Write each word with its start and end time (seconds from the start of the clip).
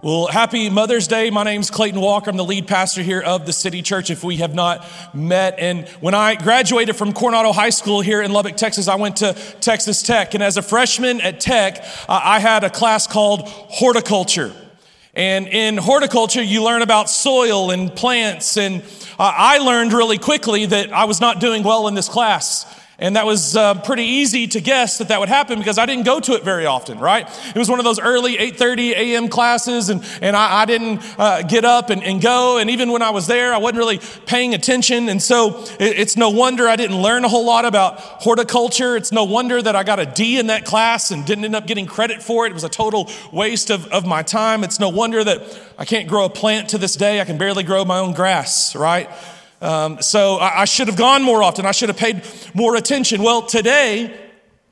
Well, 0.00 0.28
happy 0.28 0.70
Mother's 0.70 1.08
Day. 1.08 1.28
My 1.28 1.42
name's 1.42 1.72
Clayton 1.72 2.00
Walker. 2.00 2.30
I'm 2.30 2.36
the 2.36 2.44
lead 2.44 2.68
pastor 2.68 3.02
here 3.02 3.20
of 3.20 3.46
the 3.46 3.52
City 3.52 3.82
Church. 3.82 4.10
If 4.10 4.22
we 4.22 4.36
have 4.36 4.54
not 4.54 4.86
met, 5.12 5.58
and 5.58 5.88
when 6.00 6.14
I 6.14 6.36
graduated 6.36 6.94
from 6.94 7.12
Coronado 7.12 7.50
High 7.50 7.70
School 7.70 8.00
here 8.00 8.22
in 8.22 8.32
Lubbock, 8.32 8.56
Texas, 8.56 8.86
I 8.86 8.94
went 8.94 9.16
to 9.16 9.32
Texas 9.60 10.04
Tech. 10.04 10.34
And 10.34 10.42
as 10.42 10.56
a 10.56 10.62
freshman 10.62 11.20
at 11.20 11.40
Tech, 11.40 11.78
uh, 12.08 12.20
I 12.22 12.38
had 12.38 12.62
a 12.62 12.70
class 12.70 13.08
called 13.08 13.42
horticulture. 13.48 14.52
And 15.14 15.48
in 15.48 15.76
horticulture, 15.76 16.44
you 16.44 16.62
learn 16.62 16.82
about 16.82 17.10
soil 17.10 17.72
and 17.72 17.92
plants. 17.92 18.56
And 18.56 18.82
uh, 19.18 19.32
I 19.36 19.58
learned 19.58 19.92
really 19.92 20.18
quickly 20.18 20.64
that 20.66 20.92
I 20.92 21.06
was 21.06 21.20
not 21.20 21.40
doing 21.40 21.64
well 21.64 21.88
in 21.88 21.96
this 21.96 22.08
class. 22.08 22.72
And 23.00 23.14
that 23.14 23.26
was 23.26 23.56
uh, 23.56 23.74
pretty 23.82 24.02
easy 24.02 24.48
to 24.48 24.60
guess 24.60 24.98
that 24.98 25.06
that 25.06 25.20
would 25.20 25.28
happen 25.28 25.60
because 25.60 25.78
I 25.78 25.86
didn't 25.86 26.04
go 26.04 26.18
to 26.18 26.32
it 26.32 26.42
very 26.42 26.66
often, 26.66 26.98
right? 26.98 27.28
It 27.54 27.56
was 27.56 27.70
one 27.70 27.78
of 27.78 27.84
those 27.84 28.00
early 28.00 28.36
8.30 28.36 28.90
a.m. 28.90 29.28
classes 29.28 29.88
and, 29.88 30.04
and 30.20 30.34
I, 30.34 30.62
I 30.62 30.64
didn't 30.64 31.00
uh, 31.16 31.42
get 31.42 31.64
up 31.64 31.90
and, 31.90 32.02
and, 32.02 32.20
go. 32.20 32.58
And 32.58 32.70
even 32.70 32.90
when 32.90 33.00
I 33.00 33.10
was 33.10 33.28
there, 33.28 33.54
I 33.54 33.58
wasn't 33.58 33.78
really 33.78 34.00
paying 34.26 34.52
attention. 34.52 35.08
And 35.08 35.22
so 35.22 35.60
it, 35.78 35.96
it's 35.96 36.16
no 36.16 36.30
wonder 36.30 36.66
I 36.66 36.74
didn't 36.74 37.00
learn 37.00 37.24
a 37.24 37.28
whole 37.28 37.46
lot 37.46 37.64
about 37.64 38.00
horticulture. 38.00 38.96
It's 38.96 39.12
no 39.12 39.22
wonder 39.22 39.62
that 39.62 39.76
I 39.76 39.84
got 39.84 40.00
a 40.00 40.06
D 40.06 40.40
in 40.40 40.48
that 40.48 40.64
class 40.64 41.12
and 41.12 41.24
didn't 41.24 41.44
end 41.44 41.54
up 41.54 41.68
getting 41.68 41.86
credit 41.86 42.20
for 42.20 42.46
it. 42.46 42.50
It 42.50 42.54
was 42.54 42.64
a 42.64 42.68
total 42.68 43.08
waste 43.30 43.70
of, 43.70 43.86
of 43.92 44.06
my 44.06 44.24
time. 44.24 44.64
It's 44.64 44.80
no 44.80 44.88
wonder 44.88 45.22
that 45.22 45.60
I 45.78 45.84
can't 45.84 46.08
grow 46.08 46.24
a 46.24 46.30
plant 46.30 46.70
to 46.70 46.78
this 46.78 46.96
day. 46.96 47.20
I 47.20 47.24
can 47.24 47.38
barely 47.38 47.62
grow 47.62 47.84
my 47.84 48.00
own 48.00 48.12
grass, 48.12 48.74
right? 48.74 49.08
Um, 49.60 50.00
so 50.02 50.36
I, 50.36 50.62
I 50.62 50.64
should 50.64 50.88
have 50.88 50.96
gone 50.96 51.22
more 51.22 51.42
often. 51.42 51.66
I 51.66 51.72
should 51.72 51.88
have 51.88 51.98
paid 51.98 52.22
more 52.54 52.76
attention. 52.76 53.22
Well, 53.22 53.42
today 53.42 54.18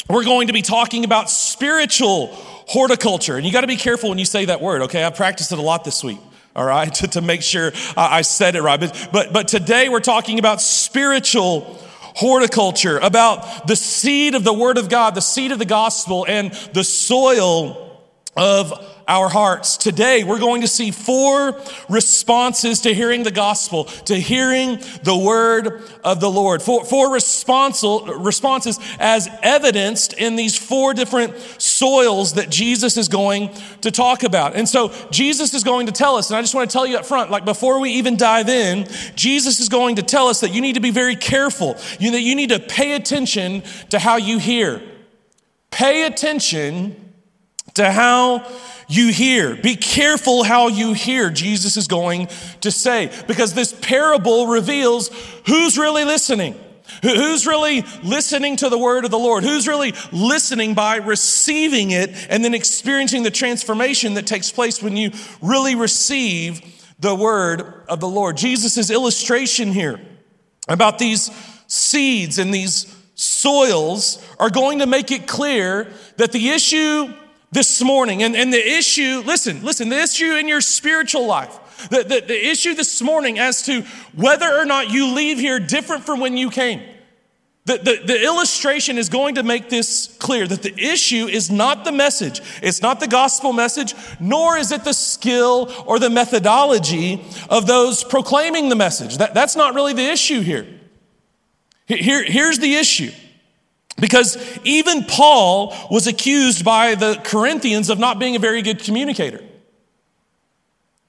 we're 0.08 0.24
going 0.24 0.46
to 0.46 0.52
be 0.52 0.62
talking 0.62 1.04
about 1.04 1.28
spiritual 1.28 2.28
horticulture. 2.68 3.36
And 3.36 3.44
you 3.44 3.52
got 3.52 3.62
to 3.62 3.66
be 3.66 3.76
careful 3.76 4.10
when 4.10 4.18
you 4.18 4.24
say 4.24 4.44
that 4.46 4.60
word, 4.60 4.82
okay? 4.82 5.02
I've 5.04 5.16
practiced 5.16 5.52
it 5.52 5.58
a 5.58 5.62
lot 5.62 5.84
this 5.84 6.02
week 6.04 6.18
all 6.56 6.64
right, 6.64 6.92
to, 6.94 7.08
to 7.08 7.20
make 7.20 7.42
sure 7.42 7.72
I 7.96 8.22
said 8.22 8.56
it 8.56 8.62
right. 8.62 8.80
But, 8.80 9.08
but, 9.12 9.32
but 9.32 9.48
today 9.48 9.88
we're 9.88 10.00
talking 10.00 10.38
about 10.38 10.60
spiritual 10.60 11.78
horticulture, 12.16 12.98
about 12.98 13.66
the 13.66 13.76
seed 13.76 14.34
of 14.34 14.42
the 14.42 14.54
Word 14.54 14.78
of 14.78 14.88
God, 14.88 15.14
the 15.14 15.20
seed 15.20 15.52
of 15.52 15.58
the 15.58 15.66
gospel, 15.66 16.24
and 16.26 16.50
the 16.72 16.82
soil 16.82 18.00
of 18.34 18.72
our 19.08 19.28
hearts. 19.28 19.76
Today, 19.76 20.24
we're 20.24 20.40
going 20.40 20.62
to 20.62 20.68
see 20.68 20.90
four 20.90 21.60
responses 21.88 22.80
to 22.80 22.92
hearing 22.92 23.22
the 23.22 23.30
gospel, 23.30 23.84
to 23.84 24.16
hearing 24.16 24.80
the 25.04 25.16
word 25.16 25.82
of 26.02 26.20
the 26.20 26.30
Lord. 26.30 26.60
Four, 26.60 26.84
four 26.84 27.12
responses 27.12 28.80
as 28.98 29.28
evidenced 29.42 30.12
in 30.14 30.34
these 30.34 30.58
four 30.58 30.92
different 30.92 31.38
soils 31.58 32.34
that 32.34 32.50
Jesus 32.50 32.96
is 32.96 33.08
going 33.08 33.50
to 33.82 33.90
talk 33.90 34.24
about. 34.24 34.56
And 34.56 34.68
so, 34.68 34.92
Jesus 35.10 35.54
is 35.54 35.62
going 35.62 35.86
to 35.86 35.92
tell 35.92 36.16
us, 36.16 36.30
and 36.30 36.36
I 36.36 36.40
just 36.40 36.54
want 36.54 36.68
to 36.68 36.72
tell 36.72 36.86
you 36.86 36.96
up 36.96 37.06
front, 37.06 37.30
like 37.30 37.44
before 37.44 37.80
we 37.80 37.92
even 37.92 38.16
dive 38.16 38.48
in, 38.48 38.88
Jesus 39.14 39.60
is 39.60 39.68
going 39.68 39.96
to 39.96 40.02
tell 40.02 40.26
us 40.26 40.40
that 40.40 40.52
you 40.52 40.60
need 40.60 40.74
to 40.74 40.80
be 40.80 40.90
very 40.90 41.16
careful, 41.16 41.76
you, 42.00 42.10
that 42.10 42.22
you 42.22 42.34
need 42.34 42.50
to 42.50 42.58
pay 42.58 42.94
attention 42.94 43.62
to 43.90 43.98
how 43.98 44.16
you 44.16 44.38
hear. 44.38 44.82
Pay 45.70 46.06
attention 46.06 47.05
to 47.76 47.90
how 47.90 48.46
you 48.88 49.12
hear. 49.12 49.56
Be 49.56 49.76
careful 49.76 50.44
how 50.44 50.68
you 50.68 50.92
hear, 50.92 51.30
Jesus 51.30 51.76
is 51.76 51.88
going 51.88 52.28
to 52.60 52.70
say, 52.70 53.10
because 53.26 53.54
this 53.54 53.72
parable 53.72 54.46
reveals 54.46 55.08
who's 55.46 55.78
really 55.78 56.04
listening. 56.04 56.54
Who's 57.02 57.46
really 57.46 57.82
listening 58.04 58.56
to 58.56 58.68
the 58.68 58.78
word 58.78 59.04
of 59.04 59.10
the 59.10 59.18
Lord? 59.18 59.42
Who's 59.42 59.66
really 59.66 59.92
listening 60.12 60.74
by 60.74 60.96
receiving 60.96 61.90
it 61.90 62.10
and 62.30 62.44
then 62.44 62.54
experiencing 62.54 63.24
the 63.24 63.30
transformation 63.30 64.14
that 64.14 64.26
takes 64.26 64.52
place 64.52 64.80
when 64.80 64.96
you 64.96 65.10
really 65.42 65.74
receive 65.74 66.62
the 67.00 67.14
word 67.14 67.84
of 67.88 67.98
the 67.98 68.08
Lord? 68.08 68.36
Jesus' 68.36 68.88
illustration 68.88 69.72
here 69.72 70.00
about 70.68 70.98
these 70.98 71.30
seeds 71.66 72.38
and 72.38 72.54
these 72.54 72.94
soils 73.16 74.24
are 74.38 74.50
going 74.50 74.78
to 74.78 74.86
make 74.86 75.10
it 75.10 75.26
clear 75.26 75.92
that 76.18 76.30
the 76.30 76.50
issue 76.50 77.12
this 77.56 77.82
morning. 77.82 78.22
And, 78.22 78.36
and 78.36 78.52
the 78.52 78.76
issue, 78.76 79.22
listen, 79.24 79.64
listen, 79.64 79.88
the 79.88 79.98
issue 79.98 80.36
in 80.36 80.46
your 80.46 80.60
spiritual 80.60 81.26
life, 81.26 81.88
the, 81.88 82.02
the, 82.02 82.20
the 82.20 82.48
issue 82.48 82.74
this 82.74 83.00
morning 83.00 83.38
as 83.38 83.62
to 83.62 83.80
whether 84.14 84.46
or 84.46 84.66
not 84.66 84.90
you 84.90 85.14
leave 85.14 85.38
here 85.38 85.58
different 85.58 86.04
from 86.04 86.20
when 86.20 86.36
you 86.36 86.50
came. 86.50 86.82
The, 87.64 87.78
the, 87.78 88.00
the, 88.06 88.22
illustration 88.22 88.98
is 88.98 89.08
going 89.08 89.36
to 89.36 89.42
make 89.42 89.70
this 89.70 90.14
clear 90.20 90.46
that 90.46 90.62
the 90.62 90.78
issue 90.78 91.26
is 91.26 91.50
not 91.50 91.84
the 91.84 91.92
message. 91.92 92.40
It's 92.62 92.82
not 92.82 93.00
the 93.00 93.08
gospel 93.08 93.54
message, 93.54 93.94
nor 94.20 94.58
is 94.58 94.70
it 94.70 94.84
the 94.84 94.92
skill 94.92 95.72
or 95.86 95.98
the 95.98 96.10
methodology 96.10 97.24
of 97.48 97.66
those 97.66 98.04
proclaiming 98.04 98.68
the 98.68 98.76
message. 98.76 99.16
That, 99.16 99.34
that's 99.34 99.56
not 99.56 99.74
really 99.74 99.94
the 99.94 100.06
issue 100.06 100.42
here. 100.42 100.66
here. 101.86 102.22
Here's 102.22 102.58
the 102.58 102.74
issue 102.74 103.10
because 103.96 104.58
even 104.64 105.04
Paul 105.04 105.74
was 105.90 106.06
accused 106.06 106.64
by 106.64 106.94
the 106.94 107.20
Corinthians 107.24 107.90
of 107.90 107.98
not 107.98 108.18
being 108.18 108.36
a 108.36 108.38
very 108.38 108.62
good 108.62 108.82
communicator. 108.82 109.42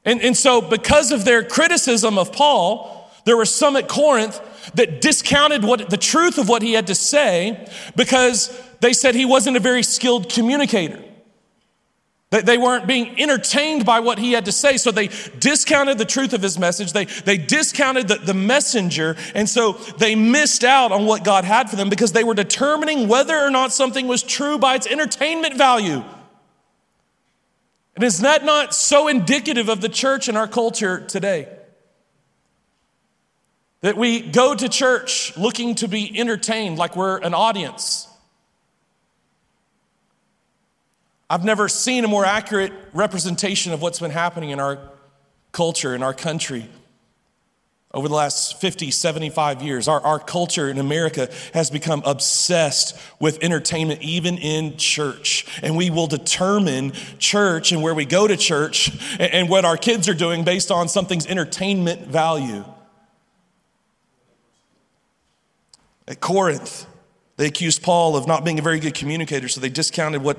And, 0.05 0.21
and 0.21 0.37
so, 0.37 0.61
because 0.61 1.11
of 1.11 1.25
their 1.25 1.43
criticism 1.43 2.17
of 2.17 2.31
Paul, 2.31 3.11
there 3.25 3.35
were 3.35 3.45
some 3.45 3.75
at 3.75 3.89
Corinth 3.89 4.39
that 4.75 5.01
discounted 5.01 5.65
what, 5.65 5.89
the 5.89 5.97
truth 5.97 6.37
of 6.37 6.47
what 6.47 6.61
he 6.61 6.73
had 6.73 6.87
to 6.87 6.95
say 6.95 7.67
because 7.97 8.57
they 8.79 8.93
said 8.93 9.15
he 9.15 9.25
wasn't 9.25 9.57
a 9.57 9.59
very 9.59 9.83
skilled 9.83 10.29
communicator. 10.29 11.03
They 12.29 12.57
weren't 12.57 12.87
being 12.87 13.21
entertained 13.21 13.85
by 13.85 14.01
what 14.01 14.19
he 14.19 14.33
had 14.33 14.45
to 14.45 14.51
say, 14.51 14.75
so 14.75 14.91
they 14.91 15.09
discounted 15.39 15.97
the 15.97 16.03
truth 16.03 16.33
of 16.33 16.41
his 16.41 16.59
message. 16.59 16.91
They, 16.91 17.05
they 17.05 17.37
discounted 17.37 18.09
the, 18.09 18.15
the 18.15 18.33
messenger, 18.33 19.15
and 19.33 19.47
so 19.47 19.73
they 19.97 20.13
missed 20.13 20.65
out 20.65 20.91
on 20.91 21.05
what 21.05 21.23
God 21.23 21.45
had 21.45 21.69
for 21.69 21.77
them 21.77 21.87
because 21.87 22.11
they 22.11 22.25
were 22.25 22.33
determining 22.33 23.07
whether 23.07 23.37
or 23.37 23.49
not 23.49 23.71
something 23.71 24.09
was 24.09 24.23
true 24.23 24.57
by 24.57 24.75
its 24.75 24.87
entertainment 24.87 25.57
value. 25.57 26.03
And 27.95 28.03
is 28.03 28.19
that 28.19 28.43
not 28.43 28.75
so 28.75 29.07
indicative 29.07 29.69
of 29.69 29.79
the 29.79 29.89
church 29.89 30.27
and 30.27 30.37
our 30.37 30.49
culture 30.49 30.99
today? 30.99 31.47
That 33.81 33.95
we 33.95 34.19
go 34.19 34.53
to 34.53 34.67
church 34.67 35.37
looking 35.37 35.75
to 35.75 35.87
be 35.87 36.19
entertained 36.19 36.77
like 36.77 36.97
we're 36.97 37.19
an 37.19 37.33
audience. 37.33 38.07
I've 41.29 41.43
never 41.43 41.67
seen 41.67 42.05
a 42.05 42.07
more 42.07 42.25
accurate 42.25 42.71
representation 42.93 43.73
of 43.73 43.81
what's 43.81 43.99
been 43.99 44.11
happening 44.11 44.51
in 44.51 44.59
our 44.59 44.79
culture, 45.51 45.93
in 45.93 46.01
our 46.01 46.13
country. 46.13 46.69
Over 47.93 48.07
the 48.07 48.13
last 48.13 48.59
50, 48.61 48.91
75 48.91 49.61
years, 49.61 49.87
our, 49.87 49.99
our 50.01 50.19
culture 50.19 50.69
in 50.69 50.77
America 50.77 51.29
has 51.53 51.69
become 51.69 52.01
obsessed 52.05 52.97
with 53.19 53.41
entertainment, 53.41 54.01
even 54.01 54.37
in 54.37 54.77
church. 54.77 55.59
And 55.63 55.75
we 55.75 55.89
will 55.89 56.07
determine 56.07 56.91
church 57.17 57.71
and 57.71 57.81
where 57.81 57.93
we 57.93 58.05
go 58.05 58.27
to 58.27 58.37
church 58.37 58.91
and, 59.19 59.33
and 59.33 59.49
what 59.49 59.65
our 59.65 59.77
kids 59.77 60.07
are 60.07 60.13
doing 60.13 60.43
based 60.43 60.69
on 60.69 60.87
something's 60.87 61.25
entertainment 61.25 62.07
value. 62.07 62.63
At 66.07 66.21
Corinth, 66.21 66.85
they 67.37 67.47
accused 67.47 67.83
Paul 67.83 68.15
of 68.15 68.27
not 68.27 68.45
being 68.45 68.59
a 68.59 68.61
very 68.61 68.79
good 68.79 68.93
communicator, 68.93 69.47
so 69.47 69.59
they 69.59 69.69
discounted 69.69 70.21
what 70.21 70.37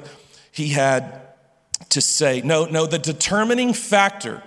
he 0.58 0.68
had 0.68 1.22
to 1.90 2.00
say. 2.00 2.42
No, 2.42 2.66
no, 2.66 2.84
the 2.84 2.98
determining 2.98 3.72
factor, 3.72 4.42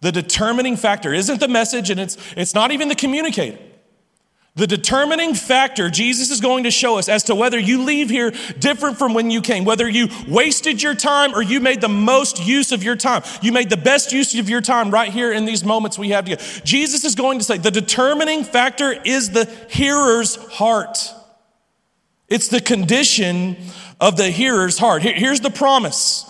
the 0.00 0.10
determining 0.10 0.76
factor 0.76 1.12
isn't 1.12 1.38
the 1.38 1.48
message 1.48 1.90
and 1.90 2.00
it's, 2.00 2.16
it's 2.36 2.54
not 2.54 2.72
even 2.72 2.88
the 2.88 2.94
communicator. 2.94 3.58
The 4.56 4.66
determining 4.68 5.34
factor 5.34 5.90
Jesus 5.90 6.30
is 6.30 6.40
going 6.40 6.62
to 6.62 6.70
show 6.70 6.96
us 6.96 7.08
as 7.08 7.24
to 7.24 7.34
whether 7.34 7.58
you 7.58 7.82
leave 7.82 8.08
here 8.08 8.32
different 8.58 8.98
from 8.98 9.12
when 9.12 9.30
you 9.30 9.42
came, 9.42 9.64
whether 9.64 9.88
you 9.88 10.08
wasted 10.28 10.80
your 10.80 10.94
time 10.94 11.34
or 11.34 11.42
you 11.42 11.58
made 11.58 11.80
the 11.80 11.88
most 11.88 12.46
use 12.46 12.70
of 12.70 12.84
your 12.84 12.94
time. 12.94 13.24
You 13.42 13.50
made 13.50 13.68
the 13.68 13.76
best 13.76 14.12
use 14.12 14.38
of 14.38 14.48
your 14.48 14.60
time 14.60 14.92
right 14.92 15.12
here 15.12 15.32
in 15.32 15.44
these 15.44 15.64
moments 15.64 15.98
we 15.98 16.10
have 16.10 16.24
together. 16.24 16.44
Jesus 16.64 17.04
is 17.04 17.16
going 17.16 17.40
to 17.40 17.44
say 17.44 17.58
the 17.58 17.70
determining 17.72 18.44
factor 18.44 18.92
is 18.92 19.30
the 19.30 19.46
hearer's 19.68 20.36
heart. 20.36 21.12
It's 22.34 22.48
the 22.48 22.60
condition 22.60 23.56
of 24.00 24.16
the 24.16 24.28
hearer's 24.28 24.76
heart. 24.76 25.02
Here's 25.02 25.38
the 25.38 25.50
promise 25.50 26.28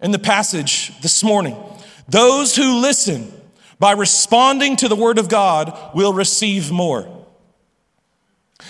in 0.00 0.12
the 0.12 0.20
passage 0.20 0.96
this 1.00 1.24
morning 1.24 1.56
those 2.08 2.54
who 2.54 2.80
listen 2.80 3.32
by 3.80 3.90
responding 3.90 4.76
to 4.76 4.86
the 4.86 4.94
word 4.94 5.18
of 5.18 5.28
God 5.28 5.76
will 5.96 6.12
receive 6.12 6.70
more. 6.70 7.26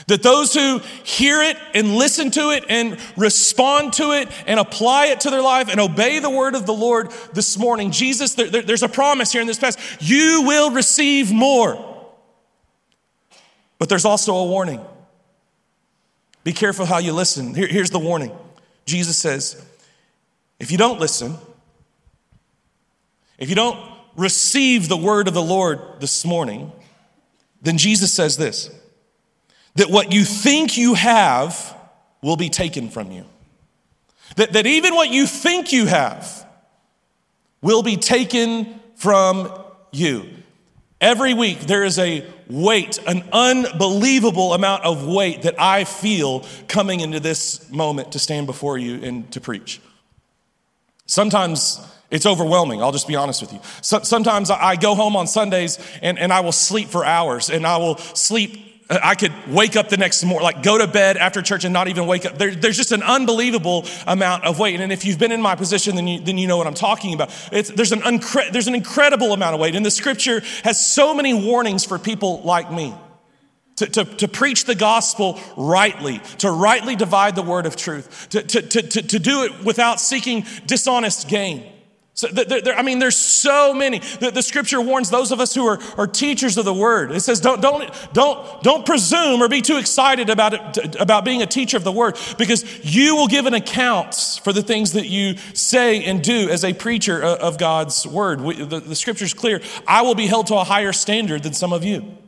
That 0.06 0.22
those 0.22 0.54
who 0.54 0.78
hear 1.04 1.42
it 1.42 1.58
and 1.74 1.96
listen 1.96 2.30
to 2.30 2.52
it 2.52 2.64
and 2.70 2.98
respond 3.18 3.92
to 3.94 4.12
it 4.12 4.30
and 4.46 4.58
apply 4.58 5.08
it 5.08 5.20
to 5.20 5.30
their 5.30 5.42
life 5.42 5.68
and 5.68 5.78
obey 5.78 6.20
the 6.20 6.30
word 6.30 6.54
of 6.54 6.64
the 6.64 6.72
Lord 6.72 7.10
this 7.34 7.58
morning, 7.58 7.90
Jesus, 7.90 8.32
there, 8.34 8.48
there, 8.48 8.62
there's 8.62 8.82
a 8.82 8.88
promise 8.88 9.30
here 9.30 9.42
in 9.42 9.46
this 9.46 9.58
passage 9.58 9.98
you 10.00 10.44
will 10.46 10.70
receive 10.70 11.30
more. 11.30 11.86
But 13.78 13.90
there's 13.90 14.06
also 14.06 14.36
a 14.36 14.46
warning. 14.46 14.80
Be 16.44 16.52
careful 16.52 16.86
how 16.86 16.98
you 16.98 17.12
listen. 17.12 17.54
Here, 17.54 17.66
here's 17.66 17.90
the 17.90 17.98
warning 17.98 18.32
Jesus 18.86 19.16
says, 19.16 19.64
if 20.58 20.70
you 20.70 20.78
don't 20.78 21.00
listen, 21.00 21.36
if 23.38 23.48
you 23.48 23.54
don't 23.54 23.78
receive 24.16 24.88
the 24.88 24.96
word 24.96 25.28
of 25.28 25.34
the 25.34 25.42
Lord 25.42 25.80
this 26.00 26.24
morning, 26.24 26.72
then 27.62 27.78
Jesus 27.78 28.12
says 28.12 28.36
this 28.36 28.70
that 29.76 29.88
what 29.90 30.12
you 30.12 30.24
think 30.24 30.76
you 30.76 30.94
have 30.94 31.76
will 32.22 32.36
be 32.36 32.48
taken 32.48 32.90
from 32.90 33.10
you. 33.10 33.24
That, 34.36 34.52
that 34.52 34.66
even 34.66 34.94
what 34.94 35.10
you 35.10 35.26
think 35.26 35.72
you 35.72 35.86
have 35.86 36.46
will 37.62 37.82
be 37.82 37.96
taken 37.96 38.80
from 38.96 39.52
you. 39.92 40.28
Every 41.00 41.34
week, 41.34 41.60
there 41.60 41.84
is 41.84 41.98
a 41.98 42.26
weight, 42.50 42.98
an 43.06 43.24
unbelievable 43.32 44.54
amount 44.54 44.84
of 44.84 45.06
weight 45.06 45.42
that 45.42 45.60
I 45.60 45.84
feel 45.84 46.44
coming 46.68 47.00
into 47.00 47.20
this 47.20 47.70
moment 47.70 48.12
to 48.12 48.18
stand 48.18 48.46
before 48.46 48.78
you 48.78 49.02
and 49.02 49.30
to 49.32 49.40
preach. 49.40 49.80
Sometimes 51.06 51.80
it's 52.10 52.26
overwhelming, 52.26 52.82
I'll 52.82 52.92
just 52.92 53.08
be 53.08 53.16
honest 53.16 53.40
with 53.40 53.52
you. 53.52 53.60
So, 53.82 54.00
sometimes 54.02 54.50
I 54.50 54.76
go 54.76 54.94
home 54.94 55.16
on 55.16 55.26
Sundays 55.26 55.78
and, 56.02 56.18
and 56.18 56.32
I 56.32 56.40
will 56.40 56.52
sleep 56.52 56.88
for 56.88 57.04
hours 57.04 57.50
and 57.50 57.66
I 57.66 57.76
will 57.76 57.96
sleep 57.98 58.69
I 58.90 59.14
could 59.14 59.32
wake 59.46 59.76
up 59.76 59.88
the 59.88 59.96
next 59.96 60.24
morning, 60.24 60.42
like 60.42 60.64
go 60.64 60.76
to 60.76 60.88
bed 60.88 61.16
after 61.16 61.42
church 61.42 61.64
and 61.64 61.72
not 61.72 61.86
even 61.86 62.06
wake 62.06 62.26
up. 62.26 62.38
There, 62.38 62.52
there's 62.52 62.76
just 62.76 62.90
an 62.90 63.04
unbelievable 63.04 63.86
amount 64.06 64.44
of 64.44 64.58
weight. 64.58 64.80
And 64.80 64.92
if 64.92 65.04
you've 65.04 65.18
been 65.18 65.30
in 65.30 65.40
my 65.40 65.54
position, 65.54 65.94
then 65.94 66.08
you, 66.08 66.20
then 66.20 66.38
you 66.38 66.48
know 66.48 66.56
what 66.56 66.66
I'm 66.66 66.74
talking 66.74 67.14
about. 67.14 67.30
It's, 67.52 67.70
there's, 67.70 67.92
an 67.92 68.00
uncre- 68.00 68.50
there's 68.50 68.66
an 68.66 68.74
incredible 68.74 69.32
amount 69.32 69.54
of 69.54 69.60
weight. 69.60 69.76
And 69.76 69.86
the 69.86 69.92
scripture 69.92 70.42
has 70.64 70.84
so 70.84 71.14
many 71.14 71.32
warnings 71.34 71.84
for 71.84 72.00
people 72.00 72.42
like 72.42 72.72
me 72.72 72.92
to, 73.76 73.86
to, 73.86 74.04
to 74.04 74.28
preach 74.28 74.64
the 74.64 74.74
gospel 74.74 75.38
rightly, 75.56 76.18
to 76.38 76.50
rightly 76.50 76.96
divide 76.96 77.36
the 77.36 77.42
word 77.42 77.66
of 77.66 77.76
truth, 77.76 78.28
to, 78.30 78.42
to, 78.42 78.62
to, 78.62 79.02
to 79.02 79.18
do 79.18 79.44
it 79.44 79.64
without 79.64 80.00
seeking 80.00 80.44
dishonest 80.66 81.28
gain. 81.28 81.64
So 82.20 82.28
there, 82.28 82.60
there, 82.60 82.78
I 82.78 82.82
mean, 82.82 82.98
there's 82.98 83.16
so 83.16 83.72
many. 83.72 84.00
The, 84.00 84.30
the, 84.30 84.42
scripture 84.42 84.78
warns 84.78 85.08
those 85.08 85.32
of 85.32 85.40
us 85.40 85.54
who 85.54 85.66
are, 85.66 85.78
are 85.96 86.06
teachers 86.06 86.58
of 86.58 86.66
the 86.66 86.74
word. 86.74 87.12
It 87.12 87.20
says, 87.20 87.40
don't, 87.40 87.62
don't, 87.62 87.90
don't, 88.12 88.62
don't 88.62 88.84
presume 88.84 89.40
or 89.40 89.48
be 89.48 89.62
too 89.62 89.78
excited 89.78 90.28
about 90.28 90.76
it, 90.76 91.00
about 91.00 91.24
being 91.24 91.40
a 91.40 91.46
teacher 91.46 91.78
of 91.78 91.84
the 91.84 91.90
word, 91.90 92.18
because 92.36 92.84
you 92.84 93.16
will 93.16 93.26
give 93.26 93.46
an 93.46 93.54
account 93.54 94.14
for 94.44 94.52
the 94.52 94.62
things 94.62 94.92
that 94.92 95.06
you 95.06 95.38
say 95.54 96.04
and 96.04 96.22
do 96.22 96.50
as 96.50 96.62
a 96.62 96.74
preacher 96.74 97.24
uh, 97.24 97.38
of 97.38 97.56
God's 97.56 98.06
word. 98.06 98.42
We, 98.42 98.62
the, 98.64 98.80
the 98.80 98.96
scripture 98.96 99.24
is 99.24 99.32
clear. 99.32 99.62
I 99.86 100.02
will 100.02 100.14
be 100.14 100.26
held 100.26 100.48
to 100.48 100.56
a 100.56 100.64
higher 100.64 100.92
standard 100.92 101.42
than 101.42 101.54
some 101.54 101.72
of 101.72 101.84
you 101.84 102.18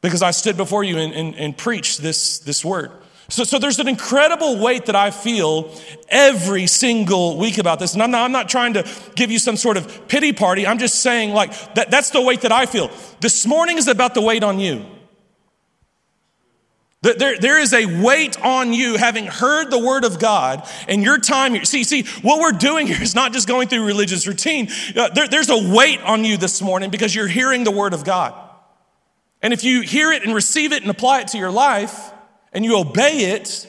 because 0.00 0.22
I 0.22 0.30
stood 0.30 0.56
before 0.56 0.82
you 0.82 0.96
and, 0.96 1.12
and, 1.12 1.34
and 1.34 1.58
preached 1.58 2.00
this, 2.00 2.38
this 2.38 2.64
word. 2.64 2.90
So, 3.28 3.44
so 3.44 3.58
there's 3.58 3.78
an 3.78 3.88
incredible 3.88 4.58
weight 4.58 4.86
that 4.86 4.96
I 4.96 5.10
feel 5.10 5.74
every 6.08 6.66
single 6.66 7.38
week 7.38 7.58
about 7.58 7.78
this. 7.78 7.94
And 7.94 8.02
I'm 8.02 8.10
not, 8.10 8.24
I'm 8.24 8.32
not 8.32 8.48
trying 8.48 8.74
to 8.74 8.86
give 9.14 9.30
you 9.30 9.38
some 9.38 9.56
sort 9.56 9.76
of 9.76 10.08
pity 10.08 10.32
party. 10.32 10.66
I'm 10.66 10.78
just 10.78 10.96
saying, 10.96 11.32
like, 11.32 11.74
that, 11.74 11.90
that's 11.90 12.10
the 12.10 12.20
weight 12.20 12.42
that 12.42 12.52
I 12.52 12.66
feel. 12.66 12.90
This 13.20 13.46
morning 13.46 13.78
is 13.78 13.88
about 13.88 14.14
the 14.14 14.20
weight 14.20 14.42
on 14.42 14.58
you. 14.58 14.84
There, 17.02 17.36
there 17.36 17.58
is 17.58 17.72
a 17.72 18.00
weight 18.00 18.40
on 18.40 18.72
you 18.72 18.96
having 18.96 19.26
heard 19.26 19.72
the 19.72 19.78
word 19.78 20.04
of 20.04 20.20
God 20.20 20.68
and 20.86 21.02
your 21.02 21.18
time. 21.18 21.52
Here. 21.52 21.64
See, 21.64 21.82
see, 21.82 22.04
what 22.22 22.38
we're 22.38 22.56
doing 22.56 22.86
here 22.86 23.02
is 23.02 23.16
not 23.16 23.32
just 23.32 23.48
going 23.48 23.66
through 23.66 23.84
religious 23.84 24.24
routine. 24.28 24.68
Uh, 24.94 25.08
there, 25.08 25.26
there's 25.26 25.50
a 25.50 25.74
weight 25.74 26.00
on 26.02 26.24
you 26.24 26.36
this 26.36 26.62
morning 26.62 26.90
because 26.90 27.12
you're 27.12 27.26
hearing 27.26 27.64
the 27.64 27.72
word 27.72 27.92
of 27.92 28.04
God. 28.04 28.34
And 29.42 29.52
if 29.52 29.64
you 29.64 29.80
hear 29.80 30.12
it 30.12 30.22
and 30.24 30.32
receive 30.32 30.72
it 30.72 30.82
and 30.82 30.90
apply 30.92 31.22
it 31.22 31.28
to 31.28 31.38
your 31.38 31.50
life, 31.50 32.12
and 32.52 32.64
you 32.64 32.78
obey 32.78 33.32
it, 33.32 33.66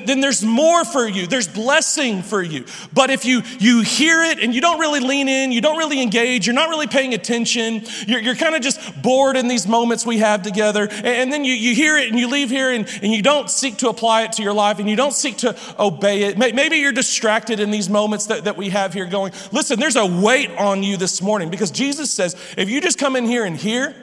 then 0.00 0.20
there's 0.20 0.44
more 0.44 0.84
for 0.84 1.06
you. 1.06 1.26
There's 1.26 1.48
blessing 1.48 2.22
for 2.22 2.42
you. 2.42 2.64
But 2.92 3.10
if 3.10 3.24
you, 3.24 3.42
you 3.58 3.82
hear 3.82 4.22
it 4.22 4.38
and 4.38 4.54
you 4.54 4.60
don't 4.60 4.80
really 4.80 5.00
lean 5.00 5.28
in, 5.28 5.52
you 5.52 5.60
don't 5.60 5.78
really 5.78 6.00
engage, 6.00 6.46
you're 6.46 6.54
not 6.54 6.68
really 6.68 6.86
paying 6.86 7.14
attention, 7.14 7.84
you're, 8.06 8.20
you're 8.20 8.34
kind 8.34 8.54
of 8.54 8.62
just 8.62 9.02
bored 9.02 9.36
in 9.36 9.48
these 9.48 9.66
moments 9.66 10.06
we 10.06 10.18
have 10.18 10.42
together, 10.42 10.88
and, 10.90 11.32
then 11.32 11.44
you, 11.44 11.54
you 11.54 11.74
hear 11.74 11.96
it 11.96 12.10
and 12.10 12.18
you 12.18 12.28
leave 12.28 12.50
here 12.50 12.70
and, 12.70 12.86
and 13.02 13.12
you 13.12 13.22
don't 13.22 13.48
seek 13.48 13.78
to 13.78 13.88
apply 13.88 14.22
it 14.22 14.32
to 14.32 14.42
your 14.42 14.52
life 14.52 14.78
and 14.78 14.88
you 14.88 14.96
don't 14.96 15.14
seek 15.14 15.38
to 15.38 15.56
obey 15.78 16.24
it. 16.24 16.36
Maybe 16.36 16.76
you're 16.76 16.92
distracted 16.92 17.60
in 17.60 17.70
these 17.70 17.88
moments 17.88 18.26
that, 18.26 18.44
that 18.44 18.56
we 18.56 18.68
have 18.70 18.92
here 18.92 19.06
going. 19.06 19.32
Listen, 19.50 19.80
there's 19.80 19.96
a 19.96 20.06
weight 20.06 20.50
on 20.50 20.82
you 20.82 20.96
this 20.96 21.22
morning 21.22 21.50
because 21.50 21.70
Jesus 21.70 22.10
says 22.12 22.36
if 22.56 22.68
you 22.68 22.80
just 22.80 22.98
come 22.98 23.16
in 23.16 23.24
here 23.24 23.44
and 23.44 23.56
hear, 23.56 23.94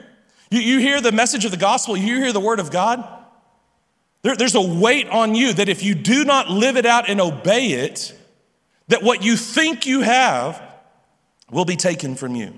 you, 0.50 0.60
you 0.60 0.78
hear 0.78 1.00
the 1.00 1.12
message 1.12 1.44
of 1.44 1.50
the 1.50 1.56
gospel, 1.56 1.96
you 1.96 2.16
hear 2.16 2.32
the 2.32 2.40
word 2.40 2.58
of 2.58 2.70
God, 2.70 3.19
there, 4.22 4.36
there's 4.36 4.54
a 4.54 4.60
weight 4.60 5.08
on 5.08 5.34
you 5.34 5.52
that 5.54 5.68
if 5.68 5.82
you 5.82 5.94
do 5.94 6.24
not 6.24 6.50
live 6.50 6.76
it 6.76 6.86
out 6.86 7.08
and 7.08 7.20
obey 7.20 7.68
it, 7.68 8.16
that 8.88 9.02
what 9.02 9.24
you 9.24 9.36
think 9.36 9.86
you 9.86 10.00
have 10.00 10.60
will 11.50 11.64
be 11.64 11.76
taken 11.76 12.14
from 12.16 12.34
you. 12.34 12.52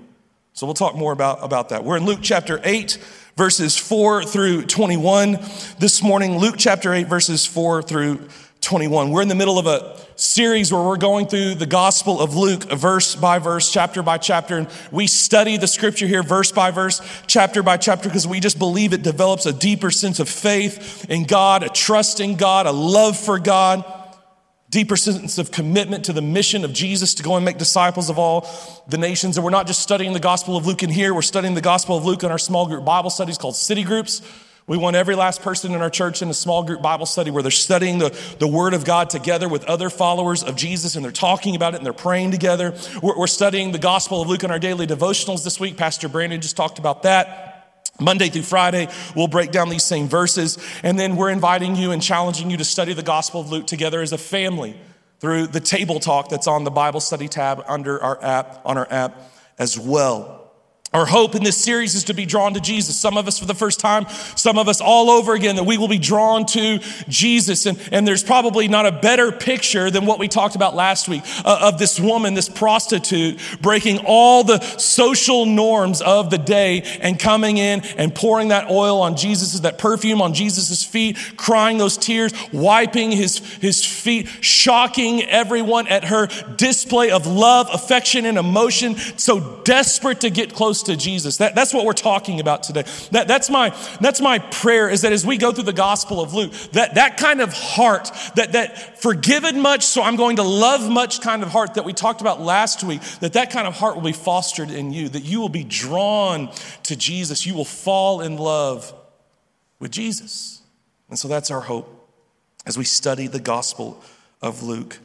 So 0.53 0.67
we'll 0.67 0.75
talk 0.75 0.95
more 0.95 1.11
about, 1.11 1.43
about 1.43 1.69
that. 1.69 1.83
We're 1.83 1.97
in 1.97 2.05
Luke 2.05 2.19
chapter 2.21 2.59
8, 2.63 2.97
verses 3.35 3.77
4 3.77 4.23
through 4.23 4.65
21 4.65 5.39
this 5.79 6.03
morning. 6.03 6.37
Luke 6.37 6.55
chapter 6.57 6.93
8, 6.93 7.07
verses 7.07 7.45
4 7.45 7.81
through 7.81 8.27
21. 8.63 9.11
We're 9.11 9.21
in 9.21 9.27
the 9.27 9.35
middle 9.35 9.59
of 9.59 9.67
a 9.67 9.97
series 10.15 10.71
where 10.71 10.81
we're 10.81 10.97
going 10.97 11.27
through 11.27 11.55
the 11.55 11.65
Gospel 11.65 12.21
of 12.21 12.35
Luke, 12.35 12.63
verse 12.63 13.13
by 13.13 13.37
verse, 13.37 13.71
chapter 13.71 14.01
by 14.01 14.17
chapter. 14.17 14.57
And 14.57 14.69
we 14.89 15.05
study 15.05 15.57
the 15.57 15.67
scripture 15.67 16.07
here, 16.07 16.23
verse 16.23 16.51
by 16.51 16.71
verse, 16.71 17.01
chapter 17.27 17.61
by 17.61 17.77
chapter, 17.77 18.07
because 18.07 18.25
we 18.25 18.39
just 18.39 18.57
believe 18.57 18.93
it 18.93 19.03
develops 19.03 19.45
a 19.45 19.53
deeper 19.53 19.91
sense 19.91 20.19
of 20.19 20.29
faith 20.29 21.05
in 21.09 21.25
God, 21.25 21.63
a 21.63 21.69
trust 21.69 22.21
in 22.21 22.37
God, 22.37 22.65
a 22.65 22.71
love 22.71 23.17
for 23.17 23.37
God, 23.37 23.83
deeper 24.69 24.95
sense 24.95 25.37
of 25.37 25.51
commitment 25.51 26.05
to 26.05 26.13
the 26.13 26.21
mission 26.21 26.63
of 26.63 26.71
Jesus 26.71 27.15
to 27.15 27.23
go 27.23 27.35
and 27.35 27.43
make 27.43 27.57
disciples 27.57 28.09
of 28.09 28.17
all 28.17 28.49
the 28.87 28.97
nations. 28.97 29.35
And 29.35 29.43
we're 29.43 29.51
not 29.51 29.67
just 29.67 29.81
studying 29.81 30.13
the 30.13 30.19
Gospel 30.19 30.55
of 30.55 30.65
Luke 30.65 30.83
in 30.83 30.89
here, 30.89 31.13
we're 31.13 31.21
studying 31.21 31.53
the 31.53 31.61
Gospel 31.61 31.97
of 31.97 32.05
Luke 32.05 32.23
in 32.23 32.31
our 32.31 32.39
small 32.39 32.65
group 32.65 32.85
Bible 32.85 33.09
studies 33.09 33.37
called 33.37 33.57
City 33.57 33.83
Groups. 33.83 34.21
We 34.65 34.77
want 34.77 34.95
every 34.95 35.15
last 35.15 35.41
person 35.41 35.73
in 35.73 35.81
our 35.81 35.89
church 35.89 36.21
in 36.21 36.29
a 36.29 36.33
small 36.33 36.63
group 36.63 36.81
Bible 36.81 37.05
study 37.05 37.31
where 37.31 37.43
they're 37.43 37.51
studying 37.51 37.97
the, 37.97 38.17
the 38.39 38.47
Word 38.47 38.73
of 38.73 38.85
God 38.85 39.09
together 39.09 39.49
with 39.49 39.65
other 39.65 39.89
followers 39.89 40.41
of 40.41 40.55
Jesus 40.55 40.95
and 40.95 41.03
they're 41.03 41.11
talking 41.11 41.55
about 41.55 41.73
it 41.73 41.77
and 41.77 41.85
they're 41.85 41.91
praying 41.91 42.31
together. 42.31 42.73
We're, 43.01 43.19
we're 43.19 43.27
studying 43.27 43.73
the 43.73 43.79
Gospel 43.79 44.21
of 44.21 44.29
Luke 44.29 44.43
in 44.43 44.51
our 44.51 44.59
daily 44.59 44.87
devotionals 44.87 45.43
this 45.43 45.59
week. 45.59 45.75
Pastor 45.75 46.07
Brandon 46.07 46.39
just 46.39 46.55
talked 46.55 46.79
about 46.79 47.03
that. 47.03 47.49
Monday 47.99 48.29
through 48.29 48.43
Friday, 48.43 48.87
we'll 49.15 49.27
break 49.27 49.51
down 49.51 49.67
these 49.67 49.83
same 49.83 50.07
verses. 50.07 50.57
And 50.81 50.97
then 50.97 51.17
we're 51.17 51.29
inviting 51.29 51.75
you 51.75 51.91
and 51.91 52.01
challenging 52.01 52.49
you 52.49 52.57
to 52.57 52.65
study 52.65 52.93
the 52.93 53.03
Gospel 53.03 53.41
of 53.41 53.51
Luke 53.51 53.67
together 53.67 54.01
as 54.01 54.13
a 54.13 54.17
family 54.17 54.79
through 55.19 55.47
the 55.47 55.59
table 55.59 55.99
talk 55.99 56.29
that's 56.29 56.47
on 56.47 56.63
the 56.63 56.71
Bible 56.71 57.01
study 57.01 57.27
tab 57.27 57.63
under 57.67 58.01
our 58.01 58.21
app, 58.23 58.61
on 58.65 58.77
our 58.77 58.87
app 58.89 59.29
as 59.59 59.77
well. 59.77 60.42
Our 60.93 61.07
hope 61.07 61.33
in 61.33 61.43
this 61.43 61.57
series 61.57 61.95
is 61.95 62.03
to 62.05 62.13
be 62.13 62.27
drawn 62.27 62.53
to 62.53 62.59
Jesus. 62.59 62.95
Some 62.95 63.17
of 63.17 63.27
us 63.27 63.39
for 63.39 63.45
the 63.45 63.55
first 63.55 63.79
time, 63.79 64.07
some 64.35 64.59
of 64.59 64.67
us 64.67 64.79
all 64.79 65.09
over 65.09 65.33
again, 65.33 65.55
that 65.55 65.63
we 65.63 65.75
will 65.79 65.87
be 65.87 65.97
drawn 65.97 66.45
to 66.47 66.79
Jesus. 67.09 67.65
And, 67.65 67.79
and 67.91 68.07
there's 68.07 68.21
probably 68.21 68.67
not 68.67 68.85
a 68.85 68.91
better 68.91 69.31
picture 69.31 69.89
than 69.89 70.05
what 70.05 70.19
we 70.19 70.27
talked 70.27 70.55
about 70.55 70.75
last 70.75 71.09
week 71.09 71.23
uh, 71.43 71.61
of 71.61 71.79
this 71.79 71.99
woman, 71.99 72.35
this 72.35 72.47
prostitute, 72.47 73.39
breaking 73.59 74.01
all 74.05 74.43
the 74.43 74.59
social 74.77 75.47
norms 75.47 75.99
of 76.03 76.29
the 76.29 76.37
day 76.37 76.83
and 77.01 77.19
coming 77.19 77.57
in 77.57 77.81
and 77.97 78.13
pouring 78.13 78.49
that 78.49 78.69
oil 78.69 79.01
on 79.01 79.17
Jesus, 79.17 79.59
that 79.61 79.79
perfume 79.79 80.21
on 80.21 80.35
Jesus' 80.35 80.83
feet, 80.83 81.17
crying 81.37 81.79
those 81.79 81.97
tears, 81.97 82.33
wiping 82.53 83.11
his, 83.11 83.39
his 83.55 83.83
feet, 83.83 84.27
shocking 84.41 85.23
everyone 85.23 85.87
at 85.87 86.03
her 86.03 86.27
display 86.55 87.09
of 87.09 87.25
love, 87.25 87.67
affection, 87.73 88.27
and 88.27 88.37
emotion, 88.37 88.95
so 88.95 89.59
desperate 89.63 90.21
to 90.21 90.29
get 90.29 90.53
close 90.53 90.82
to 90.83 90.95
Jesus. 90.95 91.37
That, 91.37 91.55
that's 91.55 91.73
what 91.73 91.85
we're 91.85 91.93
talking 91.93 92.39
about 92.39 92.63
today. 92.63 92.83
That, 93.11 93.27
that's, 93.27 93.49
my, 93.49 93.75
that's 93.99 94.21
my 94.21 94.39
prayer 94.39 94.89
is 94.89 95.01
that 95.01 95.11
as 95.11 95.25
we 95.25 95.37
go 95.37 95.51
through 95.51 95.63
the 95.63 95.73
Gospel 95.73 96.21
of 96.21 96.33
Luke, 96.33 96.53
that, 96.73 96.95
that 96.95 97.17
kind 97.17 97.41
of 97.41 97.53
heart, 97.53 98.11
that, 98.35 98.53
that 98.53 99.01
forgiven 99.01 99.61
much, 99.61 99.83
so 99.85 100.01
I'm 100.01 100.15
going 100.15 100.37
to 100.37 100.43
love 100.43 100.89
much 100.89 101.21
kind 101.21 101.43
of 101.43 101.49
heart 101.49 101.73
that 101.75 101.85
we 101.85 101.93
talked 101.93 102.21
about 102.21 102.41
last 102.41 102.83
week, 102.83 103.01
that 103.19 103.33
that 103.33 103.51
kind 103.51 103.67
of 103.67 103.75
heart 103.75 103.95
will 103.95 104.03
be 104.03 104.11
fostered 104.13 104.69
in 104.69 104.93
you, 104.93 105.09
that 105.09 105.23
you 105.23 105.39
will 105.41 105.49
be 105.49 105.63
drawn 105.63 106.51
to 106.83 106.95
Jesus. 106.95 107.45
You 107.45 107.55
will 107.55 107.65
fall 107.65 108.21
in 108.21 108.37
love 108.37 108.93
with 109.79 109.91
Jesus. 109.91 110.61
And 111.09 111.19
so 111.19 111.27
that's 111.27 111.51
our 111.51 111.61
hope 111.61 112.09
as 112.65 112.77
we 112.77 112.83
study 112.83 113.27
the 113.27 113.39
Gospel 113.39 114.01
of 114.41 114.63
Luke. 114.63 114.99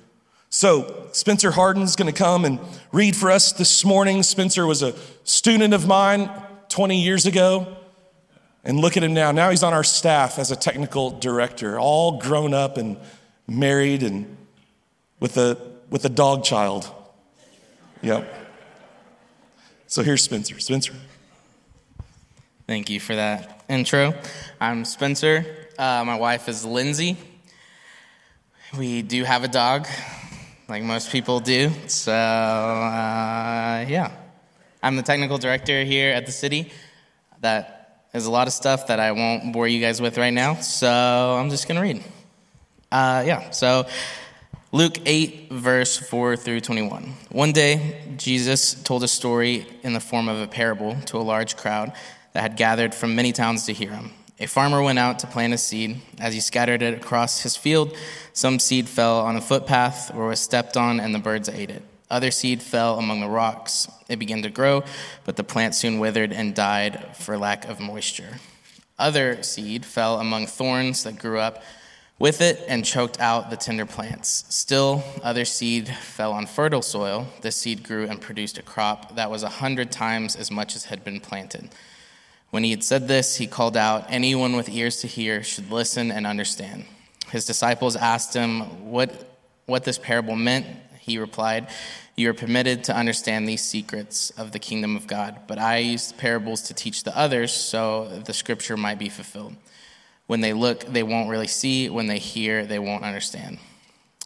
So, 0.51 1.09
Spencer 1.13 1.51
Hardin's 1.51 1.95
going 1.95 2.11
to 2.11 2.19
come 2.19 2.47
and 2.47 2.59
read 2.91 3.15
for 3.15 3.31
us 3.31 3.53
this 3.53 3.85
morning. 3.85 4.23
Spencer 4.23 4.67
was 4.67 4.83
a 4.83 4.95
student 5.25 5.75
of 5.75 5.87
mine 5.87 6.31
20 6.71 7.03
years 7.03 7.27
ago. 7.27 7.77
And 8.65 8.81
look 8.81 8.97
at 8.97 9.05
him 9.05 9.13
now. 9.13 9.31
Now 9.31 9.51
he's 9.51 9.63
on 9.63 9.75
our 9.75 9.85
staff 9.85 10.39
as 10.39 10.51
a 10.51 10.57
technical 10.57 11.11
director, 11.11 11.79
all 11.79 12.19
grown 12.19 12.55
up 12.55 12.77
and 12.77 12.97
married 13.47 14.03
and 14.03 14.37
with 15.21 15.37
a, 15.37 15.59
with 15.91 16.05
a 16.05 16.09
dog 16.09 16.45
child. 16.45 16.91
Yep. 18.03 18.47
So 19.87 20.03
here's 20.03 20.23
Spencer. 20.23 20.59
Spencer. 20.61 20.95
Thank 22.67 22.91
you 22.91 23.01
for 23.01 23.15
that 23.17 23.65
intro. 23.69 24.15
I'm 24.61 24.85
Spencer. 24.85 25.45
Uh, 25.79 26.05
my 26.05 26.17
wife 26.17 26.49
is 26.49 26.65
Lindsay. 26.65 27.17
We 28.77 29.03
do 29.03 29.25
have 29.25 29.45
a 29.45 29.49
dog 29.49 29.87
like 30.69 30.83
most 30.83 31.11
people 31.11 31.41
do. 31.41 31.71
So, 31.87 32.13
uh, 32.13 33.85
yeah. 33.89 34.13
I'm 34.83 34.97
the 34.97 35.03
technical 35.03 35.39
director 35.39 35.83
here 35.83 36.13
at 36.13 36.27
the 36.27 36.33
city. 36.33 36.71
That 37.41 38.05
is 38.15 38.27
a 38.27 38.31
lot 38.31 38.47
of 38.47 38.53
stuff 38.53 38.89
that 38.89 39.01
I 39.01 39.13
won't 39.13 39.53
bore 39.53 39.67
you 39.67 39.81
guys 39.81 40.01
with 40.01 40.19
right 40.19 40.33
now. 40.33 40.57
So, 40.57 40.89
I'm 40.89 41.51
just 41.51 41.67
going 41.67 41.77
to 41.77 41.83
read. 41.83 42.05
Uh, 42.93 43.23
yeah, 43.27 43.51
so 43.51 43.87
Luke 44.73 44.99
8, 45.05 45.49
verse 45.51 45.97
4 45.97 46.37
through 46.37 46.61
21. 46.61 47.15
One 47.31 47.53
day, 47.53 48.03
Jesus 48.17 48.75
told 48.75 49.03
a 49.03 49.09
story 49.09 49.67
in 49.83 49.93
the 49.93 50.01
form 50.01 50.29
of 50.29 50.39
a 50.39 50.47
parable 50.47 50.97
to 51.07 51.17
a 51.17 51.21
large 51.21 51.57
crowd 51.57 51.93
that 52.33 52.41
had 52.41 52.57
gathered 52.57 52.95
from 52.95 53.15
many 53.15 53.33
towns 53.33 53.67
to 53.67 53.73
hear 53.73 53.91
him. 53.91 54.11
A 54.41 54.47
farmer 54.47 54.81
went 54.81 55.01
out 55.01 55.19
to 55.21 55.27
plant 55.27 55.53
a 55.53 55.59
seed. 55.59 56.01
As 56.21 56.33
he 56.33 56.41
scattered 56.41 56.81
it 56.81 56.95
across 56.95 57.41
his 57.43 57.57
field, 57.57 57.97
some 58.33 58.61
seed 58.61 58.89
fell 58.89 59.19
on 59.21 59.35
a 59.35 59.41
footpath 59.41 60.15
or 60.15 60.29
was 60.29 60.39
stepped 60.39 60.77
on, 60.77 61.01
and 61.01 61.13
the 61.13 61.19
birds 61.19 61.49
ate 61.49 61.71
it. 61.71 61.83
Other 62.09 62.31
seed 62.31 62.63
fell 62.63 62.99
among 62.99 63.21
the 63.21 63.29
rocks. 63.29 63.89
It 64.09 64.19
began 64.19 64.43
to 64.43 64.51
grow, 64.51 64.85
but 65.25 65.37
the 65.37 65.43
plant 65.43 65.75
soon 65.75 65.99
withered 65.99 66.33
and 66.33 66.55
died 66.55 67.17
for 67.17 67.37
lack 67.37 67.69
of 67.69 67.81
moisture. 67.81 68.39
Other 68.97 69.43
seed 69.43 69.85
fell 69.85 70.21
among 70.21 70.47
thorns 70.47 71.03
that 71.03 71.19
grew 71.19 71.41
up 71.41 71.63
with 72.19 72.41
it 72.41 72.65
and 72.69 72.85
choked 72.85 73.21
out 73.21 73.51
the 73.51 73.57
tender 73.57 73.87
plants. 73.87 74.45
Still, 74.49 75.05
other 75.23 75.45
seed 75.45 75.89
fell 75.89 76.33
on 76.33 76.47
fertile 76.47 76.83
soil. 76.83 77.27
The 77.43 77.53
seed 77.53 77.83
grew 77.83 78.07
and 78.09 78.21
produced 78.21 78.59
a 78.59 78.63
crop 78.63 79.17
that 79.17 79.31
was 79.31 79.43
a 79.43 79.49
hundred 79.49 79.93
times 79.93 80.35
as 80.37 80.51
much 80.51 80.77
as 80.77 80.87
had 80.87 81.05
been 81.05 81.21
planted. 81.21 81.71
When 82.51 82.65
he 82.65 82.71
had 82.71 82.83
said 82.83 83.09
this, 83.09 83.37
he 83.37 83.47
called 83.47 83.77
out, 83.77 84.07
Anyone 84.09 84.57
with 84.57 84.69
ears 84.69 85.01
to 85.01 85.07
hear 85.07 85.43
should 85.43 85.71
listen 85.71 86.11
and 86.11 86.27
understand. 86.27 86.87
His 87.31 87.45
disciples 87.45 87.95
asked 87.95 88.33
him 88.35 88.91
what, 88.91 89.39
what 89.67 89.85
this 89.85 89.99
parable 89.99 90.35
meant. 90.35 90.67
He 90.99 91.19
replied, 91.19 91.69
You 92.17 92.31
are 92.31 92.35
permitted 92.35 92.85
to 92.85 92.97
understand 92.97 93.47
these 93.47 93.63
secrets 93.63 94.31
of 94.31 94.53
the 94.53 94.59
kingdom 94.59 94.97
of 94.97 95.07
God, 95.07 95.41
but 95.47 95.59
I 95.59 95.79
used 95.79 96.17
parables 96.17 96.63
to 96.63 96.75
teach 96.75 97.05
the 97.05 97.17
others 97.17 97.53
so 97.53 98.07
the 98.25 98.33
scripture 98.33 98.77
might 98.77 98.99
be 98.99 99.11
fulfilled. 99.11 99.55
When 100.27 100.41
they 100.41 100.53
look, 100.53 100.81
they 100.85 101.03
won't 101.03 101.29
really 101.29 101.47
see. 101.47 101.89
When 101.89 102.07
they 102.07 102.19
hear, 102.19 102.65
they 102.65 102.79
won't 102.79 103.05
understand. 103.05 103.59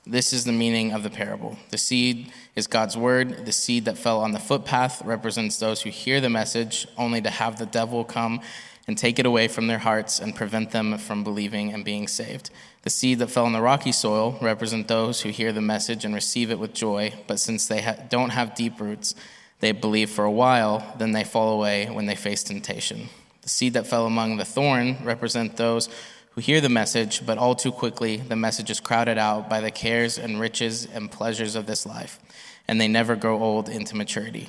This 0.05 0.33
is 0.33 0.45
the 0.45 0.53
meaning 0.53 0.93
of 0.93 1.05
the 1.05 1.11
parable. 1.11 1.57
The 1.71 1.79
seed 1.79 2.33
is 2.57 2.67
God's 2.67 2.97
word. 2.97 3.47
The 3.47 3.53
seed 3.53 3.85
that 3.85 3.97
fell 3.97 4.21
on 4.21 4.33
the 4.33 4.41
footpath 4.41 5.01
represents 5.05 5.59
those 5.59 5.83
who 5.83 5.91
hear 5.91 6.21
the 6.21 6.29
message, 6.29 6.89
only 6.99 7.21
to 7.21 7.31
have 7.31 7.59
the 7.59 7.67
devil 7.67 8.03
come 8.03 8.41
and 8.89 8.99
take 8.99 9.21
it 9.21 9.27
away 9.27 9.47
from 9.47 9.69
their 9.69 9.79
hearts 9.79 10.19
and 10.19 10.35
prevent 10.35 10.73
them 10.73 10.99
from 10.99 11.23
believing 11.23 11.73
and 11.73 11.85
being 11.85 12.09
saved. 12.09 12.51
The 12.83 12.91
seed 12.91 13.21
that 13.21 13.31
fell 13.31 13.47
on 13.47 13.53
the 13.53 13.61
rocky 13.61 13.93
soil 13.93 14.37
represent 14.43 14.89
those 14.89 15.21
who 15.21 15.29
hear 15.29 15.53
the 15.53 15.61
message 15.61 16.05
and 16.05 16.13
receive 16.13 16.51
it 16.51 16.59
with 16.59 16.75
joy, 16.75 17.13
but 17.29 17.39
since 17.39 17.69
they 17.69 17.83
ha- 17.83 17.95
don't 18.09 18.31
have 18.31 18.57
deep 18.57 18.81
roots, 18.81 19.15
they 19.61 19.71
believe 19.71 20.11
for 20.11 20.25
a 20.25 20.31
while, 20.33 20.97
then 20.99 21.13
they 21.13 21.23
fall 21.23 21.55
away 21.55 21.87
when 21.87 22.07
they 22.07 22.17
face 22.17 22.43
temptation. 22.43 23.09
The 23.43 23.49
seed 23.49 23.75
that 23.75 23.87
fell 23.87 24.07
among 24.07 24.37
the 24.37 24.45
thorn 24.45 24.97
represent 25.05 25.57
those 25.57 25.89
who 26.35 26.41
hear 26.41 26.61
the 26.61 26.69
message, 26.69 27.25
but 27.27 27.39
all 27.39 27.55
too 27.55 27.73
quickly 27.73 28.17
the 28.17 28.37
message 28.37 28.71
is 28.71 28.81
crowded 28.81 29.19
out 29.19 29.49
by 29.49 29.61
the 29.61 29.71
cares 29.71 30.19
and 30.19 30.41
riches 30.41 30.87
and 30.87 31.11
pleasures 31.11 31.55
of 31.55 31.67
this 31.67 31.85
life, 31.87 32.19
and 32.67 32.81
they 32.81 32.89
never 32.89 33.17
grow 33.17 33.43
old 33.43 33.69
into 33.69 33.97
maturity. 33.97 34.49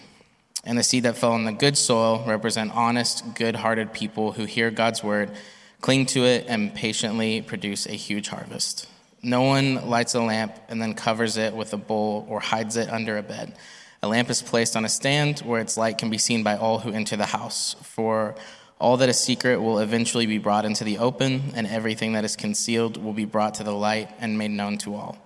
And 0.63 0.77
the 0.77 0.83
seed 0.83 1.03
that 1.03 1.17
fell 1.17 1.33
on 1.33 1.43
the 1.43 1.51
good 1.51 1.77
soil 1.77 2.23
represent 2.25 2.73
honest, 2.73 3.35
good 3.35 3.57
hearted 3.57 3.91
people 3.91 4.31
who 4.31 4.45
hear 4.45 4.71
God's 4.71 5.03
word, 5.03 5.31
cling 5.81 6.05
to 6.07 6.23
it, 6.23 6.45
and 6.47 6.73
patiently 6.73 7.41
produce 7.41 7.85
a 7.85 7.91
huge 7.91 8.29
harvest. 8.29 8.87
No 9.21 9.41
one 9.41 9.89
lights 9.89 10.15
a 10.15 10.21
lamp 10.21 10.55
and 10.69 10.81
then 10.81 10.93
covers 10.93 11.35
it 11.35 11.53
with 11.53 11.73
a 11.73 11.77
bowl 11.77 12.25
or 12.29 12.39
hides 12.39 12.77
it 12.77 12.89
under 12.89 13.17
a 13.17 13.23
bed. 13.23 13.55
A 14.01 14.07
lamp 14.07 14.29
is 14.29 14.41
placed 14.41 14.75
on 14.75 14.83
a 14.83 14.89
stand 14.89 15.39
where 15.39 15.61
its 15.61 15.77
light 15.77 15.97
can 15.97 16.09
be 16.09 16.17
seen 16.17 16.43
by 16.43 16.57
all 16.57 16.79
who 16.79 16.91
enter 16.91 17.15
the 17.15 17.25
house. 17.25 17.75
For 17.81 18.35
all 18.83 18.97
that 18.97 19.07
is 19.07 19.17
secret 19.17 19.61
will 19.61 19.79
eventually 19.79 20.25
be 20.25 20.37
brought 20.37 20.65
into 20.65 20.83
the 20.83 20.97
open, 20.97 21.53
and 21.55 21.65
everything 21.65 22.13
that 22.13 22.25
is 22.25 22.35
concealed 22.35 23.01
will 23.01 23.13
be 23.13 23.23
brought 23.23 23.53
to 23.53 23.63
the 23.63 23.71
light 23.71 24.09
and 24.19 24.37
made 24.37 24.51
known 24.51 24.77
to 24.79 24.93
all. 24.93 25.17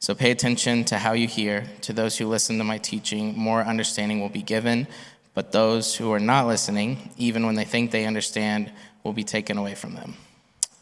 So 0.00 0.14
pay 0.14 0.30
attention 0.30 0.84
to 0.86 0.96
how 0.96 1.12
you 1.12 1.28
hear. 1.28 1.66
To 1.82 1.92
those 1.92 2.16
who 2.16 2.26
listen 2.26 2.56
to 2.56 2.64
my 2.64 2.78
teaching, 2.78 3.36
more 3.36 3.60
understanding 3.60 4.20
will 4.20 4.30
be 4.30 4.40
given, 4.40 4.86
but 5.34 5.52
those 5.52 5.94
who 5.94 6.10
are 6.10 6.18
not 6.18 6.46
listening, 6.46 7.10
even 7.18 7.44
when 7.44 7.54
they 7.54 7.66
think 7.66 7.90
they 7.90 8.06
understand, 8.06 8.72
will 9.04 9.12
be 9.12 9.24
taken 9.24 9.58
away 9.58 9.74
from 9.74 9.94
them. 9.94 10.14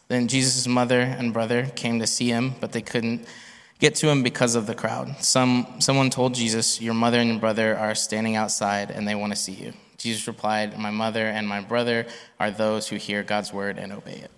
Then 0.07 0.29
Jesus' 0.29 0.69
mother 0.69 1.01
and 1.01 1.33
brother 1.33 1.67
came 1.75 1.99
to 1.99 2.07
see 2.07 2.29
him, 2.29 2.55
but 2.61 2.71
they 2.71 2.83
couldn't 2.83 3.27
get 3.81 3.97
to 3.97 4.09
him 4.09 4.23
because 4.23 4.55
of 4.55 4.69
the 4.69 4.75
crowd. 4.77 5.17
Some, 5.19 5.67
someone 5.81 6.11
told 6.11 6.35
Jesus, 6.35 6.81
Your 6.81 6.95
mother 6.95 7.19
and 7.19 7.29
your 7.29 7.41
brother 7.41 7.77
are 7.77 7.97
standing 7.97 8.37
outside 8.37 8.93
and 8.93 9.09
they 9.09 9.17
want 9.17 9.33
to 9.33 9.37
see 9.37 9.55
you. 9.55 9.73
Jesus 10.01 10.27
replied, 10.27 10.79
My 10.79 10.91
mother 10.91 11.27
and 11.27 11.47
my 11.47 11.61
brother 11.61 12.07
are 12.39 12.51
those 12.51 12.89
who 12.89 12.97
hear 12.97 13.23
God's 13.23 13.53
word 13.53 13.79
and 13.79 13.93
obey 13.93 14.15
it. 14.25 14.31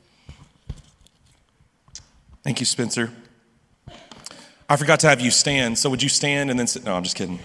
Thank 2.42 2.59
you, 2.59 2.66
Spencer. 2.66 3.12
I 4.69 4.76
forgot 4.76 4.99
to 5.00 5.09
have 5.09 5.21
you 5.21 5.31
stand, 5.31 5.78
so 5.78 5.88
would 5.88 6.02
you 6.02 6.09
stand 6.09 6.50
and 6.50 6.59
then 6.59 6.66
sit? 6.66 6.83
No, 6.83 6.97
I'm 6.97 7.04
just 7.04 7.14
kidding. 7.14 7.38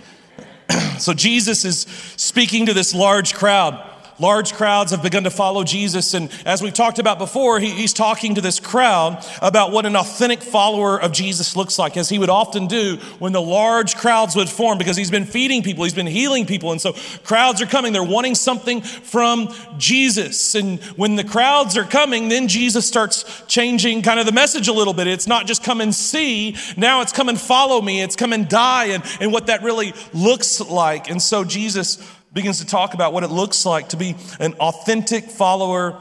so 0.98 1.14
Jesus 1.14 1.64
is 1.64 1.82
speaking 2.16 2.66
to 2.66 2.74
this 2.74 2.96
large 2.96 3.36
crowd. 3.36 3.88
Large 4.20 4.54
crowds 4.54 4.92
have 4.92 5.04
begun 5.04 5.26
to 5.26 5.30
follow 5.30 5.64
Jesus. 5.64 6.14
And 6.14 6.32
as 6.46 6.62
we've 6.62 6.74
talked 6.74 6.98
about 6.98 7.20
before, 7.20 7.60
he, 7.60 7.70
he's 7.70 7.94
talking 7.94 8.36
to 8.36 8.42
this 8.42 8.60
crowd 8.60 9.24
about 9.42 9.72
what 9.72 9.86
an 9.86 9.96
authentic 9.96 10.42
follower 10.42 11.00
of 11.00 11.12
Jesus 11.12 11.56
looks 11.56 11.78
like, 11.78 11.98
as 11.98 12.10
he 12.10 12.18
would 12.18 12.30
often 12.30 12.68
do 12.68 12.98
when 13.20 13.32
the 13.32 13.42
large 13.42 13.96
crowds 13.96 14.36
would 14.36 14.50
form, 14.50 14.78
because 14.78 14.98
he's 14.98 15.12
been 15.12 15.26
feeding 15.26 15.62
people, 15.62 15.84
he's 15.84 15.94
been 15.94 16.08
healing 16.08 16.46
people. 16.46 16.72
And 16.72 16.82
so 16.82 16.94
crowds 17.24 17.62
are 17.62 17.68
coming, 17.68 17.94
they're 17.94 18.04
wanting 18.04 18.36
something 18.36 18.82
from 18.82 19.54
Jesus. 19.78 20.56
And 20.56 20.82
when 20.96 21.16
the 21.16 21.24
crowds 21.24 21.78
are 21.78 21.84
coming, 21.84 22.30
then 22.30 22.48
Jesus 22.48 22.88
starts 22.88 23.44
changing 23.48 24.02
kind 24.02 24.20
of 24.20 24.26
the 24.26 24.32
message 24.32 24.68
a 24.68 24.74
little 24.74 24.94
bit. 24.94 25.08
It's 25.08 25.28
not 25.28 25.46
just 25.46 25.64
come 25.64 25.80
and 25.80 25.94
see, 25.94 26.56
now 26.76 27.02
it's 27.02 27.14
come 27.14 27.30
and 27.30 27.40
follow 27.40 27.82
me, 27.82 28.02
it's 28.02 28.16
come 28.16 28.34
and 28.34 28.50
die, 28.50 28.86
and, 28.86 29.04
and 29.22 29.32
what 29.32 29.48
that 29.48 29.62
really 29.62 29.94
looks 30.14 30.60
like. 30.60 31.10
And 31.10 31.22
so 31.22 31.44
Jesus 31.44 31.98
begins 32.38 32.60
to 32.60 32.68
talk 32.68 32.94
about 32.94 33.14
what 33.14 33.24
it 33.24 33.32
looks 33.32 33.66
like 33.66 33.90
to 33.90 33.98
be 33.98 34.16
an 34.40 34.54
authentic 34.60 35.24
follower 35.24 36.00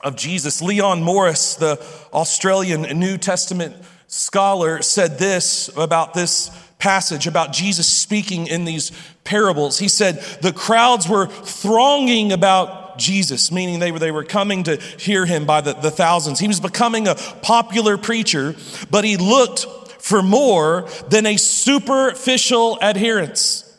of 0.00 0.16
Jesus. 0.16 0.60
Leon 0.60 1.00
Morris, 1.00 1.54
the 1.54 1.80
Australian 2.12 2.98
New 2.98 3.16
Testament 3.16 3.76
scholar, 4.08 4.82
said 4.82 5.16
this 5.16 5.70
about 5.76 6.12
this 6.12 6.50
passage, 6.80 7.28
about 7.28 7.52
Jesus 7.52 7.86
speaking 7.86 8.48
in 8.48 8.64
these 8.64 8.90
parables. 9.22 9.78
He 9.78 9.86
said, 9.86 10.16
The 10.42 10.52
crowds 10.52 11.08
were 11.08 11.26
thronging 11.26 12.32
about 12.32 12.98
Jesus, 12.98 13.52
meaning 13.52 13.78
they 13.78 13.92
were, 13.92 14.00
they 14.00 14.10
were 14.10 14.24
coming 14.24 14.64
to 14.64 14.74
hear 14.76 15.24
him 15.24 15.46
by 15.46 15.60
the, 15.60 15.74
the 15.74 15.92
thousands. 15.92 16.40
He 16.40 16.48
was 16.48 16.58
becoming 16.58 17.06
a 17.06 17.14
popular 17.14 17.96
preacher, 17.96 18.56
but 18.90 19.04
he 19.04 19.16
looked 19.16 19.66
for 20.02 20.20
more 20.20 20.88
than 21.10 21.26
a 21.26 21.36
superficial 21.36 22.76
adherence. 22.82 23.69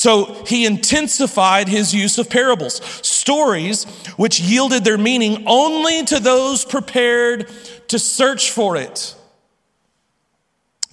So 0.00 0.44
he 0.46 0.64
intensified 0.64 1.68
his 1.68 1.94
use 1.94 2.16
of 2.16 2.30
parables, 2.30 2.82
stories 3.06 3.84
which 4.16 4.40
yielded 4.40 4.82
their 4.82 4.96
meaning 4.96 5.44
only 5.46 6.06
to 6.06 6.18
those 6.18 6.64
prepared 6.64 7.50
to 7.88 7.98
search 7.98 8.50
for 8.50 8.76
it. 8.76 9.14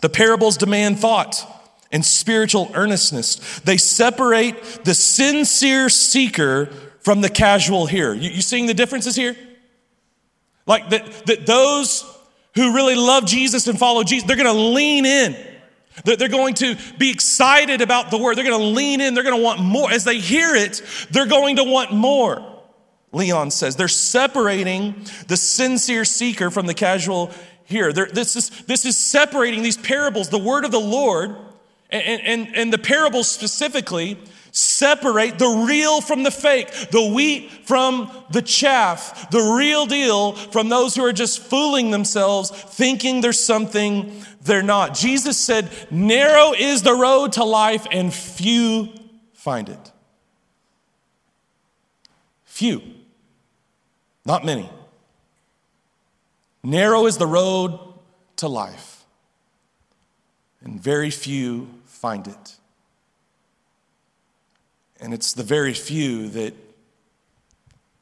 The 0.02 0.10
parables 0.10 0.58
demand 0.58 1.00
thought 1.00 1.42
and 1.90 2.04
spiritual 2.04 2.70
earnestness. 2.74 3.62
They 3.62 3.78
separate 3.78 4.62
the 4.84 4.94
sincere 4.94 5.88
seeker 5.88 6.66
from 7.00 7.22
the 7.22 7.30
casual 7.30 7.86
hearer. 7.86 8.14
You, 8.14 8.30
you 8.30 8.42
seeing 8.42 8.66
the 8.66 8.74
differences 8.74 9.16
here? 9.16 9.38
Like 10.66 10.90
that, 10.90 11.28
that 11.28 11.46
those 11.46 12.04
who 12.56 12.76
really 12.76 12.96
love 12.96 13.26
Jesus 13.26 13.68
and 13.68 13.80
follow 13.80 14.04
Jesus, 14.04 14.28
they're 14.28 14.36
to 14.48 14.52
lean 14.52 15.06
in 15.06 15.57
they're 16.04 16.30
going 16.30 16.54
to 16.56 16.76
be 16.98 17.12
excited 17.12 17.82
about 17.82 18.12
the 18.12 18.18
word. 18.18 18.38
They're 18.38 18.46
going 18.46 18.60
to 18.60 18.66
lean 18.68 19.02
in. 19.02 19.14
They're 19.14 19.24
going 19.24 19.38
to 19.38 19.44
want 19.44 19.62
more. 19.62 19.92
As 19.92 20.04
they 20.04 20.20
hear 20.20 20.56
it, 20.56 20.82
they're 21.12 21.26
going 21.26 21.58
to 21.58 21.64
want 21.64 21.92
more. 21.92 22.58
Leon 23.12 23.52
says 23.52 23.76
they're 23.76 23.88
separating 23.88 25.06
the 25.28 25.38
sincere 25.38 26.06
seeker 26.06 26.52
from 26.52 26.66
the 26.66 26.74
casual 26.74 27.32
hearer. 27.66 27.92
this, 27.92 28.36
is, 28.36 28.50
this 28.66 28.86
is 28.86 28.98
separating 28.98 29.64
these 29.64 29.78
parables, 29.78 30.30
the 30.30 30.38
word 30.38 30.66
of 30.66 30.72
the 30.72 30.80
Lord, 30.80 31.36
and, 31.90 32.22
and, 32.22 32.56
and 32.56 32.74
the 32.74 32.78
parables 32.78 33.28
specifically 33.28 34.18
separate 34.58 35.38
the 35.38 35.66
real 35.68 36.02
from 36.02 36.24
the 36.24 36.32
fake, 36.32 36.72
the 36.92 37.12
wheat 37.14 37.52
from 37.66 38.12
the 38.32 38.42
chaff, 38.42 39.30
the 39.30 39.56
real 39.58 39.86
deal 39.86 40.34
from 40.34 40.70
those 40.70 40.96
who 40.96 41.04
are 41.04 41.14
just 41.14 41.40
fooling 41.40 41.92
themselves, 41.92 42.50
thinking 42.50 43.22
there's 43.22 43.40
something 43.40 44.12
they're 44.42 44.64
not. 44.64 44.96
Jesus 44.96 45.38
said, 45.38 45.70
Narrow 45.92 46.54
is 46.54 46.82
the 46.82 46.96
road 46.96 47.34
to 47.34 47.44
life, 47.44 47.86
and 47.92 48.14
few 48.14 48.90
find 49.34 49.70
it. 49.70 49.92
Few, 52.46 52.82
not 54.26 54.44
many. 54.44 54.70
Narrow 56.64 57.06
is 57.06 57.18
the 57.18 57.28
road 57.28 57.80
to 58.38 58.48
life. 58.48 59.06
and 60.62 60.82
very 60.82 61.12
few 61.12 61.70
find 61.86 62.28
it. 62.28 62.57
And 65.00 65.14
it's 65.14 65.34
the 65.34 65.44
very 65.44 65.74
few 65.74 66.30
that 66.30 66.54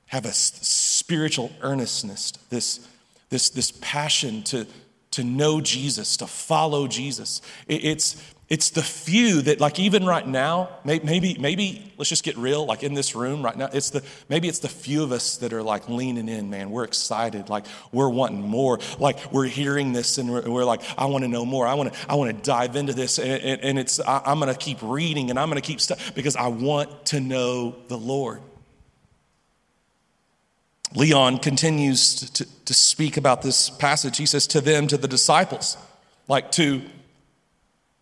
have 0.08 0.26
a 0.26 0.32
spiritual 0.32 1.52
earnestness, 1.62 2.32
this, 2.50 2.88
this, 3.30 3.50
this 3.50 3.72
passion 3.82 4.44
to, 4.44 4.66
to 5.12 5.24
know 5.24 5.62
Jesus, 5.62 6.18
to 6.18 6.28
follow 6.28 6.88
Jesus. 6.88 7.42
It's, 7.68 8.22
it's 8.48 8.70
the 8.70 8.84
few 8.84 9.42
that, 9.42 9.60
like, 9.60 9.80
even 9.80 10.06
right 10.06 10.28
now, 10.28 10.70
maybe, 10.84 11.36
maybe, 11.40 11.92
let's 11.98 12.10
just 12.10 12.24
get 12.24 12.38
real, 12.38 12.64
like 12.64 12.84
in 12.84 12.94
this 12.94 13.16
room 13.16 13.44
right 13.44 13.58
now, 13.58 13.70
it's 13.74 13.90
the, 13.90 14.04
maybe 14.30 14.48
it's 14.48 14.60
the 14.60 14.70
few 14.70 15.02
of 15.02 15.12
us 15.12 15.38
that 15.38 15.52
are 15.52 15.64
like 15.64 15.90
leaning 15.90 16.30
in, 16.30 16.52
man. 16.52 16.70
We're 16.70 16.84
excited, 16.84 17.50
like, 17.50 17.66
we're 17.92 18.10
wanting 18.10 18.42
more. 18.42 18.80
Like, 19.00 19.32
we're 19.32 19.48
hearing 19.48 19.94
this 19.94 20.20
and 20.20 20.32
we're, 20.32 20.48
we're 20.48 20.64
like, 20.64 20.82
I 20.96 21.06
want 21.06 21.24
to 21.24 21.28
know 21.28 21.44
more. 21.44 21.66
I 21.66 21.74
want 21.74 21.92
to, 21.92 22.00
I 22.08 22.14
want 22.16 22.38
to 22.38 22.44
dive 22.44 22.76
into 22.76 22.94
this. 22.94 23.18
And, 23.18 23.42
and, 23.42 23.62
and 23.62 23.80
it's, 23.80 24.00
I, 24.00 24.22
I'm 24.24 24.40
going 24.40 24.54
to 24.54 24.60
keep 24.60 24.78
reading 24.84 25.32
and 25.32 25.40
I'm 25.40 25.50
going 25.50 25.62
to 25.62 25.68
keep 25.68 25.82
stuff 25.82 26.14
because 26.14 26.36
I 26.36 26.50
want 26.50 27.08
to 27.08 27.20
know 27.20 27.76
the 27.88 27.98
Lord. 27.98 28.42
Leon 30.94 31.40
continues 31.40 32.14
to, 32.14 32.34
to, 32.34 32.66
to 32.66 32.74
speak 32.76 33.18
about 33.18 33.42
this 33.42 33.72
passage. 33.72 34.18
He 34.18 34.28
says, 34.28 34.46
to 34.48 34.62
them, 34.62 34.86
to 34.86 34.98
the 34.98 35.08
disciples, 35.08 35.78
like 36.28 36.52
to 36.54 36.84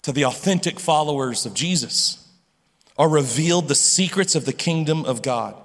to 0.03 0.11
the 0.11 0.25
authentic 0.25 0.79
followers 0.79 1.45
of 1.45 1.53
Jesus 1.53 2.19
are 2.97 3.09
revealed 3.09 3.67
the 3.67 3.75
secrets 3.75 4.35
of 4.35 4.45
the 4.45 4.53
kingdom 4.53 5.03
of 5.05 5.21
God. 5.21 5.55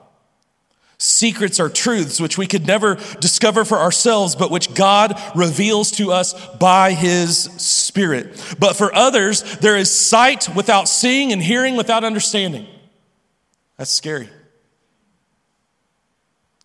Secrets 1.00 1.60
are 1.60 1.68
truths 1.68 2.20
which 2.20 2.36
we 2.36 2.46
could 2.48 2.66
never 2.66 2.96
discover 3.20 3.64
for 3.64 3.78
ourselves, 3.78 4.34
but 4.34 4.50
which 4.50 4.74
God 4.74 5.20
reveals 5.36 5.92
to 5.92 6.10
us 6.10 6.34
by 6.56 6.92
His 6.92 7.38
Spirit. 7.38 8.56
But 8.58 8.74
for 8.74 8.92
others, 8.92 9.42
there 9.58 9.76
is 9.76 9.96
sight 9.96 10.52
without 10.56 10.88
seeing 10.88 11.32
and 11.32 11.40
hearing 11.40 11.76
without 11.76 12.02
understanding. 12.02 12.66
That's 13.76 13.92
scary. 13.92 14.28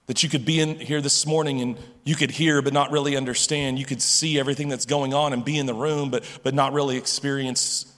That 0.07 0.21
you 0.21 0.29
could 0.29 0.45
be 0.45 0.59
in 0.59 0.79
here 0.79 1.01
this 1.01 1.25
morning 1.25 1.61
and 1.61 1.77
you 2.03 2.15
could 2.15 2.31
hear 2.31 2.61
but 2.61 2.73
not 2.73 2.91
really 2.91 3.15
understand. 3.15 3.79
You 3.79 3.85
could 3.85 4.01
see 4.01 4.37
everything 4.37 4.67
that's 4.67 4.85
going 4.85 5.13
on 5.13 5.31
and 5.31 5.45
be 5.45 5.57
in 5.57 5.65
the 5.65 5.73
room 5.73 6.09
but, 6.09 6.23
but 6.43 6.53
not 6.53 6.73
really 6.73 6.97
experience 6.97 7.91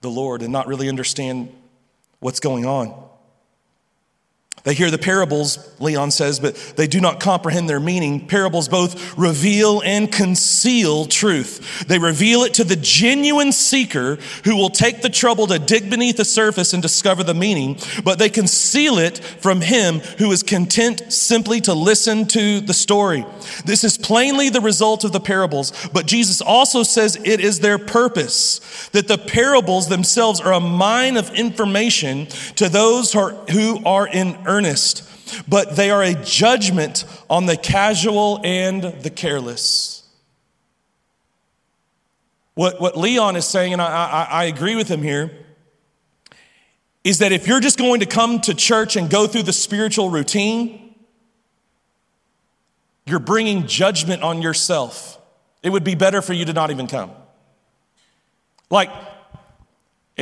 the 0.00 0.10
Lord 0.10 0.42
and 0.42 0.52
not 0.52 0.66
really 0.66 0.88
understand 0.88 1.54
what's 2.18 2.40
going 2.40 2.66
on. 2.66 3.11
They 4.64 4.74
hear 4.74 4.92
the 4.92 4.98
parables, 4.98 5.58
Leon 5.80 6.12
says, 6.12 6.38
but 6.38 6.54
they 6.76 6.86
do 6.86 7.00
not 7.00 7.18
comprehend 7.18 7.68
their 7.68 7.80
meaning. 7.80 8.28
Parables 8.28 8.68
both 8.68 9.18
reveal 9.18 9.82
and 9.84 10.10
conceal 10.10 11.06
truth. 11.06 11.84
They 11.88 11.98
reveal 11.98 12.44
it 12.44 12.54
to 12.54 12.64
the 12.64 12.76
genuine 12.76 13.50
seeker 13.50 14.18
who 14.44 14.56
will 14.56 14.70
take 14.70 15.02
the 15.02 15.08
trouble 15.08 15.48
to 15.48 15.58
dig 15.58 15.90
beneath 15.90 16.16
the 16.16 16.24
surface 16.24 16.72
and 16.72 16.80
discover 16.80 17.24
the 17.24 17.34
meaning, 17.34 17.76
but 18.04 18.20
they 18.20 18.28
conceal 18.28 18.98
it 18.98 19.18
from 19.18 19.62
him 19.62 19.98
who 20.18 20.30
is 20.30 20.44
content 20.44 21.12
simply 21.12 21.60
to 21.62 21.74
listen 21.74 22.24
to 22.28 22.60
the 22.60 22.74
story. 22.74 23.26
This 23.64 23.82
is 23.82 23.98
plainly 23.98 24.48
the 24.48 24.60
result 24.60 25.02
of 25.02 25.10
the 25.10 25.18
parables, 25.18 25.72
but 25.92 26.06
Jesus 26.06 26.40
also 26.40 26.84
says 26.84 27.16
it 27.16 27.40
is 27.40 27.58
their 27.58 27.78
purpose, 27.78 28.60
that 28.92 29.08
the 29.08 29.18
parables 29.18 29.88
themselves 29.88 30.40
are 30.40 30.52
a 30.52 30.60
mine 30.60 31.16
of 31.16 31.34
information 31.34 32.26
to 32.54 32.68
those 32.68 33.12
who 33.12 33.84
are 33.84 34.06
in 34.06 34.38
earnest, 34.46 35.08
but 35.48 35.76
they 35.76 35.90
are 35.90 36.02
a 36.02 36.14
judgment 36.14 37.04
on 37.28 37.46
the 37.46 37.56
casual 37.56 38.40
and 38.44 38.82
the 38.82 39.10
careless. 39.10 40.02
What, 42.54 42.80
what 42.80 42.98
Leon 42.98 43.36
is 43.36 43.46
saying, 43.46 43.72
and 43.72 43.80
I, 43.80 43.86
I, 43.86 44.22
I 44.24 44.44
agree 44.44 44.76
with 44.76 44.88
him 44.88 45.02
here, 45.02 45.30
is 47.02 47.18
that 47.18 47.32
if 47.32 47.48
you're 47.48 47.60
just 47.60 47.78
going 47.78 48.00
to 48.00 48.06
come 48.06 48.40
to 48.42 48.54
church 48.54 48.96
and 48.96 49.10
go 49.10 49.26
through 49.26 49.44
the 49.44 49.52
spiritual 49.52 50.10
routine, 50.10 50.94
you're 53.06 53.18
bringing 53.18 53.66
judgment 53.66 54.22
on 54.22 54.42
yourself. 54.42 55.18
It 55.62 55.70
would 55.70 55.84
be 55.84 55.94
better 55.94 56.22
for 56.22 56.32
you 56.32 56.44
to 56.44 56.52
not 56.52 56.70
even 56.70 56.86
come. 56.86 57.10
Like, 58.70 58.90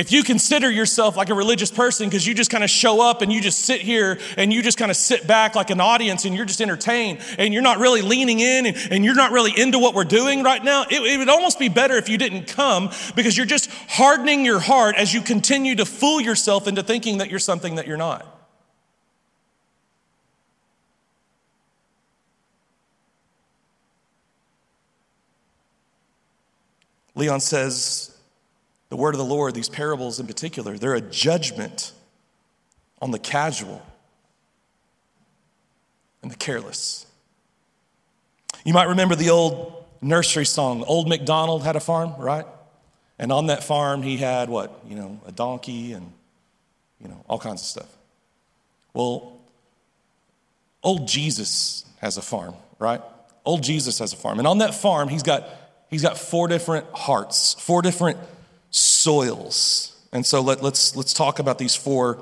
if 0.01 0.11
you 0.11 0.23
consider 0.23 0.67
yourself 0.67 1.15
like 1.15 1.29
a 1.29 1.35
religious 1.35 1.69
person 1.69 2.09
because 2.09 2.25
you 2.25 2.33
just 2.33 2.49
kind 2.49 2.63
of 2.63 2.71
show 2.71 3.07
up 3.07 3.21
and 3.21 3.31
you 3.31 3.39
just 3.39 3.59
sit 3.59 3.81
here 3.81 4.17
and 4.35 4.51
you 4.51 4.63
just 4.63 4.79
kind 4.79 4.89
of 4.89 4.97
sit 4.97 5.27
back 5.27 5.53
like 5.53 5.69
an 5.69 5.79
audience 5.79 6.25
and 6.25 6.35
you're 6.35 6.43
just 6.43 6.59
entertained 6.59 7.19
and 7.37 7.53
you're 7.53 7.61
not 7.61 7.77
really 7.77 8.01
leaning 8.01 8.39
in 8.39 8.65
and, 8.65 8.75
and 8.89 9.05
you're 9.05 9.13
not 9.13 9.31
really 9.31 9.53
into 9.55 9.77
what 9.77 9.93
we're 9.93 10.03
doing 10.03 10.41
right 10.41 10.63
now, 10.63 10.85
it, 10.89 11.03
it 11.03 11.19
would 11.19 11.29
almost 11.29 11.59
be 11.59 11.69
better 11.69 11.93
if 11.97 12.09
you 12.09 12.17
didn't 12.17 12.47
come 12.47 12.89
because 13.15 13.37
you're 13.37 13.45
just 13.45 13.69
hardening 13.89 14.43
your 14.43 14.57
heart 14.57 14.95
as 14.95 15.13
you 15.13 15.21
continue 15.21 15.75
to 15.75 15.85
fool 15.85 16.19
yourself 16.19 16.67
into 16.67 16.81
thinking 16.81 17.19
that 17.19 17.29
you're 17.29 17.37
something 17.37 17.75
that 17.75 17.85
you're 17.85 17.95
not. 17.95 18.25
Leon 27.13 27.39
says, 27.39 28.10
the 28.91 28.97
word 28.97 29.15
of 29.15 29.19
the 29.19 29.25
Lord, 29.25 29.55
these 29.55 29.69
parables 29.69 30.19
in 30.19 30.27
particular, 30.27 30.77
they're 30.77 30.95
a 30.95 31.01
judgment 31.01 31.93
on 33.01 33.11
the 33.11 33.17
casual 33.17 33.81
and 36.21 36.29
the 36.29 36.35
careless. 36.35 37.05
You 38.65 38.73
might 38.73 38.89
remember 38.89 39.15
the 39.15 39.29
old 39.29 39.85
nursery 40.01 40.45
song, 40.45 40.83
Old 40.83 41.07
MacDonald 41.07 41.63
had 41.63 41.77
a 41.77 41.79
farm, 41.79 42.15
right? 42.19 42.45
And 43.17 43.31
on 43.31 43.47
that 43.47 43.63
farm, 43.63 44.03
he 44.03 44.17
had 44.17 44.49
what? 44.49 44.77
You 44.85 44.97
know, 44.97 45.21
a 45.25 45.31
donkey 45.31 45.93
and, 45.93 46.11
you 46.99 47.07
know, 47.07 47.23
all 47.29 47.39
kinds 47.39 47.61
of 47.61 47.67
stuff. 47.67 47.97
Well, 48.93 49.39
old 50.83 51.07
Jesus 51.07 51.85
has 52.01 52.17
a 52.17 52.21
farm, 52.21 52.55
right? 52.77 53.01
Old 53.45 53.63
Jesus 53.63 53.99
has 53.99 54.11
a 54.11 54.17
farm. 54.17 54.39
And 54.39 54.47
on 54.49 54.57
that 54.57 54.75
farm, 54.75 55.07
he's 55.07 55.23
got, 55.23 55.47
he's 55.89 56.01
got 56.01 56.17
four 56.17 56.49
different 56.49 56.87
hearts, 56.93 57.53
four 57.53 57.81
different 57.81 58.17
soils. 58.71 59.95
And 60.11 60.25
so 60.25 60.41
let, 60.41 60.57
us 60.57 60.63
let's, 60.63 60.95
let's 60.95 61.13
talk 61.13 61.39
about 61.39 61.59
these 61.59 61.75
four 61.75 62.19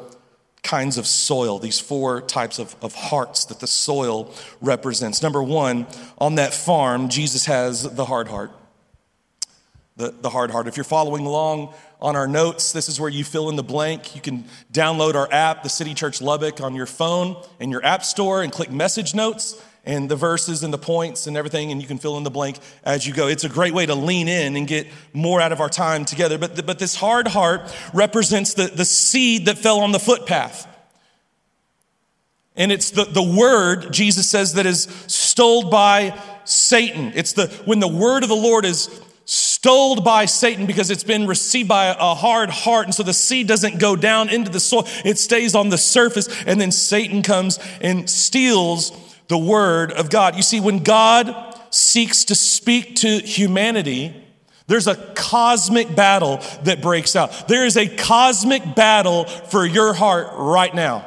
kinds 0.62 0.98
of 0.98 1.08
soil, 1.08 1.58
these 1.58 1.80
four 1.80 2.22
types 2.22 2.60
of, 2.60 2.76
of 2.82 2.94
hearts 2.94 3.46
that 3.46 3.60
the 3.60 3.68
soil 3.68 4.34
represents. 4.60 5.22
Number 5.22 5.42
one, 5.42 5.88
on 6.18 6.36
that 6.36 6.54
farm, 6.54 7.10
Jesus 7.10 7.46
has 7.46 7.84
the 7.84 8.06
hard 8.06 8.28
heart. 8.28 8.52
The, 9.96 10.12
the 10.12 10.30
hard 10.30 10.52
heart. 10.52 10.68
If 10.68 10.78
you're 10.78 10.84
following 10.86 11.26
along 11.26 11.74
on 12.02 12.16
our 12.16 12.28
notes, 12.28 12.72
this 12.72 12.88
is 12.88 13.02
where 13.02 13.10
you 13.10 13.26
fill 13.26 13.50
in 13.50 13.58
the 13.58 13.64
blank. 13.64 14.16
You 14.16 14.22
can 14.22 14.46
download 14.72 15.16
our 15.16 15.28
app, 15.32 15.64
the 15.64 15.70
City 15.70 15.94
Church 15.94 16.22
Lubbock, 16.22 16.62
on 16.62 16.74
your 16.74 16.86
phone 16.86 17.42
in 17.60 17.70
your 17.70 17.84
app 17.86 18.06
store 18.06 18.42
and 18.42 18.52
click 18.52 18.72
message 18.72 19.14
notes 19.14 19.62
and 19.86 20.10
the 20.10 20.16
verses 20.16 20.64
and 20.64 20.74
the 20.74 20.78
points 20.78 21.28
and 21.28 21.38
everything, 21.38 21.72
and 21.72 21.82
you 21.82 21.88
can 21.88 21.98
fill 21.98 22.18
in 22.18 22.24
the 22.24 22.30
blank 22.30 22.60
as 22.84 23.08
you 23.08 23.14
go. 23.14 23.28
It's 23.28 23.44
a 23.44 23.50
great 23.50 23.74
way 23.74 23.86
to 23.86 23.96
lean 23.96 24.28
in 24.28 24.56
and 24.56 24.68
get 24.68 24.88
more 25.14 25.42
out 25.42 25.52
of 25.52 25.62
our 25.62 25.70
time 25.70 26.06
together. 26.06 26.38
But, 26.38 26.56
the, 26.56 26.64
but 26.64 26.80
this 26.80 26.96
hard 26.96 27.28
heart 27.28 27.62
represents 27.94 28.54
the, 28.54 28.68
the 28.68 28.86
seed 28.86 29.46
that 29.46 29.58
fell 29.58 29.80
on 29.80 29.92
the 29.92 30.00
footpath. 30.00 30.68
And 32.56 32.72
it's 32.72 32.92
the, 32.92 33.06
the 33.06 33.24
word, 33.24 33.94
Jesus 33.94 34.30
says, 34.30 34.56
that 34.56 34.66
is 34.66 34.84
stole 35.08 35.70
by 35.70 36.20
Satan. 36.44 37.14
It's 37.16 37.34
the 37.34 37.48
when 37.66 37.80
the 37.80 37.88
word 37.88 38.24
of 38.24 38.30
the 38.30 38.36
Lord 38.36 38.66
is 38.66 38.90
stole 39.24 40.02
by 40.02 40.26
Satan 40.26 40.66
because 40.66 40.90
it's 40.90 41.04
been 41.04 41.28
received 41.28 41.70
by 41.70 41.86
a 41.86 42.16
hard 42.16 42.50
heart. 42.50 42.86
And 42.86 42.96
so 42.96 43.04
the 43.04 43.14
seed 43.14 43.48
doesn't 43.48 43.80
go 43.80 43.96
down 43.96 44.30
into 44.30 44.52
the 44.52 44.60
soil, 44.60 44.88
it 45.06 45.18
stays 45.18 45.56
on 45.56 45.70
the 45.70 45.78
surface. 45.78 46.28
And 46.46 46.60
then 46.60 46.72
Satan 46.72 47.22
comes 47.22 47.60
and 47.80 48.10
steals 48.10 48.92
the 49.30 49.38
Word 49.38 49.94
of 49.94 50.10
God. 50.10 50.36
You 50.36 50.44
see, 50.44 50.60
when 50.60 50.84
God 50.84 51.34
seeks 51.70 52.26
to 52.26 52.36
speak 52.36 52.98
to 52.98 53.20
humanity, 53.20 54.14
there's 54.68 54.88
a 54.88 54.96
cosmic 54.96 55.96
battle 55.96 56.42
that 56.64 56.82
breaks 56.82 57.16
out. 57.16 57.48
There 57.48 57.66
is 57.66 57.78
a 57.78 57.88
cosmic 57.88 58.76
battle 58.76 59.26
for 59.26 59.66
your 59.66 59.94
heart 59.94 60.28
right 60.34 60.74
now. 60.74 61.06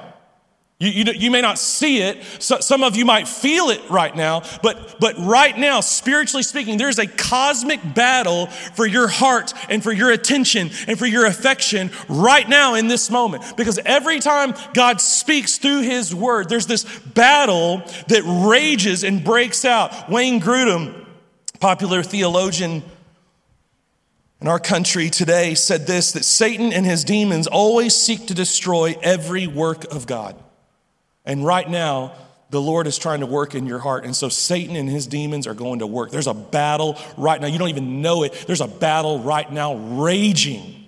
You, 0.82 0.90
you, 0.90 1.12
you, 1.12 1.30
may 1.30 1.40
not 1.40 1.60
see 1.60 2.02
it. 2.02 2.24
So, 2.40 2.58
some 2.58 2.82
of 2.82 2.96
you 2.96 3.04
might 3.04 3.28
feel 3.28 3.70
it 3.70 3.88
right 3.88 4.16
now, 4.16 4.42
but, 4.64 4.98
but 4.98 5.16
right 5.16 5.56
now, 5.56 5.78
spiritually 5.78 6.42
speaking, 6.42 6.76
there's 6.76 6.98
a 6.98 7.06
cosmic 7.06 7.94
battle 7.94 8.46
for 8.48 8.84
your 8.84 9.06
heart 9.06 9.54
and 9.68 9.80
for 9.80 9.92
your 9.92 10.10
attention 10.10 10.70
and 10.88 10.98
for 10.98 11.06
your 11.06 11.24
affection 11.24 11.92
right 12.08 12.48
now 12.48 12.74
in 12.74 12.88
this 12.88 13.12
moment. 13.12 13.56
Because 13.56 13.78
every 13.84 14.18
time 14.18 14.54
God 14.74 15.00
speaks 15.00 15.58
through 15.58 15.82
his 15.82 16.12
word, 16.12 16.48
there's 16.48 16.66
this 16.66 16.82
battle 16.82 17.78
that 18.08 18.24
rages 18.50 19.04
and 19.04 19.22
breaks 19.22 19.64
out. 19.64 20.10
Wayne 20.10 20.40
Grudem, 20.40 21.06
popular 21.60 22.02
theologian 22.02 22.82
in 24.40 24.48
our 24.48 24.58
country 24.58 25.10
today, 25.10 25.54
said 25.54 25.86
this 25.86 26.10
that 26.10 26.24
Satan 26.24 26.72
and 26.72 26.84
his 26.84 27.04
demons 27.04 27.46
always 27.46 27.94
seek 27.94 28.26
to 28.26 28.34
destroy 28.34 28.96
every 29.00 29.46
work 29.46 29.84
of 29.84 30.08
God. 30.08 30.34
And 31.24 31.44
right 31.44 31.68
now, 31.68 32.12
the 32.50 32.60
Lord 32.60 32.86
is 32.86 32.98
trying 32.98 33.20
to 33.20 33.26
work 33.26 33.54
in 33.54 33.66
your 33.66 33.78
heart. 33.78 34.04
And 34.04 34.14
so 34.14 34.28
Satan 34.28 34.76
and 34.76 34.88
his 34.88 35.06
demons 35.06 35.46
are 35.46 35.54
going 35.54 35.78
to 35.78 35.86
work. 35.86 36.10
There's 36.10 36.26
a 36.26 36.34
battle 36.34 36.98
right 37.16 37.40
now. 37.40 37.46
You 37.46 37.58
don't 37.58 37.70
even 37.70 38.02
know 38.02 38.24
it. 38.24 38.44
There's 38.46 38.60
a 38.60 38.68
battle 38.68 39.20
right 39.20 39.50
now 39.50 39.74
raging 39.74 40.84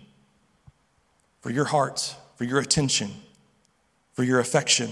for 1.40 1.50
your 1.50 1.64
heart, 1.64 2.14
for 2.36 2.44
your 2.44 2.58
attention, 2.58 3.10
for 4.12 4.24
your 4.24 4.40
affection. 4.40 4.90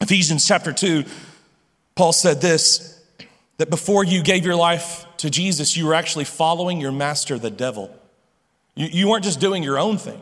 Ephesians 0.00 0.46
chapter 0.46 0.72
2, 0.72 1.04
Paul 1.96 2.12
said 2.12 2.40
this 2.40 3.02
that 3.58 3.68
before 3.68 4.04
you 4.04 4.22
gave 4.22 4.44
your 4.44 4.56
life 4.56 5.04
to 5.18 5.28
Jesus, 5.28 5.76
you 5.76 5.86
were 5.86 5.92
actually 5.92 6.24
following 6.24 6.80
your 6.80 6.92
master, 6.92 7.38
the 7.38 7.50
devil. 7.50 7.94
You, 8.74 8.86
you 8.86 9.08
weren't 9.08 9.24
just 9.24 9.38
doing 9.38 9.62
your 9.62 9.78
own 9.78 9.98
thing. 9.98 10.20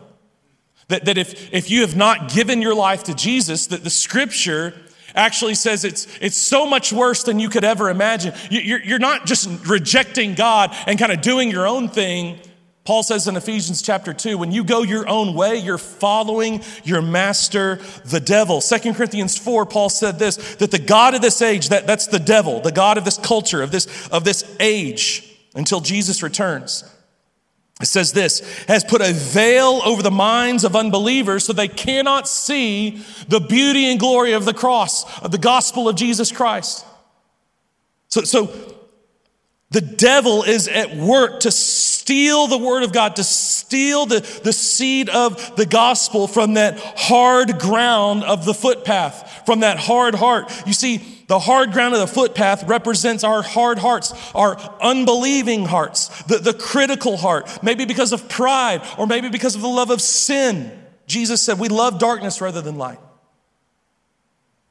That, 0.89 1.05
that 1.05 1.19
if, 1.19 1.53
if 1.53 1.71
you 1.71 1.83
have 1.83 1.97
not 1.97 2.33
given 2.33 2.63
your 2.63 2.75
life 2.75 3.05
to 3.05 3.15
Jesus, 3.15 3.67
that 3.69 3.85
the 3.85 3.91
scripture 3.91 4.75
actually 5.15 5.55
says 5.55 5.85
it's, 5.85 6.07
it's 6.21 6.37
so 6.37 6.67
much 6.67 6.93
worse 6.93 7.25
than 7.25 7.39
you 7.39 7.49
could 7.49 7.65
ever 7.65 7.91
imagine. 7.91 8.33
You're, 8.51 8.83
you're 8.83 8.99
not 8.99 9.27
just 9.27 9.49
rejecting 9.67 10.35
God 10.35 10.75
and 10.87 10.99
kind 10.99 11.13
of 11.13 11.21
doing 11.21 11.51
your 11.51 11.67
own 11.67 11.89
thing. 11.89 12.39
Paul 12.85 13.03
says 13.03 13.29
in 13.29 13.37
Ephesians 13.37 13.83
chapter 13.83 14.15
2, 14.15 14.39
when 14.39 14.51
you 14.51 14.65
go 14.65 14.83
your 14.83 15.07
own 15.07 15.35
way, 15.35 15.57
you're 15.57 15.77
following 15.77 16.63
your 16.85 17.03
master, 17.03 17.81
the 18.07 18.21
devil. 18.21 18.63
2 18.63 18.95
Corinthians 18.95 19.37
4, 19.37 19.67
Paul 19.67 19.91
said 19.91 20.19
this 20.19 20.37
that 20.57 20.71
the 20.71 20.79
God 20.79 21.15
of 21.15 21.21
this 21.21 21.43
age, 21.43 21.69
that, 21.69 21.87
that's 21.87 22.07
the 22.07 22.19
devil, 22.19 22.61
the 22.61 22.73
God 22.73 22.97
of 22.97 23.05
this 23.05 23.19
culture, 23.19 23.61
of 23.61 23.71
this, 23.71 24.09
of 24.09 24.25
this 24.25 24.57
age, 24.59 25.37
until 25.55 25.81
Jesus 25.81 26.23
returns. 26.23 26.83
It 27.81 27.87
says 27.87 28.13
this 28.13 28.41
has 28.67 28.83
put 28.83 29.01
a 29.01 29.13
veil 29.13 29.81
over 29.85 30.03
the 30.03 30.11
minds 30.11 30.65
of 30.65 30.75
unbelievers 30.75 31.45
so 31.45 31.53
they 31.53 31.69
cannot 31.69 32.27
see 32.27 33.03
the 33.29 33.41
beauty 33.41 33.91
and 33.91 34.01
glory 34.01 34.33
of 34.33 34.45
the 34.45 34.55
cross, 34.55 35.21
of 35.21 35.31
the 35.31 35.39
gospel 35.39 35.89
of 35.89 35.95
Jesus 35.95 36.33
Christ. 36.33 36.85
So, 38.09 38.23
so 38.23 38.53
the 39.71 39.81
devil 39.81 40.43
is 40.43 40.67
at 40.67 40.97
work 40.97 41.41
to 41.41 41.53
steal 41.53 42.47
the 42.47 42.59
word 42.59 42.83
of 42.83 42.93
God, 42.93 43.17
to 43.17 43.25
steal 43.25 44.07
the, 44.07 44.21
the 44.43 44.53
seed 44.53 45.09
of 45.11 45.57
the 45.57 45.67
gospel 45.67 46.27
from 46.27 46.55
that 46.55 46.79
hard 46.81 47.61
ground 47.61 48.25
of 48.25 48.45
the 48.45 48.55
footpath, 48.55 49.45
from 49.45 49.61
that 49.61 49.79
hard 49.79 50.15
heart. 50.15 50.51
You 50.67 50.73
see, 50.73 51.18
the 51.29 51.39
hard 51.39 51.73
ground 51.73 51.95
of 51.95 52.01
the 52.01 52.07
footpath 52.07 52.65
represents 52.65 53.23
our 53.23 53.43
hard 53.43 53.79
hearts, 53.79 54.13
our 54.35 54.59
unbelieving 54.81 55.67
hearts, 55.67 56.09
the, 56.25 56.39
the 56.39 56.55
critical 56.55 57.19
heart, 57.19 57.63
maybe 57.63 57.85
because 57.85 58.13
of 58.13 58.29
pride 58.31 58.83
or 58.97 59.07
maybe 59.07 59.29
because 59.29 59.55
of 59.55 59.61
the 59.61 59.69
love 59.69 59.91
of 59.91 60.01
sin. 60.01 60.73
Jesus 61.07 61.43
said, 61.43 61.59
We 61.59 61.69
love 61.69 61.99
darkness 61.99 62.41
rather 62.41 62.63
than 62.63 62.79
light. 62.79 62.99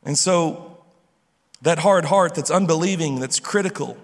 And 0.03 0.17
so, 0.17 0.79
that 1.61 1.79
hard 1.79 2.05
heart 2.05 2.33
that's 2.35 2.51
unbelieving, 2.51 3.19
that's 3.19 3.39
critical, 3.39 3.95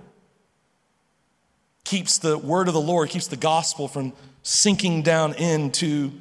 keeps 1.83 2.19
the 2.19 2.37
word 2.37 2.67
of 2.67 2.75
the 2.75 2.81
Lord, 2.81 3.09
keeps 3.09 3.27
the 3.27 3.35
gospel 3.35 3.87
from 3.87 4.13
sinking 4.43 5.01
down 5.01 5.33
into 5.35 6.11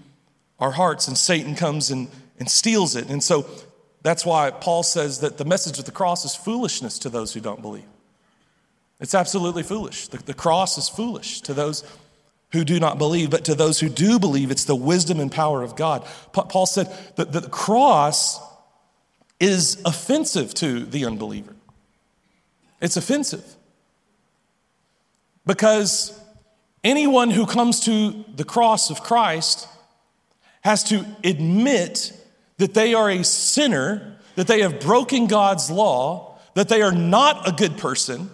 our 0.59 0.71
hearts, 0.71 1.09
and 1.09 1.19
Satan 1.19 1.57
comes 1.57 1.91
and, 1.91 2.09
and 2.39 2.51
steals 2.51 2.97
it. 2.97 3.11
And 3.11 3.23
so 3.23 3.47
that's 4.03 4.27
why 4.27 4.51
Paul 4.51 4.83
says 4.83 5.21
that 5.21 5.39
the 5.39 5.45
message 5.45 5.79
of 5.79 5.85
the 5.85 5.93
cross 5.93 6.25
is 6.25 6.35
foolishness 6.35 6.99
to 7.01 7.09
those 7.09 7.33
who 7.33 7.41
don't 7.41 7.63
believe. 7.63 7.85
It's 9.01 9.15
absolutely 9.15 9.63
foolish. 9.63 10.09
The, 10.09 10.19
the 10.19 10.35
cross 10.35 10.79
is 10.79 10.89
foolish 10.89 11.41
to 11.43 11.55
those 11.55 11.85
who 12.53 12.65
do 12.65 12.79
not 12.79 12.99
believe, 12.99 13.31
but 13.31 13.45
to 13.47 13.55
those 13.55 13.81
who 13.81 13.89
do 13.89 14.19
believe, 14.19 14.51
it's 14.51 14.65
the 14.65 14.77
wisdom 14.77 15.21
and 15.21 15.33
power 15.33 15.63
of 15.63 15.75
God. 15.75 16.07
Paul 16.33 16.67
said 16.67 16.87
that 17.17 17.33
the 17.33 17.49
cross 17.49 18.41
is 19.41 19.81
offensive 19.85 20.55
to 20.55 20.85
the 20.85 21.05
unbeliever. 21.07 21.57
It's 22.81 22.97
offensive. 22.97 23.45
Because 25.47 26.19
anyone 26.85 27.31
who 27.31 27.47
comes 27.47 27.81
to 27.87 28.25
the 28.35 28.45
cross 28.45 28.91
of 28.91 29.03
Christ 29.03 29.67
has 30.61 30.85
to 30.85 31.05
admit 31.25 32.13
that 32.63 32.75
they 32.75 32.95
are 32.95 33.11
a 33.11 33.25
sinner, 33.25 34.17
that 34.37 34.47
they 34.47 34.61
have 34.61 34.79
broken 34.79 35.27
God's 35.27 35.69
law, 35.69 36.39
that 36.55 36.69
they 36.69 36.81
are 36.81 36.93
not 36.93 37.49
a 37.49 37.51
good 37.51 37.77
person, 37.77 38.31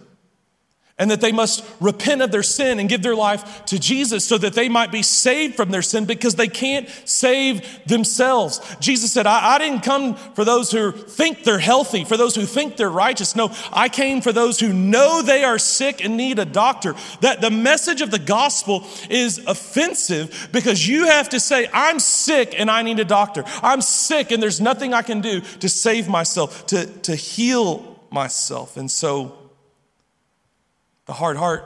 and 0.98 1.10
that 1.10 1.20
they 1.20 1.30
must 1.30 1.64
repent 1.80 2.22
of 2.22 2.32
their 2.32 2.42
sin 2.42 2.80
and 2.80 2.88
give 2.88 3.02
their 3.02 3.14
life 3.14 3.64
to 3.66 3.78
Jesus 3.78 4.24
so 4.24 4.36
that 4.38 4.54
they 4.54 4.68
might 4.68 4.90
be 4.90 5.02
saved 5.02 5.54
from 5.54 5.70
their 5.70 5.82
sin 5.82 6.06
because 6.06 6.34
they 6.34 6.48
can't 6.48 6.88
save 7.04 7.86
themselves. 7.86 8.60
Jesus 8.80 9.12
said, 9.12 9.26
I, 9.26 9.54
I, 9.54 9.58
didn't 9.58 9.82
come 9.82 10.16
for 10.16 10.44
those 10.44 10.72
who 10.72 10.90
think 10.90 11.44
they're 11.44 11.58
healthy, 11.58 12.04
for 12.04 12.16
those 12.16 12.34
who 12.34 12.44
think 12.44 12.76
they're 12.76 12.90
righteous. 12.90 13.36
No, 13.36 13.54
I 13.72 13.88
came 13.88 14.20
for 14.20 14.32
those 14.32 14.58
who 14.58 14.72
know 14.72 15.22
they 15.22 15.44
are 15.44 15.58
sick 15.58 16.04
and 16.04 16.16
need 16.16 16.40
a 16.40 16.44
doctor. 16.44 16.96
That 17.20 17.40
the 17.40 17.50
message 17.50 18.00
of 18.00 18.10
the 18.10 18.18
gospel 18.18 18.84
is 19.08 19.38
offensive 19.46 20.48
because 20.52 20.86
you 20.86 21.06
have 21.06 21.28
to 21.28 21.38
say, 21.38 21.68
I'm 21.72 22.00
sick 22.00 22.58
and 22.58 22.70
I 22.70 22.82
need 22.82 22.98
a 22.98 23.04
doctor. 23.04 23.44
I'm 23.62 23.82
sick 23.82 24.32
and 24.32 24.42
there's 24.42 24.60
nothing 24.60 24.94
I 24.94 25.02
can 25.02 25.20
do 25.20 25.40
to 25.40 25.68
save 25.68 26.08
myself, 26.08 26.66
to, 26.66 26.86
to 26.86 27.14
heal 27.14 28.00
myself. 28.10 28.76
And 28.76 28.90
so, 28.90 29.47
the 31.08 31.14
hard 31.14 31.38
heart 31.38 31.64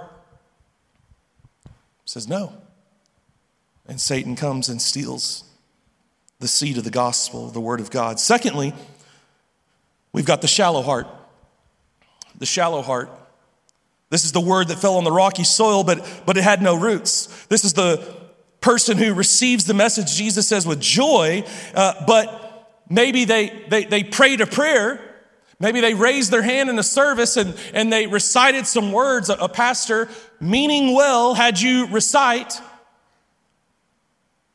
says 2.04 2.28
no. 2.28 2.52
And 3.86 4.00
Satan 4.00 4.36
comes 4.36 4.68
and 4.68 4.80
steals 4.80 5.44
the 6.38 6.46
seed 6.46 6.78
of 6.78 6.84
the 6.84 6.90
gospel, 6.90 7.48
the 7.48 7.60
word 7.60 7.80
of 7.80 7.90
God. 7.90 8.20
Secondly, 8.20 8.72
we've 10.12 10.24
got 10.24 10.42
the 10.42 10.46
shallow 10.46 10.80
heart. 10.80 11.08
The 12.38 12.46
shallow 12.46 12.82
heart. 12.82 13.10
This 14.10 14.24
is 14.24 14.30
the 14.30 14.40
word 14.40 14.68
that 14.68 14.78
fell 14.78 14.94
on 14.94 15.02
the 15.04 15.10
rocky 15.10 15.44
soil, 15.44 15.82
but, 15.82 16.22
but 16.24 16.36
it 16.36 16.44
had 16.44 16.62
no 16.62 16.76
roots. 16.76 17.26
This 17.46 17.64
is 17.64 17.72
the 17.72 18.16
person 18.60 18.96
who 18.96 19.12
receives 19.12 19.64
the 19.64 19.74
message, 19.74 20.14
Jesus 20.14 20.46
says, 20.46 20.68
with 20.68 20.80
joy, 20.80 21.42
uh, 21.74 22.04
but 22.06 22.68
maybe 22.88 23.24
they, 23.24 23.64
they, 23.68 23.84
they 23.86 24.04
prayed 24.04 24.40
a 24.40 24.46
prayer 24.46 25.11
Maybe 25.62 25.80
they 25.80 25.94
raised 25.94 26.32
their 26.32 26.42
hand 26.42 26.68
in 26.68 26.78
a 26.80 26.82
service 26.82 27.36
and, 27.36 27.54
and 27.72 27.92
they 27.92 28.08
recited 28.08 28.66
some 28.66 28.90
words. 28.90 29.30
A, 29.30 29.34
a 29.34 29.48
pastor, 29.48 30.08
meaning 30.40 30.92
well, 30.92 31.34
had 31.34 31.60
you 31.60 31.86
recite. 31.86 32.60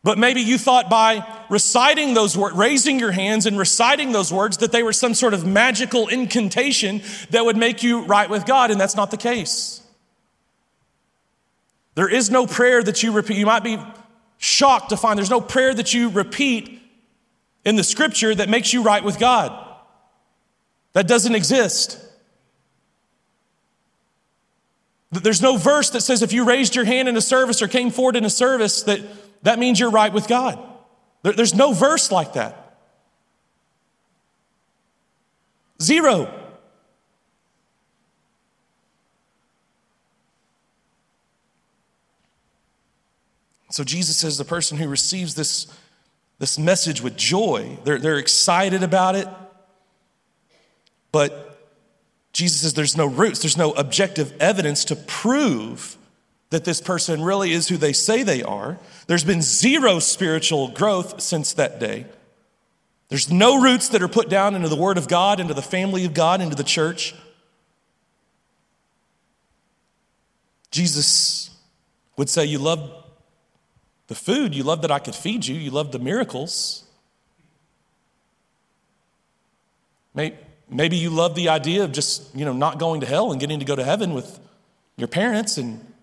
But 0.03 0.17
maybe 0.17 0.41
you 0.41 0.57
thought 0.57 0.89
by 0.89 1.25
reciting 1.49 2.13
those 2.13 2.37
words, 2.37 2.57
raising 2.57 2.99
your 2.99 3.13
hands 3.13 3.45
and 3.45 3.57
reciting 3.57 4.11
those 4.11 4.33
words, 4.33 4.57
that 4.57 4.73
they 4.73 4.83
were 4.83 4.91
some 4.91 5.13
sort 5.13 5.33
of 5.33 5.45
magical 5.45 6.09
incantation 6.09 7.01
that 7.29 7.45
would 7.45 7.55
make 7.55 7.83
you 7.83 8.03
right 8.03 8.29
with 8.29 8.45
God, 8.45 8.69
and 8.69 8.79
that's 8.79 8.97
not 8.97 9.09
the 9.09 9.17
case. 9.17 9.81
There 11.95 12.09
is 12.09 12.29
no 12.29 12.45
prayer 12.45 12.83
that 12.83 13.01
you 13.01 13.13
repeat. 13.13 13.37
You 13.37 13.45
might 13.45 13.63
be 13.63 13.79
shocked 14.39 14.89
to 14.89 14.97
find 14.97 15.17
there's 15.17 15.29
no 15.29 15.41
prayer 15.41 15.73
that 15.73 15.93
you 15.93 16.09
repeat 16.09 16.81
in 17.63 17.77
the 17.77 17.83
scripture 17.83 18.35
that 18.35 18.49
makes 18.49 18.73
you 18.73 18.83
right 18.83 19.03
with 19.03 19.19
God. 19.19 19.66
That 20.97 21.07
doesn't 21.07 21.35
exist. 21.35 22.03
There's 25.11 25.43
no 25.43 25.55
verse 25.55 25.91
that 25.91 26.01
says 26.01 26.23
if 26.23 26.33
you 26.33 26.43
raised 26.43 26.75
your 26.75 26.85
hand 26.85 27.07
in 27.07 27.15
a 27.15 27.21
service 27.21 27.61
or 27.61 27.67
came 27.67 27.91
forward 27.91 28.15
in 28.15 28.25
a 28.25 28.31
service 28.31 28.81
that 28.81 29.01
that 29.43 29.59
means 29.59 29.79
you're 29.79 29.91
right 29.91 30.11
with 30.11 30.27
God. 30.27 30.57
There's 31.21 31.53
no 31.53 31.71
verse 31.71 32.11
like 32.11 32.33
that. 32.33 32.79
Zero. 35.79 36.33
So 43.69 43.83
Jesus 43.83 44.17
says 44.17 44.39
the 44.39 44.45
person 44.45 44.79
who 44.79 44.87
receives 44.87 45.35
this, 45.35 45.67
this 46.39 46.57
message 46.57 47.03
with 47.03 47.15
joy, 47.15 47.77
they're, 47.83 47.99
they're 47.99 48.17
excited 48.17 48.81
about 48.81 49.13
it. 49.13 49.27
But 51.11 51.59
Jesus 52.33 52.61
says 52.61 52.73
there's 52.73 52.97
no 52.97 53.07
roots, 53.07 53.41
there's 53.41 53.57
no 53.57 53.71
objective 53.71 54.33
evidence 54.39 54.85
to 54.85 54.95
prove 54.95 55.97
that 56.49 56.65
this 56.65 56.79
person 56.79 57.21
really 57.21 57.51
is 57.51 57.67
who 57.67 57.77
they 57.77 57.93
say 57.93 58.23
they 58.23 58.43
are. 58.43 58.77
There's 59.07 59.23
been 59.23 59.41
zero 59.41 59.99
spiritual 59.99 60.69
growth 60.69 61.21
since 61.21 61.53
that 61.53 61.79
day. 61.79 62.05
There's 63.09 63.31
no 63.31 63.61
roots 63.61 63.89
that 63.89 64.01
are 64.01 64.07
put 64.07 64.29
down 64.29 64.55
into 64.55 64.69
the 64.69 64.75
Word 64.75 64.97
of 64.97 65.07
God, 65.07 65.39
into 65.39 65.53
the 65.53 65.61
family 65.61 66.05
of 66.05 66.13
God, 66.13 66.41
into 66.41 66.55
the 66.55 66.63
church. 66.63 67.15
Jesus 70.71 71.49
would 72.17 72.29
say, 72.29 72.45
You 72.45 72.59
love 72.59 72.91
the 74.07 74.15
food, 74.15 74.53
you 74.53 74.63
love 74.63 74.81
that 74.81 74.91
I 74.91 74.99
could 74.99 75.15
feed 75.15 75.45
you, 75.45 75.55
you 75.55 75.71
love 75.71 75.91
the 75.91 75.99
miracles. 75.99 76.83
You 80.69 81.09
love 81.09 81.35
the 81.35 81.49
idea 81.49 81.83
of 81.83 81.91
just, 81.91 82.35
you 82.35 82.45
know, 82.45 82.53
not 82.53 82.79
going 82.79 83.01
to 83.01 83.07
hell 83.07 83.31
and 83.31 83.39
getting 83.39 83.59
to 83.59 83.65
go 83.65 83.75
to 83.75 83.83
heaven 83.83 84.13
with 84.13 84.39
your 84.97 85.07
parents 85.07 85.57
and 85.57 85.93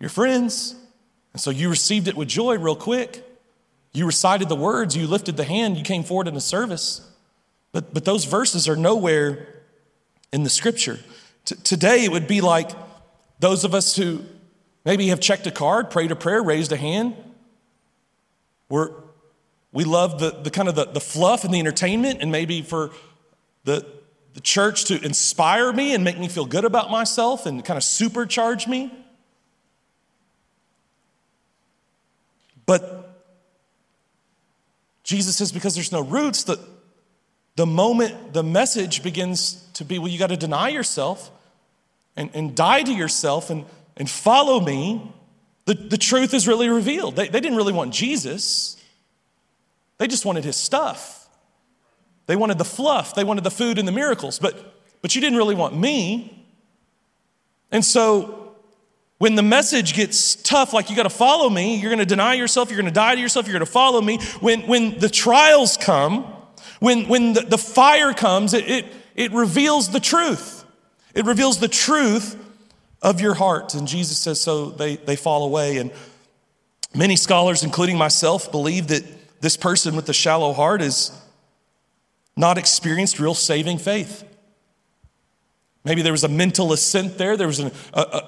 your 0.00 0.10
friends. 0.10 0.74
And 1.32 1.40
so 1.40 1.50
you 1.50 1.68
received 1.68 2.08
it 2.08 2.16
with 2.16 2.28
joy 2.28 2.58
real 2.58 2.76
quick. 2.76 3.24
You 3.92 4.06
recited 4.06 4.48
the 4.48 4.56
words, 4.56 4.96
you 4.96 5.06
lifted 5.06 5.36
the 5.36 5.44
hand, 5.44 5.76
you 5.76 5.84
came 5.84 6.02
forward 6.02 6.26
in 6.26 6.36
a 6.36 6.40
service. 6.40 7.06
But, 7.72 7.92
but 7.92 8.04
those 8.04 8.24
verses 8.24 8.68
are 8.68 8.76
nowhere 8.76 9.48
in 10.32 10.44
the 10.44 10.50
scripture. 10.50 10.98
T- 11.44 11.56
today, 11.56 12.04
it 12.04 12.10
would 12.10 12.26
be 12.26 12.40
like 12.40 12.70
those 13.38 13.64
of 13.64 13.74
us 13.74 13.96
who 13.96 14.22
maybe 14.84 15.08
have 15.08 15.20
checked 15.20 15.46
a 15.46 15.50
card, 15.50 15.90
prayed 15.90 16.10
a 16.10 16.16
prayer, 16.16 16.42
raised 16.42 16.72
a 16.72 16.76
hand. 16.76 17.14
We're, 18.68 18.92
we 19.72 19.84
love 19.84 20.18
the, 20.18 20.30
the 20.30 20.50
kind 20.50 20.68
of 20.68 20.74
the, 20.74 20.86
the 20.86 21.00
fluff 21.00 21.44
and 21.44 21.52
the 21.52 21.58
entertainment, 21.58 22.22
and 22.22 22.32
maybe 22.32 22.62
for 22.62 22.90
the, 23.64 23.86
the 24.34 24.40
church 24.40 24.86
to 24.86 25.02
inspire 25.04 25.72
me 25.72 25.94
and 25.94 26.04
make 26.04 26.18
me 26.18 26.28
feel 26.28 26.46
good 26.46 26.64
about 26.64 26.90
myself 26.90 27.46
and 27.46 27.64
kind 27.64 27.76
of 27.76 27.82
supercharge 27.82 28.66
me. 28.66 28.92
But 32.66 33.10
Jesus 35.04 35.36
says 35.36 35.52
because 35.52 35.74
there's 35.74 35.92
no 35.92 36.02
roots, 36.02 36.44
the, 36.44 36.58
the 37.56 37.66
moment 37.66 38.32
the 38.32 38.42
message 38.42 39.02
begins 39.02 39.66
to 39.74 39.84
be, 39.84 39.98
well, 39.98 40.08
you 40.08 40.18
got 40.18 40.30
to 40.30 40.36
deny 40.36 40.68
yourself 40.68 41.30
and, 42.16 42.30
and 42.34 42.54
die 42.54 42.82
to 42.82 42.92
yourself 42.92 43.50
and, 43.50 43.64
and 43.96 44.08
follow 44.08 44.60
me, 44.60 45.12
the, 45.64 45.74
the 45.74 45.98
truth 45.98 46.34
is 46.34 46.48
really 46.48 46.68
revealed. 46.68 47.16
They, 47.16 47.28
they 47.28 47.40
didn't 47.40 47.56
really 47.56 47.72
want 47.72 47.92
Jesus, 47.92 48.76
they 49.98 50.06
just 50.06 50.24
wanted 50.24 50.44
his 50.44 50.56
stuff. 50.56 51.21
They 52.26 52.36
wanted 52.36 52.58
the 52.58 52.64
fluff, 52.64 53.14
they 53.14 53.24
wanted 53.24 53.44
the 53.44 53.50
food 53.50 53.78
and 53.78 53.86
the 53.86 53.92
miracles, 53.92 54.38
but, 54.38 54.74
but 55.02 55.14
you 55.14 55.20
didn't 55.20 55.36
really 55.36 55.54
want 55.54 55.76
me. 55.76 56.46
And 57.70 57.84
so 57.84 58.54
when 59.18 59.36
the 59.36 59.42
message 59.42 59.94
gets 59.94 60.34
tough, 60.34 60.72
like 60.72 60.90
you 60.90 60.96
got 60.96 61.04
to 61.04 61.10
follow 61.10 61.48
me, 61.48 61.76
you're 61.76 61.90
going 61.90 62.00
to 62.00 62.04
deny 62.04 62.34
yourself, 62.34 62.70
you're 62.70 62.80
going 62.80 62.92
to 62.92 62.94
die 62.94 63.14
to 63.14 63.20
yourself, 63.20 63.46
you're 63.46 63.52
going 63.52 63.64
to 63.64 63.70
follow 63.70 64.00
me. 64.00 64.18
When, 64.40 64.62
when 64.62 64.98
the 64.98 65.08
trials 65.08 65.76
come, 65.76 66.24
when, 66.80 67.06
when 67.06 67.32
the, 67.34 67.42
the 67.42 67.58
fire 67.58 68.12
comes, 68.14 68.52
it, 68.52 68.68
it, 68.68 68.86
it 69.14 69.32
reveals 69.32 69.90
the 69.90 70.00
truth. 70.00 70.64
It 71.14 71.24
reveals 71.24 71.60
the 71.60 71.68
truth 71.68 72.36
of 73.00 73.20
your 73.20 73.34
heart. 73.34 73.74
And 73.74 73.86
Jesus 73.86 74.18
says, 74.18 74.40
so 74.40 74.70
they, 74.70 74.96
they 74.96 75.14
fall 75.14 75.44
away. 75.44 75.76
And 75.76 75.92
many 76.94 77.14
scholars, 77.14 77.62
including 77.62 77.96
myself, 77.96 78.50
believe 78.50 78.88
that 78.88 79.04
this 79.40 79.56
person 79.56 79.94
with 79.94 80.06
the 80.06 80.12
shallow 80.12 80.52
heart 80.52 80.82
is 80.82 81.12
not 82.36 82.58
experienced 82.58 83.18
real 83.18 83.34
saving 83.34 83.78
faith. 83.78 84.24
Maybe 85.84 86.02
there 86.02 86.12
was 86.12 86.22
a 86.22 86.28
mental 86.28 86.72
assent 86.72 87.18
there. 87.18 87.36
There 87.36 87.48
was 87.48 87.58
an 87.58 87.72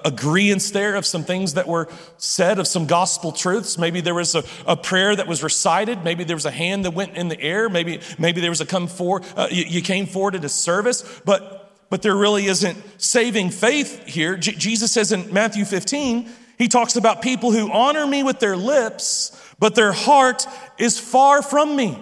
agreement 0.03 0.69
there 0.73 0.95
of 0.95 1.05
some 1.05 1.23
things 1.23 1.53
that 1.53 1.67
were 1.67 1.87
said, 2.17 2.59
of 2.59 2.67
some 2.67 2.85
gospel 2.85 3.31
truths. 3.31 3.77
Maybe 3.77 4.01
there 4.01 4.13
was 4.13 4.35
a, 4.35 4.43
a, 4.67 4.75
prayer 4.75 5.15
that 5.15 5.25
was 5.25 5.41
recited. 5.41 6.03
Maybe 6.03 6.25
there 6.25 6.35
was 6.35 6.45
a 6.45 6.51
hand 6.51 6.83
that 6.83 6.91
went 6.91 7.15
in 7.15 7.29
the 7.29 7.39
air. 7.39 7.69
Maybe, 7.69 8.01
maybe 8.19 8.41
there 8.41 8.49
was 8.49 8.59
a 8.59 8.65
come 8.65 8.87
forward, 8.87 9.23
uh, 9.37 9.47
you, 9.49 9.63
you, 9.63 9.81
came 9.81 10.05
forward 10.05 10.35
at 10.35 10.43
a 10.43 10.49
service. 10.49 11.21
But, 11.23 11.71
but 11.89 12.01
there 12.01 12.15
really 12.15 12.45
isn't 12.47 12.77
saving 13.01 13.51
faith 13.51 14.05
here. 14.05 14.35
J- 14.35 14.55
Jesus 14.55 14.91
says 14.91 15.13
in 15.13 15.31
Matthew 15.33 15.63
15, 15.63 16.29
he 16.57 16.67
talks 16.67 16.97
about 16.97 17.21
people 17.21 17.53
who 17.53 17.71
honor 17.71 18.05
me 18.05 18.21
with 18.21 18.39
their 18.39 18.57
lips, 18.57 19.31
but 19.59 19.75
their 19.75 19.93
heart 19.93 20.45
is 20.77 20.99
far 20.99 21.41
from 21.41 21.77
me. 21.77 21.97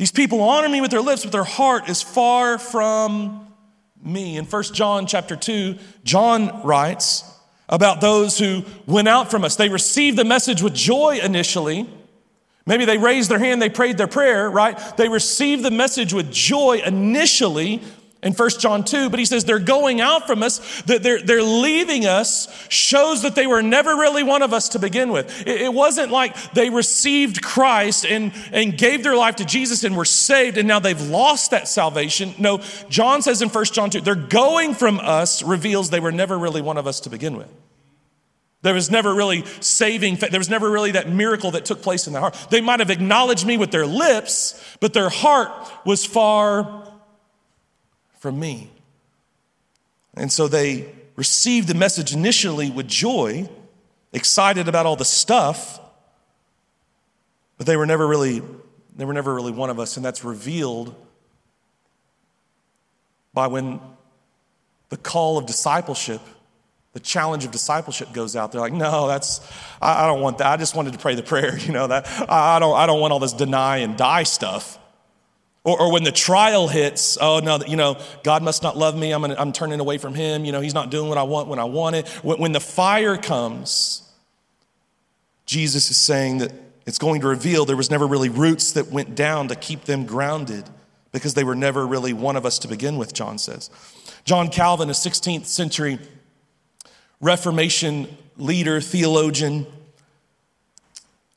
These 0.00 0.12
people 0.12 0.40
honor 0.40 0.70
me 0.70 0.80
with 0.80 0.90
their 0.90 1.02
lips, 1.02 1.24
but 1.24 1.32
their 1.32 1.44
heart 1.44 1.90
is 1.90 2.00
far 2.00 2.56
from 2.58 3.46
me. 4.02 4.38
In 4.38 4.46
1 4.46 4.62
John 4.72 5.06
chapter 5.06 5.36
2, 5.36 5.76
John 6.04 6.62
writes 6.62 7.22
about 7.68 8.00
those 8.00 8.38
who 8.38 8.64
went 8.86 9.08
out 9.08 9.30
from 9.30 9.44
us. 9.44 9.56
They 9.56 9.68
received 9.68 10.16
the 10.16 10.24
message 10.24 10.62
with 10.62 10.72
joy 10.72 11.20
initially. 11.22 11.86
Maybe 12.64 12.86
they 12.86 12.96
raised 12.96 13.30
their 13.30 13.38
hand, 13.38 13.60
they 13.60 13.68
prayed 13.68 13.98
their 13.98 14.06
prayer, 14.06 14.50
right? 14.50 14.78
They 14.96 15.10
received 15.10 15.64
the 15.64 15.70
message 15.70 16.14
with 16.14 16.32
joy 16.32 16.80
initially, 16.82 17.82
in 18.22 18.34
1 18.34 18.50
John 18.58 18.84
2, 18.84 19.08
but 19.08 19.18
he 19.18 19.24
says 19.24 19.44
they're 19.44 19.58
going 19.58 20.02
out 20.02 20.26
from 20.26 20.42
us, 20.42 20.82
that 20.82 21.02
they're, 21.02 21.22
they're 21.22 21.42
leaving 21.42 22.04
us, 22.04 22.48
shows 22.68 23.22
that 23.22 23.34
they 23.34 23.46
were 23.46 23.62
never 23.62 23.96
really 23.96 24.22
one 24.22 24.42
of 24.42 24.52
us 24.52 24.70
to 24.70 24.78
begin 24.78 25.10
with. 25.10 25.46
It, 25.46 25.62
it 25.62 25.72
wasn't 25.72 26.12
like 26.12 26.52
they 26.52 26.68
received 26.68 27.40
Christ 27.40 28.04
and, 28.04 28.32
and 28.52 28.76
gave 28.76 29.02
their 29.02 29.16
life 29.16 29.36
to 29.36 29.46
Jesus 29.46 29.84
and 29.84 29.96
were 29.96 30.04
saved 30.04 30.58
and 30.58 30.68
now 30.68 30.80
they've 30.80 31.00
lost 31.08 31.52
that 31.52 31.66
salvation. 31.66 32.34
No, 32.38 32.60
John 32.90 33.22
says 33.22 33.40
in 33.40 33.48
1 33.48 33.64
John 33.66 33.88
2, 33.88 34.02
they're 34.02 34.14
going 34.14 34.74
from 34.74 35.00
us 35.00 35.42
reveals 35.42 35.88
they 35.88 36.00
were 36.00 36.12
never 36.12 36.38
really 36.38 36.60
one 36.60 36.76
of 36.76 36.86
us 36.86 37.00
to 37.00 37.10
begin 37.10 37.36
with. 37.36 37.48
There 38.62 38.74
was 38.74 38.90
never 38.90 39.14
really 39.14 39.46
saving, 39.60 40.16
there 40.16 40.38
was 40.38 40.50
never 40.50 40.70
really 40.70 40.90
that 40.90 41.08
miracle 41.08 41.52
that 41.52 41.64
took 41.64 41.80
place 41.80 42.06
in 42.06 42.12
their 42.12 42.20
heart. 42.20 42.36
They 42.50 42.60
might 42.60 42.80
have 42.80 42.90
acknowledged 42.90 43.46
me 43.46 43.56
with 43.56 43.70
their 43.70 43.86
lips, 43.86 44.62
but 44.80 44.92
their 44.92 45.08
heart 45.08 45.50
was 45.86 46.04
far 46.04 46.89
from 48.20 48.38
me. 48.38 48.70
And 50.14 50.30
so 50.30 50.46
they 50.46 50.92
received 51.16 51.66
the 51.68 51.74
message 51.74 52.14
initially 52.14 52.70
with 52.70 52.86
joy, 52.86 53.48
excited 54.12 54.68
about 54.68 54.86
all 54.86 54.96
the 54.96 55.04
stuff, 55.04 55.80
but 57.58 57.66
they 57.66 57.76
were 57.76 57.86
never 57.86 58.06
really 58.06 58.42
they 58.96 59.04
were 59.04 59.12
never 59.14 59.34
really 59.34 59.52
one 59.52 59.70
of 59.70 59.78
us 59.78 59.96
and 59.96 60.04
that's 60.04 60.24
revealed 60.24 60.94
by 63.32 63.46
when 63.46 63.80
the 64.88 64.96
call 64.96 65.38
of 65.38 65.46
discipleship 65.46 66.20
the 66.92 67.00
challenge 67.00 67.44
of 67.44 67.52
discipleship 67.52 68.12
goes 68.12 68.34
out. 68.34 68.50
They're 68.50 68.60
like 68.60 68.72
no 68.72 69.06
that's 69.06 69.40
i, 69.80 70.04
I 70.04 70.06
don't 70.06 70.20
want 70.20 70.38
that. 70.38 70.48
I 70.48 70.56
just 70.56 70.74
wanted 70.74 70.94
to 70.94 70.98
pray 70.98 71.14
the 71.14 71.22
prayer 71.22 71.56
you 71.66 71.72
know 71.72 71.86
that 71.86 72.06
I, 72.28 72.56
I, 72.56 72.58
don't 72.58 72.76
i 72.76 72.86
don't 72.86 73.00
want 73.00 73.12
all 73.12 73.20
this 73.20 73.34
deny 73.34 73.78
and 73.78 73.96
die 73.96 74.24
stuff 74.24 74.78
or, 75.64 75.80
or 75.80 75.92
when 75.92 76.04
the 76.04 76.12
trial 76.12 76.68
hits, 76.68 77.18
oh 77.20 77.40
no, 77.40 77.58
you 77.66 77.76
know, 77.76 77.98
God 78.22 78.42
must 78.42 78.62
not 78.62 78.76
love 78.76 78.96
me. 78.96 79.12
I'm, 79.12 79.20
gonna, 79.20 79.36
I'm 79.38 79.52
turning 79.52 79.80
away 79.80 79.98
from 79.98 80.14
him. 80.14 80.44
You 80.44 80.52
know, 80.52 80.60
he's 80.60 80.74
not 80.74 80.90
doing 80.90 81.08
what 81.08 81.18
I 81.18 81.22
want 81.22 81.48
when 81.48 81.58
I 81.58 81.64
want 81.64 81.96
it. 81.96 82.08
When, 82.22 82.38
when 82.38 82.52
the 82.52 82.60
fire 82.60 83.16
comes, 83.16 84.02
Jesus 85.44 85.90
is 85.90 85.96
saying 85.96 86.38
that 86.38 86.52
it's 86.86 86.98
going 86.98 87.20
to 87.20 87.28
reveal 87.28 87.66
there 87.66 87.76
was 87.76 87.90
never 87.90 88.06
really 88.06 88.30
roots 88.30 88.72
that 88.72 88.88
went 88.88 89.14
down 89.14 89.48
to 89.48 89.54
keep 89.54 89.84
them 89.84 90.06
grounded 90.06 90.64
because 91.12 91.34
they 91.34 91.44
were 91.44 91.54
never 91.54 91.86
really 91.86 92.12
one 92.12 92.36
of 92.36 92.46
us 92.46 92.58
to 92.60 92.68
begin 92.68 92.96
with, 92.96 93.12
John 93.12 93.36
says. 93.36 93.68
John 94.24 94.48
Calvin, 94.48 94.88
a 94.88 94.92
16th 94.92 95.46
century 95.46 95.98
Reformation 97.20 98.16
leader, 98.38 98.80
theologian, 98.80 99.66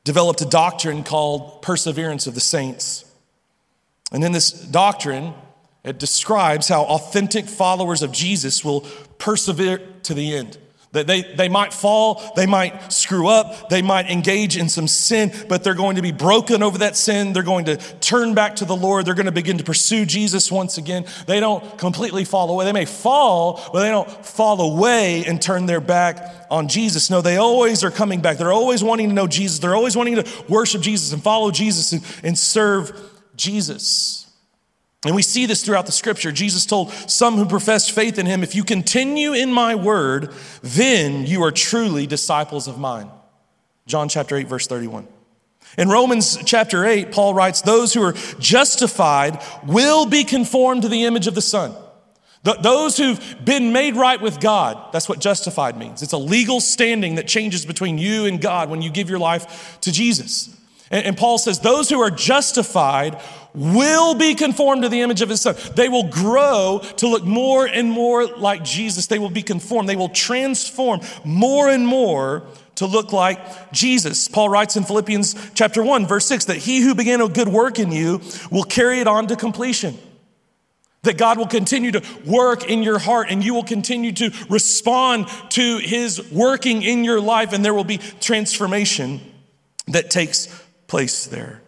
developed 0.06 0.42
a 0.42 0.46
doctrine 0.46 1.04
called 1.04 1.62
perseverance 1.62 2.26
of 2.26 2.36
the 2.36 2.40
saints. 2.40 3.04
And 4.14 4.24
in 4.24 4.32
this 4.32 4.52
doctrine, 4.52 5.34
it 5.84 6.00
describes 6.00 6.70
how 6.70 6.84
authentic 6.84 7.46
followers 7.46 8.04
of 8.04 8.12
Jesus 8.12 8.64
will 8.64 8.82
persevere 9.18 9.80
to 10.04 10.14
the 10.14 10.36
end. 10.36 10.58
That 10.94 11.08
they, 11.08 11.24
they 11.24 11.50
might 11.50 11.74
fall, 11.74 12.22
they 12.36 12.46
might 12.46 12.94
screw 12.94 13.28
up, 13.28 13.70
they 13.70 13.82
might 13.82 14.12
engage 14.12 14.56
in 14.56 14.70
some 14.70 14.88
sin, 14.88 15.34
but 15.50 15.64
they're 15.64 15.74
going 15.74 15.96
to 15.96 16.04
be 16.04 16.12
broken 16.12 16.62
over 16.62 16.78
that 16.78 16.96
sin. 16.96 17.34
They're 17.34 17.42
going 17.42 17.66
to 17.66 17.78
turn 17.78 18.36
back 18.36 18.58
to 18.58 18.66
the 18.66 18.76
Lord. 18.76 19.08
They're 19.08 19.16
going 19.16 19.26
to 19.26 19.32
begin 19.32 19.58
to 19.58 19.64
pursue 19.64 20.06
Jesus 20.06 20.52
once 20.52 20.78
again. 20.78 21.06
They 21.26 21.40
don't 21.40 21.80
completely 21.80 22.26
fall 22.26 22.52
away. 22.52 22.66
They 22.66 22.74
may 22.74 22.86
fall, 22.86 23.60
but 23.74 23.82
they 23.82 23.90
don't 23.90 24.08
fall 24.24 24.62
away 24.62 25.26
and 25.26 25.42
turn 25.42 25.66
their 25.66 25.82
back 25.82 26.46
on 26.52 26.68
Jesus. 26.68 27.10
No, 27.10 27.22
they 27.22 27.38
always 27.38 27.84
are 27.84 27.92
coming 27.92 28.22
back. 28.22 28.38
They're 28.38 28.54
always 28.54 28.84
wanting 28.84 29.10
to 29.10 29.16
know 29.16 29.26
Jesus. 29.26 29.58
They're 29.58 29.76
always 29.76 29.98
wanting 29.98 30.18
to 30.18 30.44
worship 30.48 30.84
Jesus 30.84 31.12
and 31.12 31.24
follow 31.24 31.50
Jesus 31.50 31.92
and, 31.92 32.04
and 32.24 32.38
serve 32.38 33.13
Jesus. 33.36 34.24
And 35.06 35.16
we 35.16 35.22
see 35.22 35.46
this 35.46 35.64
throughout 35.64 35.86
the 35.86 35.92
scripture. 35.92 36.32
Jesus 36.32 36.66
told 36.66 36.92
some 36.92 37.36
who 37.36 37.46
professed 37.46 37.92
faith 37.92 38.18
in 38.18 38.26
him, 38.26 38.42
If 38.42 38.56
you 38.56 38.64
continue 38.64 39.34
in 39.34 39.52
my 39.52 39.76
word, 39.76 40.32
then 40.62 41.26
you 41.26 41.44
are 41.44 41.52
truly 41.52 42.08
disciples 42.08 42.68
of 42.68 42.78
mine. 42.78 43.10
John 43.86 44.08
chapter 44.08 44.38
8, 44.38 44.48
verse 44.48 44.68
31. 44.68 45.08
In 45.78 45.90
Romans 45.90 46.38
chapter 46.46 46.86
8, 46.86 47.12
Paul 47.12 47.34
writes, 47.34 47.62
Those 47.62 47.94
who 47.94 48.02
are 48.04 48.14
justified 48.40 49.44
will 49.66 50.06
be 50.06 50.24
conformed 50.24 50.84
to 50.84 50.88
the 50.88 51.04
image 51.04 51.28
of 51.28 51.36
the 51.36 51.42
Son. 51.42 51.76
those 52.62 52.98
who've 52.98 53.38
been 53.44 53.74
made 53.74 53.96
right 53.96 54.22
with 54.22 54.40
God, 54.40 54.94
that's 54.94 55.10
what 55.10 55.20
justified 55.20 55.78
means. 55.78 56.02
It's 56.02 56.14
a 56.14 56.18
legal 56.18 56.62
standing 56.62 57.16
that 57.16 57.28
changes 57.28 57.66
between 57.66 57.98
you 57.98 58.26
and 58.26 58.40
God 58.40 58.70
when 58.70 58.82
you 58.82 58.90
give 58.90 59.10
your 59.10 59.20
life 59.20 59.80
to 59.82 59.92
Jesus. 59.92 60.53
And, 60.94 61.08
and 61.08 61.18
Paul 61.18 61.40
says, 61.40 61.60
those 61.60 61.90
who 61.90 62.00
are 62.00 62.12
justified 62.12 63.20
will 63.56 64.14
be 64.14 64.36
conformed 64.36 64.84
to 64.84 64.90
the 64.90 65.02
image 65.02 65.22
of 65.22 65.30
his 65.30 65.42
son. 65.42 65.56
They 65.76 65.90
will 65.90 66.08
grow 66.08 66.82
to 66.98 67.08
look 67.08 67.24
more 67.24 67.66
and 67.66 67.92
more 67.92 68.26
like 68.26 68.64
Jesus. 68.64 69.08
They 69.08 69.20
will 69.20 69.30
be 69.30 69.44
conformed. 69.44 69.90
They 69.90 69.96
will 69.96 70.10
transform 70.10 71.02
more 71.26 71.70
and 71.70 71.86
more 71.86 72.44
to 72.76 72.86
look 72.86 73.12
like 73.12 73.72
Jesus. 73.72 74.28
Paul 74.28 74.50
writes 74.50 74.76
in 74.76 74.84
Philippians 74.84 75.52
chapter 75.54 75.84
1 75.84 76.08
verse 76.08 76.26
6 76.28 76.46
that 76.46 76.58
he 76.58 76.82
who 76.82 76.96
began 76.96 77.22
a 77.22 77.28
good 77.28 77.48
work 77.48 77.80
in 77.80 77.92
you 77.92 78.22
will 78.50 78.64
carry 78.64 79.00
it 79.00 79.08
on 79.08 79.28
to 79.28 79.36
completion. 79.36 79.98
That 81.04 81.18
God 81.18 81.38
will 81.38 81.48
continue 81.48 81.92
to 81.92 82.04
work 82.26 82.70
in 82.70 82.82
your 82.82 82.98
heart 82.98 83.28
and 83.30 83.44
you 83.44 83.54
will 83.54 83.64
continue 83.64 84.12
to 84.14 84.32
respond 84.50 85.28
to 85.50 85.78
his 85.78 86.32
working 86.32 86.82
in 86.82 87.04
your 87.04 87.20
life 87.20 87.54
and 87.54 87.64
there 87.64 87.74
will 87.74 87.84
be 87.84 87.98
transformation 87.98 89.22
that 89.88 90.10
takes 90.10 90.63
place 90.88 91.26
there. 91.26 91.62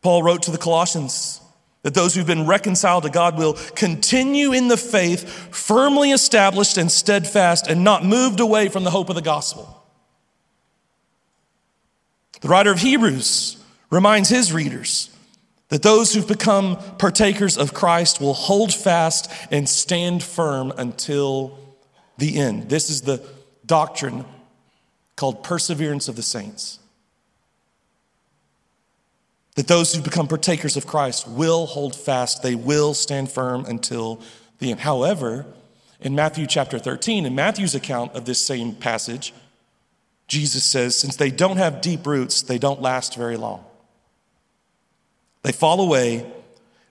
Paul 0.00 0.22
wrote 0.22 0.42
to 0.44 0.50
the 0.50 0.58
Colossians 0.58 1.40
that 1.82 1.94
those 1.94 2.14
who've 2.14 2.26
been 2.26 2.46
reconciled 2.46 3.04
to 3.04 3.10
God 3.10 3.36
will 3.36 3.54
continue 3.74 4.52
in 4.52 4.68
the 4.68 4.76
faith, 4.76 5.28
firmly 5.54 6.12
established 6.12 6.76
and 6.78 6.90
steadfast, 6.90 7.66
and 7.66 7.82
not 7.82 8.04
moved 8.04 8.40
away 8.40 8.68
from 8.68 8.84
the 8.84 8.90
hope 8.90 9.08
of 9.08 9.16
the 9.16 9.22
gospel. 9.22 9.82
The 12.40 12.48
writer 12.48 12.72
of 12.72 12.80
Hebrews 12.80 13.56
reminds 13.90 14.28
his 14.28 14.52
readers 14.52 15.10
that 15.68 15.82
those 15.82 16.12
who've 16.12 16.26
become 16.26 16.76
partakers 16.98 17.56
of 17.56 17.72
Christ 17.72 18.20
will 18.20 18.34
hold 18.34 18.74
fast 18.74 19.30
and 19.50 19.68
stand 19.68 20.22
firm 20.22 20.72
until 20.76 21.58
the 22.18 22.38
end. 22.38 22.68
This 22.68 22.90
is 22.90 23.02
the 23.02 23.24
doctrine 23.64 24.24
called 25.16 25.42
perseverance 25.42 26.08
of 26.08 26.16
the 26.16 26.22
saints. 26.22 26.78
That 29.54 29.68
those 29.68 29.94
who 29.94 30.02
become 30.02 30.28
partakers 30.28 30.76
of 30.76 30.86
Christ 30.86 31.28
will 31.28 31.66
hold 31.66 31.94
fast, 31.94 32.42
they 32.42 32.54
will 32.54 32.94
stand 32.94 33.30
firm 33.30 33.64
until 33.66 34.20
the 34.58 34.70
end. 34.70 34.80
However, 34.80 35.46
in 36.00 36.14
Matthew 36.14 36.46
chapter 36.46 36.78
13, 36.78 37.26
in 37.26 37.34
Matthew's 37.34 37.74
account 37.74 38.12
of 38.14 38.24
this 38.24 38.44
same 38.44 38.74
passage, 38.74 39.34
Jesus 40.26 40.64
says, 40.64 40.96
since 40.96 41.16
they 41.16 41.30
don't 41.30 41.58
have 41.58 41.82
deep 41.82 42.06
roots, 42.06 42.40
they 42.40 42.58
don't 42.58 42.80
last 42.80 43.16
very 43.16 43.36
long. 43.36 43.64
They 45.42 45.52
fall 45.52 45.80
away 45.80 46.30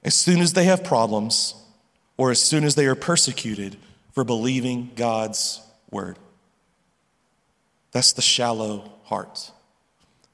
as 0.04 0.14
soon 0.14 0.42
as 0.42 0.54
they 0.54 0.66
have 0.66 0.84
problems 0.84 1.56
or 2.18 2.32
as 2.32 2.40
soon 2.40 2.64
as 2.64 2.76
they 2.76 2.86
are 2.86 2.96
persecuted 2.96 3.78
for 4.14 4.24
believing 4.24 4.92
God's 4.96 5.62
word. 5.90 6.20
That's 7.92 8.14
the 8.14 8.22
shallow 8.22 8.92
heart. 9.06 9.52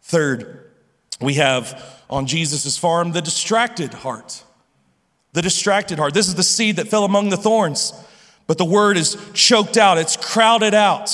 Third, 0.02 0.67
we 1.20 1.36
have 1.36 2.04
on 2.10 2.26
Jesus' 2.26 2.78
farm 2.78 3.12
the 3.12 3.22
distracted 3.22 3.94
heart. 3.94 4.44
The 5.34 5.42
distracted 5.42 6.00
heart. 6.00 6.14
This 6.14 6.28
is 6.28 6.36
the 6.36 6.44
seed 6.44 6.78
that 6.78 6.88
fell 6.88 7.04
among 7.04 7.30
the 7.30 7.38
thorns, 7.38 7.94
but 8.48 8.58
the 8.58 8.66
word 8.66 8.98
is 8.98 9.18
choked 9.34 9.78
out, 9.78 9.98
it's 9.98 10.16
crowded 10.16 10.74
out. 10.74 11.12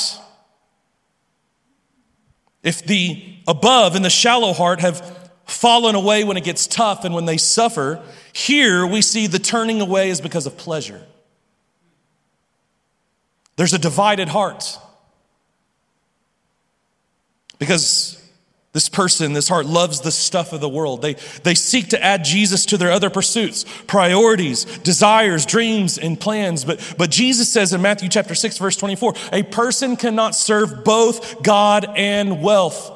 If 2.61 2.85
the 2.85 3.35
above 3.47 3.95
and 3.95 4.05
the 4.05 4.09
shallow 4.09 4.53
heart 4.53 4.79
have 4.79 5.31
fallen 5.45 5.95
away 5.95 6.23
when 6.23 6.37
it 6.37 6.43
gets 6.43 6.67
tough 6.67 7.03
and 7.03 7.13
when 7.13 7.25
they 7.25 7.37
suffer, 7.37 8.01
here 8.31 8.87
we 8.87 9.01
see 9.01 9.27
the 9.27 9.39
turning 9.39 9.81
away 9.81 10.09
is 10.09 10.21
because 10.21 10.45
of 10.45 10.57
pleasure. 10.57 11.05
There's 13.55 13.73
a 13.73 13.79
divided 13.79 14.29
heart. 14.29 14.79
Because 17.59 18.22
this 18.73 18.89
person, 18.89 19.33
this 19.33 19.47
heart 19.47 19.67
loves 19.67 20.01
the 20.01 20.11
stuff 20.11 20.51
of 20.51 20.59
the 20.59 20.67
world. 20.67 21.03
They, 21.03 21.13
they 21.43 21.53
seek 21.53 21.89
to 21.89 22.03
add 22.03 22.23
Jesus 22.23 22.65
to 22.67 22.77
their 22.77 22.91
other 22.91 23.11
pursuits, 23.11 23.65
priorities, 23.85 24.65
desires, 24.79 25.45
dreams, 25.45 25.99
and 25.99 26.19
plans. 26.19 26.65
But, 26.65 26.95
but 26.97 27.11
Jesus 27.11 27.51
says 27.51 27.71
in 27.71 27.83
Matthew 27.83 28.09
chapter 28.09 28.33
6, 28.33 28.57
verse 28.57 28.75
24, 28.75 29.13
a 29.31 29.43
person 29.43 29.95
cannot 29.95 30.35
serve 30.35 30.83
both 30.83 31.43
God 31.43 31.85
and 31.95 32.41
wealth. 32.41 32.91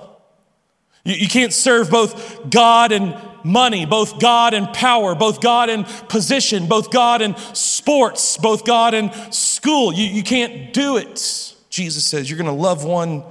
You, 1.05 1.13
you 1.13 1.27
can't 1.27 1.53
serve 1.53 1.91
both 1.91 2.49
God 2.49 2.91
and 2.91 3.15
money, 3.43 3.85
both 3.85 4.19
God 4.19 4.55
and 4.55 4.73
power, 4.73 5.13
both 5.13 5.41
God 5.41 5.69
and 5.69 5.85
position, 6.09 6.67
both 6.67 6.89
God 6.89 7.21
and 7.21 7.37
sports, 7.53 8.37
both 8.37 8.65
God 8.65 8.95
and 8.95 9.13
school. 9.31 9.93
You, 9.93 10.07
you 10.07 10.23
can't 10.23 10.73
do 10.73 10.97
it. 10.97 11.53
Jesus 11.69 12.03
says 12.03 12.31
you're 12.31 12.39
going 12.39 12.47
to 12.47 12.61
love 12.61 12.83
one 12.83 13.23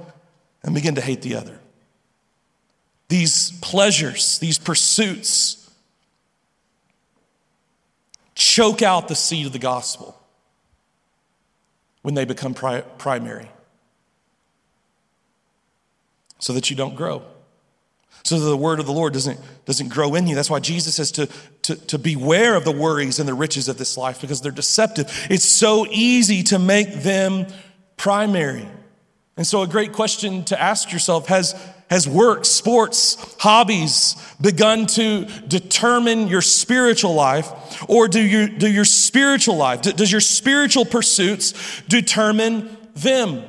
and 0.63 0.73
begin 0.73 0.95
to 0.95 1.01
hate 1.01 1.21
the 1.21 1.35
other. 1.35 1.56
These 3.09 3.51
pleasures, 3.61 4.39
these 4.39 4.57
pursuits, 4.57 5.69
choke 8.35 8.81
out 8.81 9.07
the 9.07 9.15
seed 9.15 9.45
of 9.45 9.53
the 9.53 9.59
gospel 9.59 10.17
when 12.01 12.13
they 12.13 12.25
become 12.25 12.53
pri- 12.53 12.81
primary. 12.97 13.49
So 16.39 16.53
that 16.53 16.69
you 16.69 16.75
don't 16.75 16.95
grow. 16.95 17.23
So 18.23 18.39
that 18.39 18.45
the 18.45 18.57
word 18.57 18.79
of 18.79 18.85
the 18.85 18.93
lord 18.93 19.13
doesn't, 19.13 19.39
doesn't 19.65 19.89
grow 19.89 20.13
in 20.15 20.27
you. 20.27 20.35
That's 20.35 20.49
why 20.49 20.59
jesus 20.59 20.95
says 20.95 21.11
to, 21.13 21.27
to, 21.63 21.75
to 21.75 21.97
beware 21.97 22.55
of 22.55 22.65
the 22.65 22.71
worries 22.71 23.19
and 23.19 23.27
the 23.27 23.33
riches 23.33 23.67
of 23.67 23.77
this 23.77 23.97
life 23.97 24.21
because 24.21 24.41
they're 24.41 24.51
deceptive. 24.51 25.27
It's 25.29 25.45
so 25.45 25.87
easy 25.89 26.43
to 26.43 26.59
make 26.59 26.93
them 27.03 27.47
primary. 27.95 28.67
And 29.35 29.45
so, 29.45 29.61
a 29.61 29.67
great 29.67 29.93
question 29.93 30.43
to 30.45 30.59
ask 30.59 30.91
yourself 30.91 31.27
has, 31.27 31.55
has 31.89 32.07
work, 32.07 32.45
sports, 32.45 33.35
hobbies 33.39 34.15
begun 34.41 34.87
to 34.87 35.25
determine 35.47 36.27
your 36.27 36.41
spiritual 36.41 37.13
life? 37.13 37.49
Or 37.89 38.07
do, 38.07 38.21
you, 38.21 38.49
do 38.49 38.69
your 38.69 38.85
spiritual 38.85 39.55
life, 39.55 39.81
does 39.81 40.11
your 40.11 40.21
spiritual 40.21 40.85
pursuits 40.85 41.81
determine 41.87 42.77
them? 42.95 43.43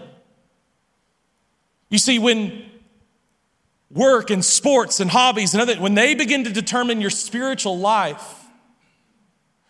You 1.90 1.98
see, 1.98 2.18
when 2.18 2.64
work 3.90 4.30
and 4.30 4.44
sports 4.44 5.00
and 5.00 5.10
hobbies 5.10 5.54
and 5.54 5.62
other, 5.62 5.76
when 5.76 5.94
they 5.94 6.14
begin 6.14 6.44
to 6.44 6.50
determine 6.50 7.00
your 7.00 7.10
spiritual 7.10 7.78
life, 7.78 8.34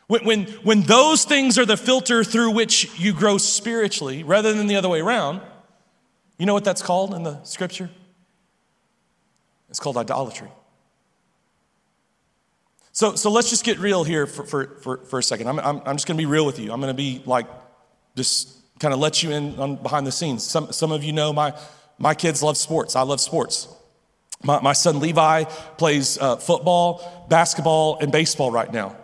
when, 0.09 0.25
when, 0.25 0.45
when 0.63 0.83
those 0.83 1.25
things 1.25 1.59
are 1.59 1.67
the 1.67 1.77
filter 1.77 2.25
through 2.25 2.51
which 2.51 2.99
you 2.99 3.13
grow 3.13 3.39
spiritually 3.39 4.25
rather 4.25 4.53
than 4.53 4.67
the 4.67 4.77
other 4.77 4.89
way 4.89 5.01
around, 5.01 5.41
you 6.39 6.47
know 6.47 6.55
what 6.55 6.65
that's 6.65 6.83
called 6.83 7.15
in 7.15 7.23
the 7.23 7.43
scripture? 7.45 7.91
It's 9.69 9.81
called 9.81 9.97
idolatry. 9.97 10.49
So, 12.93 13.15
so 13.15 13.31
let's 13.31 13.49
just 13.49 13.65
get 13.65 13.79
real 13.79 14.03
here 14.03 14.27
for, 14.27 14.45
for, 14.45 14.67
for, 14.83 14.97
for 15.05 15.19
a 15.21 15.23
second. 15.23 15.47
I'm, 15.47 15.61
I'm, 15.61 15.81
I'm 15.87 15.97
just 15.97 16.09
going 16.09 16.17
to 16.17 16.21
be 16.21 16.27
real 16.27 16.45
with 16.45 16.59
you. 16.59 16.73
I'm 16.73 16.81
going 16.81 16.93
to 16.93 16.97
be 16.97 17.23
like, 17.27 17.47
just 18.17 18.57
kind 18.81 18.93
of 18.93 18.99
let 18.99 19.23
you 19.23 19.31
in 19.31 19.59
on 19.59 19.77
behind 19.77 20.07
the 20.07 20.13
scenes. 20.13 20.45
Some, 20.45 20.73
some 20.73 20.91
of 20.91 21.05
you 21.05 21.13
know 21.13 21.33
my, 21.33 21.55
my 21.99 22.15
kids 22.15 22.43
love 22.43 22.57
sports. 22.57 22.97
I 22.97 23.03
love 23.03 23.21
sports. 23.21 23.69
My, 24.43 24.61
my 24.61 24.73
son 24.73 25.01
Levi 25.01 25.45
plays 25.45 26.19
uh, 26.19 26.37
football, 26.37 27.27
basketball, 27.29 27.99
and 28.01 28.11
baseball 28.11 28.51
right 28.51 28.73
now 28.73 28.97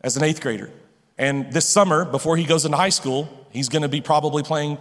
as 0.00 0.16
an 0.16 0.24
eighth 0.24 0.40
grader. 0.40 0.70
And 1.18 1.52
this 1.52 1.68
summer, 1.68 2.04
before 2.04 2.36
he 2.36 2.44
goes 2.44 2.64
into 2.64 2.76
high 2.76 2.88
school, 2.88 3.28
he's 3.50 3.68
going 3.68 3.82
to 3.82 3.88
be 3.88 4.00
probably 4.00 4.42
playing 4.42 4.78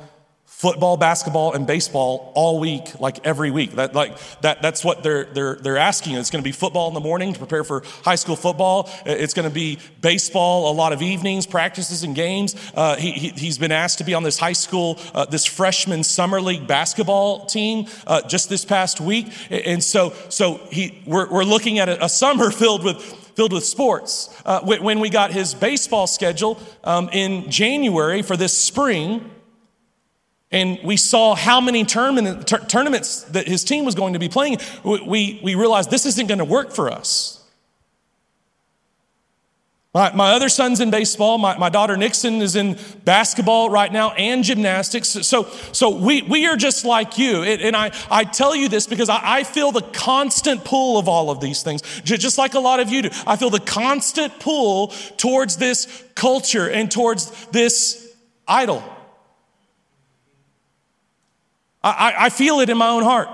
football, 0.62 0.96
basketball, 0.96 1.54
and 1.54 1.66
baseball 1.66 2.32
all 2.36 2.60
week, 2.60 3.00
like 3.00 3.26
every 3.26 3.50
week. 3.50 3.72
That, 3.72 3.96
like, 3.96 4.16
that, 4.42 4.62
that's 4.62 4.84
what 4.86 5.02
they're, 5.02 5.24
they're, 5.24 5.56
they're 5.56 5.78
asking. 5.78 6.18
It's 6.18 6.30
going 6.30 6.44
to 6.44 6.48
be 6.48 6.52
football 6.52 6.88
in 6.90 6.94
the 6.94 7.00
morning 7.00 7.34
to 7.34 7.40
prepare 7.40 7.64
for 7.64 7.82
high 8.04 8.14
school 8.14 8.36
football. 8.36 8.88
It's 9.04 9.34
going 9.34 9.48
to 9.50 9.54
be 9.54 9.80
baseball, 10.02 10.72
a 10.72 10.76
lot 10.76 10.94
of 10.94 11.02
evenings, 11.02 11.48
practices, 11.48 12.04
and 12.04 12.14
games. 12.14 12.56
Uh, 12.76 12.96
he, 12.98 13.12
he, 13.12 13.48
has 13.48 13.58
been 13.58 13.72
asked 13.72 13.98
to 14.00 14.04
be 14.04 14.14
on 14.14 14.22
this 14.22 14.38
high 14.38 14.54
school, 14.54 15.00
uh, 15.16 15.26
this 15.26 15.46
freshman 15.46 16.04
summer 16.04 16.40
league 16.40 16.68
basketball 16.68 17.48
team 17.48 17.88
uh, 18.06 18.22
just 18.28 18.48
this 18.48 18.64
past 18.64 19.02
week. 19.02 19.34
And 19.50 19.84
so, 19.84 20.14
so 20.30 20.58
he, 20.70 21.02
we're, 21.08 21.28
we're 21.28 21.44
looking 21.44 21.80
at 21.80 21.90
a, 21.90 22.06
a 22.06 22.10
summer 22.10 22.52
filled 22.62 22.84
with 22.84 23.02
filled 23.36 23.54
with 23.54 23.64
sports. 23.64 24.30
Uh, 24.46 24.60
when 24.60 25.00
we 25.00 25.10
got 25.10 25.32
his 25.32 25.54
baseball 25.54 26.06
schedule 26.06 26.60
um, 26.84 27.10
in 27.14 27.50
January 27.50 28.22
for 28.22 28.36
this 28.36 28.56
spring, 28.56 29.32
and 30.52 30.80
we 30.84 30.98
saw 30.98 31.36
how 31.36 31.62
many 31.62 31.86
tournaments 31.86 33.24
that 33.24 33.48
his 33.48 33.64
team 33.64 33.86
was 33.86 33.96
going 33.96 34.14
to 34.14 34.20
be 34.20 34.30
playing, 34.30 34.58
we, 34.84 35.40
we 35.44 35.56
realized 35.56 35.90
this 35.90 36.06
isn't 36.06 36.28
going 36.28 36.40
to 36.40 36.46
work 36.46 36.72
for 36.72 36.92
us. 36.92 37.38
My, 39.94 40.14
my 40.14 40.32
other 40.32 40.48
son's 40.48 40.80
in 40.80 40.90
baseball. 40.90 41.38
My, 41.38 41.58
my 41.58 41.68
daughter 41.68 41.98
Nixon 41.98 42.36
is 42.42 42.56
in 42.56 42.78
basketball 43.04 43.70
right 43.70 43.92
now 43.92 44.12
and 44.12 44.42
gymnastics. 44.42 45.10
So, 45.10 45.44
so 45.74 45.90
we, 45.90 46.22
we 46.22 46.46
are 46.48 46.56
just 46.56 46.86
like 46.86 47.18
you. 47.18 47.44
And 47.44 47.76
I, 47.76 47.92
I 48.10 48.24
tell 48.24 48.56
you 48.56 48.70
this 48.70 48.88
because 48.88 49.10
I, 49.10 49.20
I 49.22 49.44
feel 49.44 49.74
the 49.74 49.82
constant 49.82 50.64
pull 50.64 50.98
of 50.98 51.10
all 51.10 51.30
of 51.30 51.42
these 51.42 51.62
things, 51.62 51.82
just 52.04 52.38
like 52.38 52.54
a 52.54 52.60
lot 52.60 52.80
of 52.80 52.90
you 52.90 53.02
do. 53.02 53.10
I 53.28 53.36
feel 53.36 53.50
the 53.50 53.60
constant 53.60 54.40
pull 54.40 54.88
towards 55.18 55.58
this 55.58 56.04
culture 56.16 56.70
and 56.70 56.90
towards 56.90 57.30
this 57.48 58.16
idol. 58.48 58.82
I, 61.84 62.14
I 62.26 62.30
feel 62.30 62.60
it 62.60 62.70
in 62.70 62.78
my 62.78 62.90
own 62.90 63.04
heart. 63.04 63.30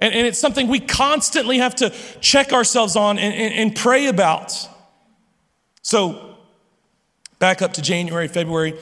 And, 0.00 0.14
and, 0.14 0.26
it's 0.26 0.38
something 0.38 0.68
we 0.68 0.78
constantly 0.78 1.58
have 1.58 1.74
to 1.76 1.90
check 2.20 2.52
ourselves 2.52 2.94
on 2.94 3.18
and, 3.18 3.34
and, 3.34 3.54
and 3.54 3.76
pray 3.76 4.06
about. 4.06 4.68
So, 5.82 6.36
back 7.38 7.62
up 7.62 7.72
to 7.74 7.82
January, 7.82 8.28
February, 8.28 8.78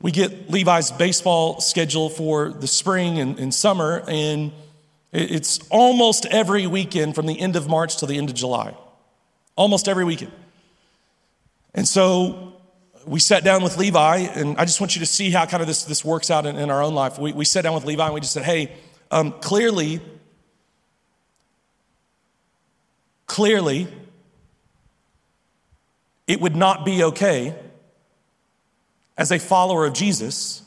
we 0.00 0.10
get 0.10 0.50
Levi's 0.50 0.90
baseball 0.90 1.60
schedule 1.60 2.10
for 2.10 2.50
the 2.50 2.66
spring 2.66 3.18
and, 3.18 3.38
and 3.38 3.54
summer, 3.54 4.04
and 4.06 4.52
it's 5.12 5.60
almost 5.70 6.26
every 6.26 6.66
weekend 6.66 7.14
from 7.14 7.26
the 7.26 7.38
end 7.40 7.56
of 7.56 7.68
March 7.68 7.96
to 7.98 8.06
the 8.06 8.18
end 8.18 8.28
of 8.28 8.36
July. 8.36 8.76
Almost 9.56 9.88
every 9.88 10.04
weekend. 10.04 10.32
And 11.74 11.88
so 11.88 12.57
we 13.08 13.20
sat 13.20 13.42
down 13.42 13.62
with 13.62 13.78
Levi, 13.78 14.18
and 14.18 14.58
I 14.58 14.64
just 14.66 14.80
want 14.80 14.94
you 14.94 15.00
to 15.00 15.06
see 15.06 15.30
how 15.30 15.46
kind 15.46 15.62
of 15.62 15.66
this, 15.66 15.84
this 15.84 16.04
works 16.04 16.30
out 16.30 16.44
in, 16.44 16.56
in 16.56 16.70
our 16.70 16.82
own 16.82 16.94
life. 16.94 17.18
We, 17.18 17.32
we 17.32 17.44
sat 17.44 17.62
down 17.62 17.74
with 17.74 17.84
Levi 17.84 18.04
and 18.04 18.14
we 18.14 18.20
just 18.20 18.34
said, 18.34 18.44
hey, 18.44 18.72
um, 19.10 19.32
clearly, 19.32 20.02
clearly, 23.26 23.88
it 26.26 26.40
would 26.40 26.54
not 26.54 26.84
be 26.84 27.02
okay 27.04 27.54
as 29.16 29.32
a 29.32 29.38
follower 29.38 29.86
of 29.86 29.94
Jesus 29.94 30.62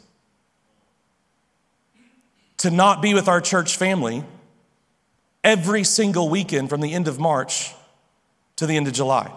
to 2.58 2.72
not 2.72 3.04
be 3.04 3.14
with 3.14 3.28
our 3.28 3.40
church 3.40 3.78
family 3.78 4.24
every 5.44 5.84
single 5.84 6.28
weekend 6.28 6.70
from 6.70 6.82
the 6.82 6.94
end 6.94 7.08
of 7.08 7.20
March 7.20 7.74
to 8.56 8.66
the 8.66 8.78
end 8.78 8.88
of 8.88 8.94
July. 8.94 9.32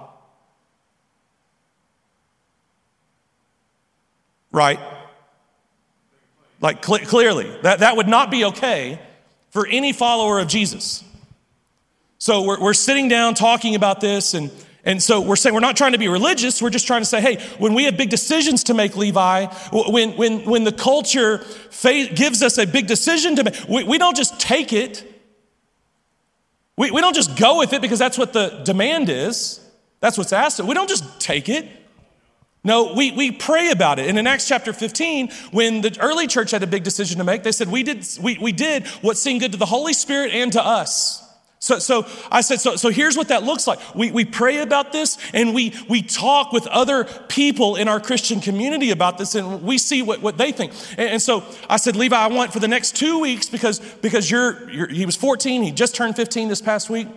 Right? 4.54 4.78
Like 6.60 6.84
cl- 6.84 7.00
clearly, 7.00 7.50
that, 7.62 7.80
that 7.80 7.96
would 7.96 8.06
not 8.06 8.30
be 8.30 8.44
okay 8.44 9.00
for 9.50 9.66
any 9.66 9.92
follower 9.92 10.38
of 10.38 10.46
Jesus. 10.46 11.02
So 12.18 12.42
we're, 12.44 12.60
we're 12.60 12.72
sitting 12.72 13.08
down 13.08 13.34
talking 13.34 13.74
about 13.74 14.00
this, 14.00 14.32
and, 14.32 14.52
and 14.84 15.02
so 15.02 15.20
we're 15.20 15.34
saying 15.34 15.54
we're 15.54 15.60
not 15.60 15.76
trying 15.76 15.90
to 15.90 15.98
be 15.98 16.06
religious. 16.06 16.62
We're 16.62 16.70
just 16.70 16.86
trying 16.86 17.00
to 17.00 17.04
say, 17.04 17.20
hey, 17.20 17.44
when 17.58 17.74
we 17.74 17.82
have 17.84 17.96
big 17.96 18.10
decisions 18.10 18.62
to 18.64 18.74
make, 18.74 18.96
Levi, 18.96 19.46
when, 19.72 20.16
when, 20.16 20.44
when 20.44 20.62
the 20.62 20.72
culture 20.72 21.38
fa- 21.38 22.06
gives 22.14 22.40
us 22.40 22.56
a 22.56 22.64
big 22.64 22.86
decision 22.86 23.34
to 23.34 23.42
make, 23.42 23.68
we, 23.68 23.82
we 23.82 23.98
don't 23.98 24.16
just 24.16 24.38
take 24.38 24.72
it. 24.72 25.04
We, 26.76 26.92
we 26.92 27.00
don't 27.00 27.16
just 27.16 27.36
go 27.36 27.58
with 27.58 27.72
it 27.72 27.82
because 27.82 27.98
that's 27.98 28.16
what 28.16 28.32
the 28.32 28.62
demand 28.64 29.08
is. 29.08 29.60
That's 29.98 30.16
what's 30.16 30.32
asked. 30.32 30.60
We 30.60 30.74
don't 30.74 30.88
just 30.88 31.20
take 31.20 31.48
it. 31.48 31.66
No, 32.64 32.94
we, 32.94 33.12
we 33.12 33.30
pray 33.30 33.70
about 33.70 33.98
it. 33.98 34.08
And 34.08 34.18
in 34.18 34.26
Acts 34.26 34.48
chapter 34.48 34.72
15, 34.72 35.30
when 35.52 35.82
the 35.82 35.96
early 36.00 36.26
church 36.26 36.50
had 36.50 36.62
a 36.62 36.66
big 36.66 36.82
decision 36.82 37.18
to 37.18 37.24
make, 37.24 37.42
they 37.42 37.52
said, 37.52 37.70
We 37.70 37.82
did, 37.82 38.06
we, 38.20 38.38
we 38.38 38.52
did 38.52 38.86
what 39.02 39.18
seemed 39.18 39.40
good 39.40 39.52
to 39.52 39.58
the 39.58 39.66
Holy 39.66 39.92
Spirit 39.92 40.32
and 40.32 40.50
to 40.52 40.64
us. 40.64 41.20
So, 41.64 41.78
so 41.78 42.06
I 42.30 42.42
said, 42.42 42.60
so, 42.60 42.76
so 42.76 42.90
here's 42.90 43.16
what 43.16 43.28
that 43.28 43.42
looks 43.42 43.66
like. 43.66 43.78
We, 43.94 44.10
we 44.10 44.26
pray 44.26 44.60
about 44.60 44.92
this 44.92 45.16
and 45.32 45.54
we, 45.54 45.72
we 45.88 46.02
talk 46.02 46.52
with 46.52 46.66
other 46.66 47.04
people 47.04 47.76
in 47.76 47.88
our 47.88 48.00
Christian 48.00 48.42
community 48.42 48.90
about 48.90 49.16
this 49.16 49.34
and 49.34 49.62
we 49.62 49.78
see 49.78 50.02
what, 50.02 50.20
what 50.20 50.36
they 50.36 50.52
think. 50.52 50.74
And, 50.98 51.08
and 51.08 51.22
so 51.22 51.42
I 51.70 51.78
said, 51.78 51.96
Levi, 51.96 52.14
I 52.14 52.26
want 52.26 52.52
for 52.52 52.60
the 52.60 52.68
next 52.68 52.96
two 52.96 53.18
weeks 53.18 53.48
because, 53.48 53.80
because 53.80 54.30
you're, 54.30 54.70
you're, 54.70 54.88
he 54.88 55.06
was 55.06 55.16
14, 55.16 55.62
he 55.62 55.70
just 55.70 55.94
turned 55.94 56.16
15 56.16 56.48
this 56.48 56.60
past 56.60 56.90
week. 56.90 57.08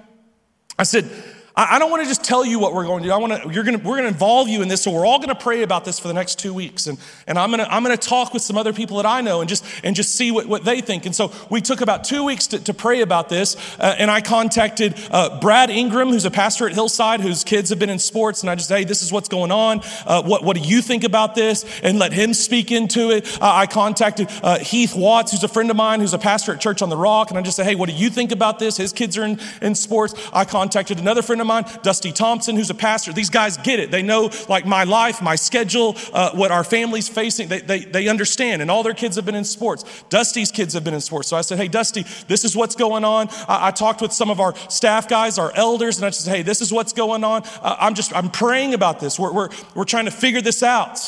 I 0.79 0.83
said, 0.83 1.11
I, 1.59 1.79
don't 1.79 1.89
want 1.89 2.03
to 2.03 2.07
just 2.07 2.23
tell 2.23 2.45
you 2.45 2.59
what 2.59 2.75
we're 2.75 2.85
going 2.85 3.01
to 3.01 3.09
do. 3.09 3.13
I 3.13 3.17
want 3.17 3.33
to, 3.33 3.49
you're 3.51 3.63
going 3.63 3.79
to, 3.79 3.83
we're 3.83 3.95
going 3.95 4.03
to 4.03 4.09
involve 4.09 4.47
you 4.47 4.61
in 4.61 4.67
this. 4.67 4.83
So 4.83 4.91
we're 4.91 5.07
all 5.07 5.17
going 5.17 5.29
to 5.29 5.35
pray 5.35 5.63
about 5.63 5.85
this 5.85 5.99
for 5.99 6.07
the 6.07 6.13
next 6.13 6.37
two 6.37 6.53
weeks. 6.53 6.85
And, 6.85 6.99
and 7.25 7.39
I'm 7.39 7.49
going 7.49 7.61
to, 7.61 7.73
I'm 7.73 7.83
going 7.83 7.97
to 7.97 8.07
talk 8.07 8.31
with 8.31 8.43
some 8.43 8.57
other 8.57 8.73
people 8.73 8.97
that 8.97 9.07
I 9.07 9.21
know 9.21 9.41
and 9.41 9.49
just, 9.49 9.65
and 9.83 9.95
just 9.95 10.13
see 10.13 10.29
what, 10.29 10.45
what 10.45 10.65
they 10.65 10.81
think. 10.81 11.07
And 11.07 11.15
so 11.15 11.31
we 11.49 11.61
took 11.61 11.81
about 11.81 12.03
two 12.03 12.23
weeks 12.23 12.45
to, 12.47 12.59
to 12.59 12.75
pray 12.75 13.01
about 13.01 13.27
this. 13.29 13.55
Uh, 13.79 13.95
and 13.97 14.11
I 14.11 14.21
contacted 14.21 14.93
uh, 15.09 15.39
Brad 15.39 15.71
Ingram, 15.71 16.09
who's 16.09 16.25
a 16.25 16.31
pastor 16.31 16.67
at 16.67 16.75
Hillside, 16.75 17.21
whose 17.21 17.43
kids 17.43 17.71
have 17.71 17.79
been 17.79 17.89
in 17.89 17.97
sports. 17.97 18.41
And 18.41 18.51
I 18.51 18.55
just, 18.55 18.67
said, 18.67 18.77
hey, 18.77 18.83
this 18.83 19.01
is 19.01 19.11
what's 19.11 19.29
going 19.29 19.51
on. 19.51 19.81
Uh, 20.05 20.21
what, 20.21 20.43
what 20.43 20.55
do 20.55 20.61
you 20.61 20.83
think 20.83 21.03
about 21.03 21.33
this? 21.33 21.65
And 21.81 21.97
let 21.97 22.13
him 22.13 22.35
speak 22.35 22.71
into 22.71 23.09
it. 23.09 23.35
I 23.41 23.65
contacted 23.65 24.29
uh, 24.43 24.59
Heath 24.59 24.95
Watts, 24.95 25.31
who's 25.31 25.43
a 25.43 25.47
friend 25.47 25.71
of 25.71 25.77
mine, 25.77 26.01
who's 26.01 26.13
a 26.13 26.19
pastor 26.19 26.53
at 26.53 26.61
Church 26.61 26.83
on 26.83 26.89
the 26.89 26.97
Rock. 26.97 27.31
And 27.31 27.39
I 27.39 27.41
just 27.41 27.55
said, 27.55 27.65
hey, 27.65 27.73
what 27.73 27.89
do 27.89 27.95
you 27.95 28.11
think 28.11 28.31
about 28.31 28.59
this? 28.59 28.77
His 28.77 28.93
kids 28.93 29.17
are 29.17 29.23
in, 29.23 29.39
in 29.59 29.73
sports. 29.73 30.13
I 30.31 30.45
contacted 30.45 30.99
another 30.99 31.23
friend 31.23 31.41
of 31.41 31.46
of 31.49 31.65
mine, 31.65 31.79
Dusty 31.83 32.11
Thompson, 32.11 32.55
who's 32.55 32.69
a 32.69 32.75
pastor. 32.75 33.13
These 33.13 33.29
guys 33.29 33.57
get 33.57 33.79
it. 33.79 33.91
They 33.91 34.01
know 34.01 34.29
like 34.49 34.65
my 34.65 34.83
life, 34.83 35.21
my 35.21 35.35
schedule, 35.35 35.95
uh, 36.13 36.31
what 36.31 36.51
our 36.51 36.63
family's 36.63 37.07
facing. 37.09 37.47
They, 37.47 37.61
they, 37.61 37.79
they 37.79 38.07
understand. 38.07 38.61
And 38.61 38.69
all 38.69 38.83
their 38.83 38.93
kids 38.93 39.15
have 39.15 39.25
been 39.25 39.35
in 39.35 39.45
sports. 39.45 40.03
Dusty's 40.09 40.51
kids 40.51 40.73
have 40.73 40.83
been 40.83 40.93
in 40.93 41.01
sports. 41.01 41.27
So 41.27 41.37
I 41.37 41.41
said, 41.41 41.57
hey, 41.57 41.67
Dusty, 41.67 42.05
this 42.27 42.43
is 42.43 42.55
what's 42.55 42.75
going 42.75 43.03
on. 43.03 43.29
I, 43.47 43.67
I 43.67 43.71
talked 43.71 44.01
with 44.01 44.13
some 44.13 44.29
of 44.29 44.39
our 44.39 44.55
staff 44.69 45.07
guys, 45.07 45.37
our 45.37 45.51
elders, 45.55 45.97
and 45.97 46.05
I 46.05 46.09
said, 46.09 46.35
hey, 46.35 46.41
this 46.41 46.61
is 46.61 46.71
what's 46.71 46.93
going 46.93 47.23
on. 47.23 47.43
Uh, 47.61 47.77
I'm 47.79 47.95
just, 47.95 48.15
I'm 48.15 48.29
praying 48.29 48.73
about 48.73 48.99
this. 48.99 49.17
We're, 49.17 49.31
we're, 49.33 49.49
we're 49.75 49.85
trying 49.85 50.05
to 50.05 50.11
figure 50.11 50.41
this 50.41 50.63
out. 50.63 50.99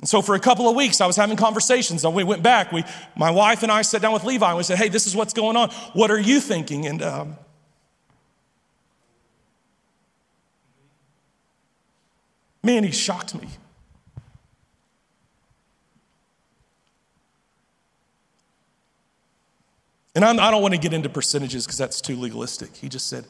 And 0.00 0.08
so 0.08 0.22
for 0.22 0.36
a 0.36 0.40
couple 0.40 0.68
of 0.68 0.76
weeks, 0.76 1.00
I 1.00 1.06
was 1.06 1.16
having 1.16 1.36
conversations. 1.36 2.04
And 2.04 2.14
we 2.14 2.22
went 2.22 2.42
back. 2.42 2.70
We, 2.70 2.84
my 3.16 3.30
wife 3.32 3.64
and 3.64 3.72
I 3.72 3.82
sat 3.82 4.00
down 4.00 4.12
with 4.12 4.22
Levi 4.22 4.46
and 4.46 4.56
we 4.56 4.62
said, 4.62 4.78
hey, 4.78 4.88
this 4.88 5.06
is 5.08 5.16
what's 5.16 5.32
going 5.32 5.56
on. 5.56 5.70
What 5.92 6.10
are 6.10 6.20
you 6.20 6.40
thinking? 6.40 6.86
And 6.86 7.02
um, 7.02 7.36
Man, 12.62 12.84
he 12.84 12.90
shocked 12.90 13.34
me. 13.34 13.48
And 20.14 20.24
I'm, 20.24 20.40
I 20.40 20.46
do 20.46 20.56
not 20.56 20.62
want 20.62 20.74
to 20.74 20.80
get 20.80 20.92
into 20.92 21.08
percentages 21.08 21.64
because 21.64 21.78
that's 21.78 22.00
too 22.00 22.16
legalistic. 22.16 22.74
He 22.74 22.88
just 22.88 23.06
said, 23.06 23.24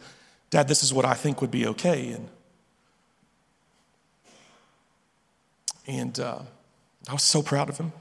Dad, 0.49 0.69
this 0.69 0.83
is 0.83 0.93
what 0.93 1.05
I 1.05 1.13
think 1.13 1.43
would 1.43 1.51
be 1.51 1.67
okay. 1.67 2.13
And, 2.13 2.29
and 5.87 6.19
uh, 6.19 6.39
I 7.07 7.13
was 7.13 7.23
so 7.23 7.43
proud 7.43 7.69
of 7.69 7.77
him. 7.77 7.93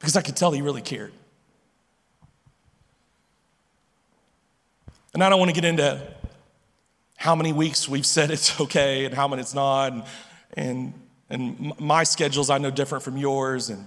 Because 0.00 0.16
I 0.16 0.22
could 0.22 0.34
tell 0.36 0.50
he 0.50 0.62
really 0.62 0.82
cared. 0.82 1.12
And 5.14 5.22
I 5.22 5.28
don't 5.28 5.38
want 5.38 5.48
to 5.50 5.54
get 5.54 5.64
into 5.64 6.14
how 7.26 7.34
many 7.34 7.52
weeks 7.52 7.88
we've 7.88 8.06
said 8.06 8.30
it's 8.30 8.60
okay 8.60 9.04
and 9.04 9.12
how 9.12 9.26
many 9.26 9.42
it's 9.42 9.52
not. 9.52 9.92
And, 9.92 10.04
and, 10.54 10.94
and 11.28 11.78
my 11.80 12.04
schedule's, 12.04 12.50
I 12.50 12.58
know, 12.58 12.70
different 12.70 13.02
from 13.02 13.16
yours. 13.16 13.68
And 13.68 13.84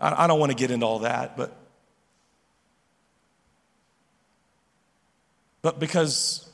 I, 0.00 0.24
I 0.24 0.26
don't 0.26 0.40
want 0.40 0.50
to 0.50 0.58
get 0.58 0.72
into 0.72 0.84
all 0.84 0.98
that, 0.98 1.36
but, 1.36 1.56
but 5.62 5.78
because 5.78 6.50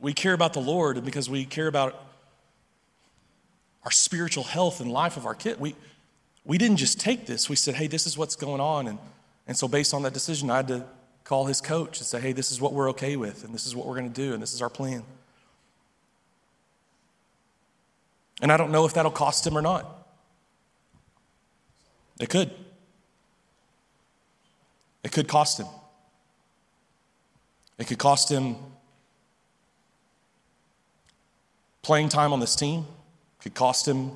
we 0.00 0.14
care 0.14 0.32
about 0.32 0.54
the 0.54 0.60
Lord 0.60 0.96
and 0.96 1.04
because 1.04 1.28
we 1.28 1.44
care 1.44 1.66
about 1.66 2.02
our 3.84 3.90
spiritual 3.90 4.44
health 4.44 4.80
and 4.80 4.90
life 4.90 5.18
of 5.18 5.26
our 5.26 5.34
kid, 5.34 5.60
we, 5.60 5.76
we 6.46 6.56
didn't 6.56 6.78
just 6.78 6.98
take 6.98 7.26
this. 7.26 7.50
We 7.50 7.56
said, 7.56 7.74
hey, 7.74 7.88
this 7.88 8.06
is 8.06 8.16
what's 8.16 8.36
going 8.36 8.62
on. 8.62 8.88
And, 8.88 8.98
and 9.46 9.54
so, 9.54 9.68
based 9.68 9.92
on 9.92 10.02
that 10.02 10.14
decision, 10.14 10.50
I 10.50 10.56
had 10.56 10.68
to 10.68 10.86
call 11.26 11.46
his 11.46 11.60
coach 11.60 11.98
and 11.98 12.06
say, 12.06 12.20
hey, 12.20 12.32
this 12.32 12.52
is 12.52 12.60
what 12.60 12.72
we're 12.72 12.88
okay 12.90 13.16
with, 13.16 13.42
and 13.42 13.52
this 13.52 13.66
is 13.66 13.74
what 13.74 13.84
we're 13.84 13.96
going 13.96 14.08
to 14.08 14.22
do, 14.22 14.32
and 14.32 14.40
this 14.40 14.54
is 14.54 14.62
our 14.62 14.70
plan. 14.70 15.02
And 18.40 18.52
I 18.52 18.56
don't 18.56 18.70
know 18.70 18.86
if 18.86 18.94
that'll 18.94 19.10
cost 19.10 19.44
him 19.44 19.58
or 19.58 19.62
not. 19.62 20.06
It 22.20 22.28
could. 22.28 22.52
It 25.02 25.10
could 25.10 25.26
cost 25.26 25.58
him. 25.58 25.66
It 27.78 27.88
could 27.88 27.98
cost 27.98 28.30
him 28.30 28.56
playing 31.82 32.08
time 32.08 32.32
on 32.32 32.38
this 32.38 32.54
team. 32.54 32.86
It 33.40 33.42
could 33.42 33.54
cost 33.54 33.86
him 33.86 34.12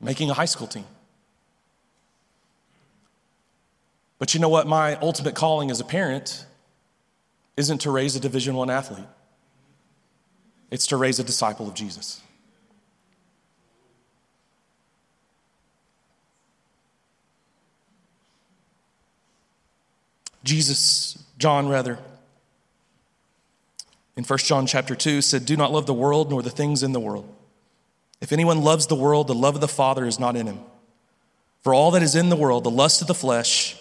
making 0.00 0.28
a 0.28 0.34
high 0.34 0.44
school 0.44 0.66
team. 0.66 0.84
But 4.18 4.34
you 4.34 4.40
know 4.40 4.48
what? 4.48 4.66
My 4.66 4.96
ultimate 4.96 5.34
calling 5.34 5.70
as 5.70 5.80
a 5.80 5.84
parent 5.84 6.44
isn't 7.56 7.78
to 7.82 7.90
raise 7.90 8.16
a 8.16 8.20
Division 8.20 8.54
One 8.54 8.70
athlete. 8.70 9.06
It's 10.70 10.86
to 10.88 10.96
raise 10.96 11.18
a 11.18 11.24
disciple 11.24 11.66
of 11.66 11.74
Jesus. 11.74 12.20
Jesus, 20.44 21.22
John 21.36 21.68
rather, 21.68 21.98
in 24.16 24.24
1 24.24 24.38
John 24.38 24.66
chapter 24.66 24.96
2 24.96 25.22
said, 25.22 25.46
Do 25.46 25.56
not 25.56 25.72
love 25.72 25.86
the 25.86 25.94
world 25.94 26.30
nor 26.30 26.42
the 26.42 26.50
things 26.50 26.82
in 26.82 26.92
the 26.92 27.00
world. 27.00 27.32
If 28.20 28.32
anyone 28.32 28.62
loves 28.62 28.88
the 28.88 28.96
world, 28.96 29.28
the 29.28 29.34
love 29.34 29.54
of 29.54 29.60
the 29.60 29.68
Father 29.68 30.04
is 30.06 30.18
not 30.18 30.34
in 30.34 30.46
him. 30.46 30.58
For 31.60 31.72
all 31.72 31.92
that 31.92 32.02
is 32.02 32.16
in 32.16 32.28
the 32.28 32.36
world, 32.36 32.64
the 32.64 32.70
lust 32.70 33.00
of 33.00 33.06
the 33.06 33.14
flesh, 33.14 33.77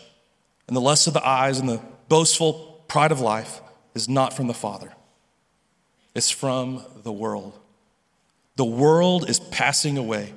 and 0.68 0.76
the 0.76 0.82
lust 0.82 1.08
of 1.08 1.14
the 1.14 1.26
eyes 1.26 1.60
and 1.60 1.70
the 1.70 1.82
boastful 2.10 2.84
pride 2.88 3.12
of 3.12 3.20
life 3.20 3.62
is 3.96 4.08
not 4.08 4.34
from 4.34 4.48
the 4.48 4.54
Father, 4.54 4.94
it's 6.14 6.30
from 6.30 6.84
the 7.04 7.12
world. 7.12 7.58
The 8.56 8.66
world 8.66 9.30
is 9.30 9.40
passing 9.40 9.98
away, 9.98 10.34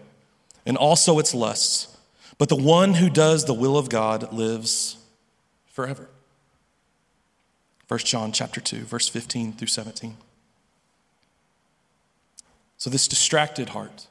and 0.66 0.76
also 0.76 1.18
its 1.18 1.34
lusts, 1.34 1.96
but 2.38 2.48
the 2.48 2.56
one 2.56 2.94
who 2.94 3.08
does 3.08 3.46
the 3.46 3.54
will 3.54 3.78
of 3.78 3.88
God 3.88 4.32
lives 4.32 4.98
forever. 5.66 6.08
1 7.88 7.98
John 8.00 8.30
chapter 8.30 8.60
2, 8.60 8.84
verse 8.84 9.08
15 9.08 9.54
through 9.54 9.66
17. 9.66 10.16
So 12.76 12.88
this 12.88 13.08
distracted 13.08 13.70
heart 13.70 14.06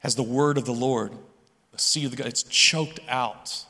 has 0.00 0.16
the 0.16 0.22
word 0.22 0.58
of 0.58 0.64
the 0.64 0.72
Lord, 0.72 1.12
the 1.72 1.78
seed 1.78 2.06
of 2.06 2.10
the 2.10 2.16
God, 2.16 2.26
it's 2.26 2.42
choked 2.42 3.00
out 3.08 3.64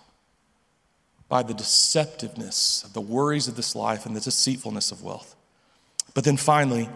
by 1.29 1.43
the 1.43 1.55
deceptiveness 1.55 2.85
of 2.85 2.93
the 2.95 3.01
worries 3.01 3.49
of 3.49 3.57
this 3.57 3.77
life 3.77 4.07
and 4.07 4.17
the 4.17 4.21
deceitfulness 4.21 4.91
of 4.91 5.03
wealth. 5.03 5.37
But 6.15 6.25
then 6.25 6.37
finally, 6.37 6.89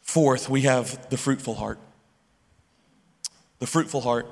fourth, 0.00 0.48
we 0.48 0.62
have 0.62 1.10
the 1.10 1.16
fruitful 1.16 1.54
heart. 1.54 1.78
The 3.58 3.66
fruitful 3.66 4.00
heart. 4.00 4.26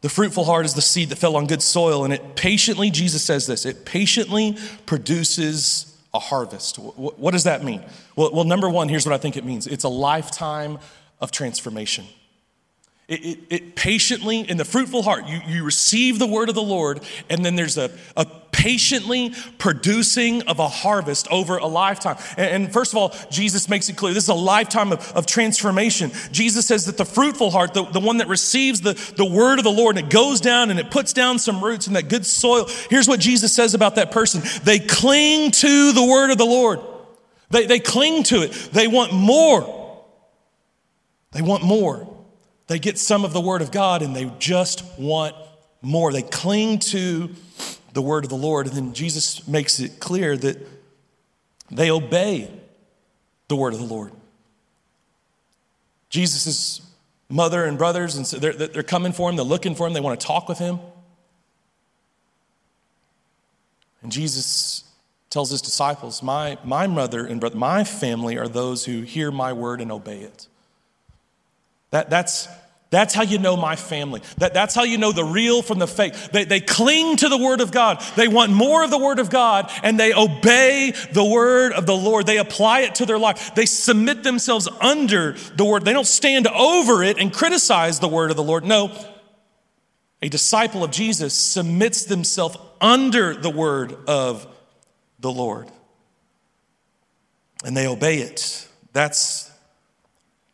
The 0.00 0.08
fruitful 0.08 0.44
heart 0.44 0.66
is 0.66 0.74
the 0.74 0.82
seed 0.82 1.08
that 1.08 1.16
fell 1.16 1.36
on 1.36 1.46
good 1.46 1.62
soil, 1.62 2.04
and 2.04 2.12
it 2.12 2.36
patiently, 2.36 2.90
Jesus 2.90 3.24
says 3.24 3.46
this, 3.46 3.66
it 3.66 3.84
patiently 3.84 4.56
produces 4.86 5.96
a 6.14 6.18
harvest. 6.18 6.76
What 6.76 7.32
does 7.32 7.44
that 7.44 7.64
mean? 7.64 7.82
Well, 8.14 8.32
well, 8.32 8.44
number 8.44 8.68
one, 8.68 8.88
here's 8.88 9.04
what 9.04 9.14
I 9.14 9.18
think 9.18 9.36
it 9.36 9.44
means 9.44 9.66
it's 9.66 9.84
a 9.84 9.88
lifetime 9.88 10.78
of 11.20 11.30
transformation. 11.32 12.06
It, 13.08 13.24
it, 13.24 13.38
it, 13.48 13.74
patiently, 13.74 14.40
in 14.40 14.58
the 14.58 14.66
fruitful 14.66 15.02
heart, 15.02 15.26
you, 15.26 15.40
you 15.46 15.64
receive 15.64 16.18
the 16.18 16.26
word 16.26 16.50
of 16.50 16.54
the 16.54 16.62
Lord, 16.62 17.00
and 17.30 17.42
then 17.42 17.56
there's 17.56 17.78
a, 17.78 17.90
a 18.18 18.26
patiently 18.52 19.32
producing 19.56 20.42
of 20.42 20.58
a 20.58 20.68
harvest 20.68 21.26
over 21.30 21.56
a 21.56 21.66
lifetime. 21.66 22.18
And, 22.36 22.64
and, 22.64 22.72
first 22.72 22.92
of 22.92 22.98
all, 22.98 23.14
Jesus 23.30 23.68
makes 23.68 23.88
it 23.88 23.96
clear 23.96 24.12
this 24.12 24.24
is 24.24 24.28
a 24.28 24.34
lifetime 24.34 24.92
of, 24.92 25.10
of 25.12 25.24
transformation. 25.24 26.10
Jesus 26.32 26.66
says 26.66 26.84
that 26.84 26.98
the 26.98 27.04
fruitful 27.06 27.50
heart, 27.50 27.72
the, 27.72 27.84
the 27.84 28.00
one 28.00 28.18
that 28.18 28.28
receives 28.28 28.82
the, 28.82 28.92
the 29.16 29.24
word 29.24 29.58
of 29.58 29.64
the 29.64 29.70
Lord, 29.70 29.96
and 29.96 30.06
it 30.06 30.12
goes 30.12 30.40
down 30.40 30.70
and 30.70 30.78
it 30.78 30.90
puts 30.90 31.12
down 31.14 31.38
some 31.38 31.64
roots 31.64 31.86
in 31.86 31.94
that 31.94 32.08
good 32.08 32.26
soil. 32.26 32.66
Here's 32.90 33.08
what 33.08 33.20
Jesus 33.20 33.54
says 33.54 33.74
about 33.74 33.94
that 33.94 34.10
person 34.10 34.42
they 34.64 34.80
cling 34.80 35.50
to 35.52 35.92
the 35.92 36.04
word 36.04 36.30
of 36.30 36.36
the 36.36 36.44
Lord, 36.44 36.80
they, 37.48 37.64
they 37.64 37.78
cling 37.78 38.24
to 38.24 38.42
it, 38.42 38.52
they 38.72 38.86
want 38.86 39.14
more. 39.14 39.76
They 41.32 41.42
want 41.42 41.62
more. 41.62 42.07
They 42.68 42.78
get 42.78 42.98
some 42.98 43.24
of 43.24 43.32
the 43.32 43.40
Word 43.40 43.62
of 43.62 43.72
God 43.72 44.02
and 44.02 44.14
they 44.14 44.30
just 44.38 44.84
want 44.98 45.34
more. 45.82 46.12
They 46.12 46.22
cling 46.22 46.78
to 46.78 47.34
the 47.94 48.02
Word 48.02 48.24
of 48.24 48.30
the 48.30 48.36
Lord. 48.36 48.66
And 48.66 48.76
then 48.76 48.94
Jesus 48.94 49.48
makes 49.48 49.80
it 49.80 49.98
clear 49.98 50.36
that 50.36 50.58
they 51.70 51.90
obey 51.90 52.50
the 53.48 53.56
Word 53.56 53.72
of 53.72 53.80
the 53.80 53.86
Lord. 53.86 54.12
Jesus' 56.10 56.82
mother 57.28 57.64
and 57.64 57.76
brothers, 57.76 58.16
and 58.16 58.26
so 58.26 58.38
they're, 58.38 58.52
they're 58.52 58.82
coming 58.82 59.12
for 59.12 59.28
him, 59.28 59.36
they're 59.36 59.44
looking 59.44 59.74
for 59.74 59.86
him, 59.86 59.92
they 59.92 60.00
want 60.00 60.18
to 60.18 60.26
talk 60.26 60.48
with 60.48 60.58
him. 60.58 60.78
And 64.02 64.12
Jesus 64.12 64.84
tells 65.28 65.50
his 65.50 65.60
disciples, 65.60 66.22
My, 66.22 66.58
my 66.64 66.86
mother 66.86 67.26
and 67.26 67.40
brother, 67.40 67.56
my 67.56 67.84
family 67.84 68.38
are 68.38 68.48
those 68.48 68.84
who 68.84 69.02
hear 69.02 69.30
my 69.30 69.52
word 69.52 69.80
and 69.80 69.92
obey 69.92 70.20
it. 70.20 70.48
That, 71.90 72.10
that's, 72.10 72.48
that's 72.90 73.14
how 73.14 73.22
you 73.22 73.38
know 73.38 73.56
my 73.56 73.76
family. 73.76 74.22
That, 74.38 74.54
that's 74.54 74.74
how 74.74 74.84
you 74.84 74.98
know 74.98 75.12
the 75.12 75.24
real 75.24 75.62
from 75.62 75.78
the 75.78 75.86
fake. 75.86 76.14
They, 76.32 76.44
they 76.44 76.60
cling 76.60 77.16
to 77.18 77.28
the 77.28 77.36
Word 77.36 77.60
of 77.60 77.70
God. 77.70 78.02
They 78.16 78.28
want 78.28 78.52
more 78.52 78.84
of 78.84 78.90
the 78.90 78.98
Word 78.98 79.18
of 79.18 79.30
God 79.30 79.70
and 79.82 79.98
they 79.98 80.14
obey 80.14 80.92
the 81.12 81.24
Word 81.24 81.72
of 81.72 81.86
the 81.86 81.96
Lord. 81.96 82.26
They 82.26 82.38
apply 82.38 82.80
it 82.80 82.96
to 82.96 83.06
their 83.06 83.18
life. 83.18 83.54
They 83.54 83.66
submit 83.66 84.22
themselves 84.22 84.68
under 84.80 85.32
the 85.56 85.64
Word. 85.64 85.84
They 85.84 85.92
don't 85.92 86.06
stand 86.06 86.46
over 86.46 87.02
it 87.02 87.18
and 87.18 87.32
criticize 87.32 88.00
the 88.00 88.08
Word 88.08 88.30
of 88.30 88.36
the 88.36 88.42
Lord. 88.42 88.64
No, 88.64 88.96
a 90.22 90.28
disciple 90.28 90.82
of 90.82 90.90
Jesus 90.90 91.34
submits 91.34 92.04
themselves 92.04 92.56
under 92.80 93.34
the 93.34 93.50
Word 93.50 93.96
of 94.06 94.46
the 95.20 95.30
Lord 95.30 95.70
and 97.64 97.76
they 97.76 97.86
obey 97.86 98.18
it. 98.18 98.68
That's 98.92 99.47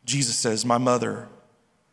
Jesus 0.04 0.36
says, 0.36 0.64
My 0.64 0.78
mother 0.78 1.28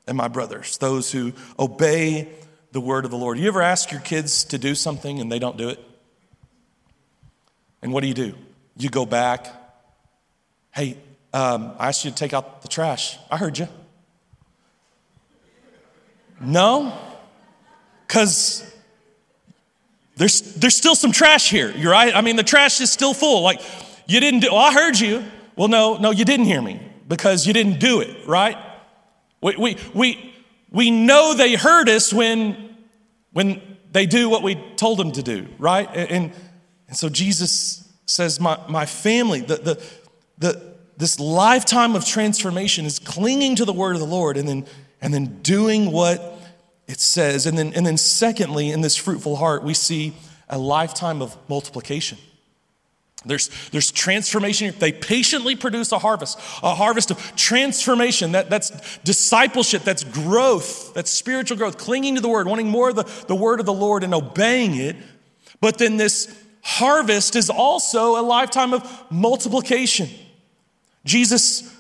and 0.08 0.18
my 0.18 0.28
brothers, 0.28 0.78
those 0.78 1.12
who 1.12 1.34
obey 1.58 2.28
the 2.72 2.82
word 2.82 3.06
of 3.06 3.12
the 3.12 3.18
Lord. 3.18 3.38
You 3.38 3.48
ever 3.48 3.62
ask 3.62 3.92
your 3.92 4.02
kids 4.02 4.46
to 4.46 4.58
do 4.58 4.76
something 4.76 5.20
and 5.20 5.32
they 5.32 5.40
don't 5.40 5.58
do 5.58 5.70
it? 5.70 5.80
And 7.82 7.92
what 7.92 8.02
do 8.02 8.08
you 8.08 8.14
do? 8.14 8.36
You 8.78 8.90
go 8.90 9.06
back. 9.06 9.48
Hey, 10.72 10.98
um, 11.34 11.74
I 11.78 11.90
asked 11.90 12.06
you 12.06 12.12
to 12.12 12.18
take 12.18 12.34
out 12.34 12.62
the 12.62 12.68
trash. 12.68 13.18
I 13.30 13.38
heard 13.38 13.58
you. 13.58 13.68
No? 16.40 16.98
Because 18.08 18.70
there's, 20.16 20.42
there's 20.56 20.76
still 20.76 20.96
some 20.96 21.12
trash 21.12 21.50
here. 21.50 21.72
You're 21.72 21.92
right. 21.92 22.16
I 22.16 22.22
mean, 22.22 22.36
the 22.36 22.44
trash 22.44 22.82
is 22.82 22.92
still 22.92 23.14
full. 23.14 23.42
Like, 23.42 23.62
you 24.08 24.20
didn't 24.20 24.42
do, 24.42 24.50
well, 24.52 24.60
I 24.60 24.74
heard 24.74 25.00
you. 25.00 25.24
Well, 25.56 25.68
no, 25.68 25.98
no, 25.98 26.12
you 26.12 26.26
didn't 26.26 26.46
hear 26.46 26.62
me 26.62 26.80
because 27.12 27.46
you 27.46 27.52
didn't 27.52 27.82
do 27.82 28.00
it, 28.00 28.26
right? 28.26 28.56
We, 29.42 29.58
we, 29.58 29.78
we, 29.94 30.34
we 30.72 30.92
know 30.92 31.34
they 31.34 31.56
hurt 31.56 31.90
us 31.90 32.14
when, 32.14 32.78
when 33.34 33.62
they 33.92 34.06
do 34.06 34.30
what 34.30 34.44
we 34.44 34.56
told 34.78 34.98
them 34.98 35.12
to 35.12 35.22
do, 35.22 35.46
right? 35.60 35.90
And, 35.94 36.32
and 36.88 36.96
so 36.96 37.10
Jesus 37.10 37.86
says, 38.06 38.40
My, 38.40 38.58
my 38.70 38.86
family, 38.86 39.42
the, 39.42 39.58
the, 39.58 39.84
the, 40.38 40.76
this 40.96 41.20
lifetime 41.20 41.98
of 41.98 42.06
transformation 42.06 42.86
is 42.86 42.98
clinging 42.98 43.58
to 43.58 43.66
the 43.66 43.74
word 43.74 43.98
of 43.98 44.00
the 44.00 44.08
Lord 44.08 44.38
and 44.38 44.48
then, 44.48 44.66
and 45.02 45.14
then 45.14 45.42
doing 45.42 45.92
what 45.92 46.40
it 46.88 47.02
says. 47.02 47.46
And 47.46 47.58
then, 47.58 47.74
and 47.74 47.86
then, 47.86 47.98
secondly, 47.98 48.72
in 48.72 48.80
this 48.80 48.96
fruitful 48.96 49.36
heart, 49.36 49.64
we 49.64 49.74
see 49.74 50.14
a 50.48 50.58
lifetime 50.58 51.22
of 51.22 51.38
multiplication. 51.50 52.20
There's, 53.24 53.50
there's 53.70 53.92
transformation. 53.92 54.74
They 54.80 54.92
patiently 54.92 55.56
produce 55.56 55.92
a 55.92 56.00
harvest, 56.00 56.40
a 56.64 56.74
harvest 56.74 57.12
of 57.12 57.36
transformation. 57.36 58.32
That, 58.32 58.50
that's 58.50 58.98
discipleship, 59.00 59.84
that's 59.84 60.04
growth, 60.04 60.94
that's 60.96 61.12
spiritual 61.12 61.58
growth, 61.58 61.78
clinging 61.78 62.16
to 62.16 62.22
the 62.22 62.30
word, 62.30 62.48
wanting 62.48 62.70
more 62.70 62.90
of 62.90 62.96
the, 62.96 63.26
the 63.28 63.36
word 63.36 63.60
of 63.60 63.68
the 63.68 63.74
Lord 63.74 64.04
and 64.04 64.14
obeying 64.14 64.76
it. 64.76 64.96
But 65.60 65.78
then 65.78 65.98
this 65.98 66.36
harvest 66.64 67.36
is 67.36 67.50
also 67.52 68.20
a 68.20 68.24
lifetime 68.24 68.74
of 68.74 69.12
multiplication. 69.12 70.10
Jesus 71.06 71.72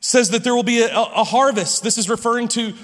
says 0.00 0.30
that 0.30 0.42
there 0.42 0.54
will 0.54 0.64
be 0.64 0.82
a, 0.82 0.92
a 0.92 1.24
harvest. 1.24 1.84
This 1.84 1.98
is 1.98 2.10
referring 2.10 2.48
to 2.48 2.74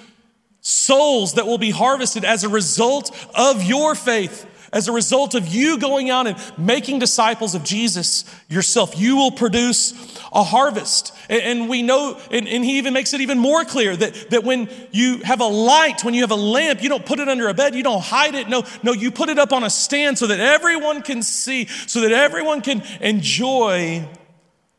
souls 0.61 1.35
that 1.35 1.47
will 1.47 1.59
be 1.59 1.71
harvested 1.71 2.25
as 2.25 2.45
a 2.45 2.49
result 2.49 3.15
of 3.35 3.63
your 3.65 3.95
faith 3.95 4.47
as 4.73 4.89
a 4.89 4.93
result 4.93 5.35
of 5.35 5.49
you 5.49 5.79
going 5.79 6.11
out 6.11 6.27
and 6.27 6.37
making 6.57 6.99
disciples 6.99 7.55
of 7.55 7.65
Jesus 7.65 8.25
yourself, 8.49 8.99
you 8.99 9.17
will 9.17 9.33
produce 9.33 9.93
a 10.33 10.43
harvest. 10.43 11.13
And, 11.29 11.69
we 11.69 11.83
know, 11.83 12.21
and, 12.31 12.47
he 12.47 12.79
even 12.79 12.93
makes 12.93 13.13
it 13.13 13.21
even 13.21 13.39
more 13.39 13.65
clear 13.65 13.97
that, 13.97 14.31
that 14.31 14.45
when 14.45 14.69
you 14.93 15.19
have 15.19 15.41
a 15.41 15.47
light, 15.47 16.05
when 16.05 16.15
you 16.15 16.21
have 16.23 16.31
a 16.31 16.37
lamp, 16.37 16.83
you 16.83 16.89
don't 16.89 17.05
put 17.05 17.19
it 17.19 17.29
under 17.29 17.49
a 17.49 17.55
bed, 17.55 17.75
you 17.75 17.83
don't 17.83 18.03
hide 18.03 18.35
it. 18.35 18.49
No, 18.49 18.65
no, 18.83 18.93
you 18.93 19.11
put 19.11 19.29
it 19.29 19.39
up 19.39 19.53
on 19.53 19.65
a 19.65 19.71
stand 19.71 20.19
so 20.19 20.27
that 20.29 20.41
everyone 20.41 21.03
can 21.03 21.23
see, 21.23 21.67
so 21.67 22.01
that 22.03 22.13
everyone 22.13 22.61
can 22.61 22.83
enjoy 23.01 24.09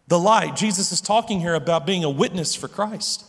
the 0.07 0.19
light. 0.19 0.55
Jesus 0.55 0.91
is 0.91 1.01
talking 1.01 1.39
here 1.39 1.55
about 1.55 1.85
being 1.85 2.03
a 2.03 2.09
witness 2.09 2.55
for 2.55 2.67
Christ. 2.67 3.25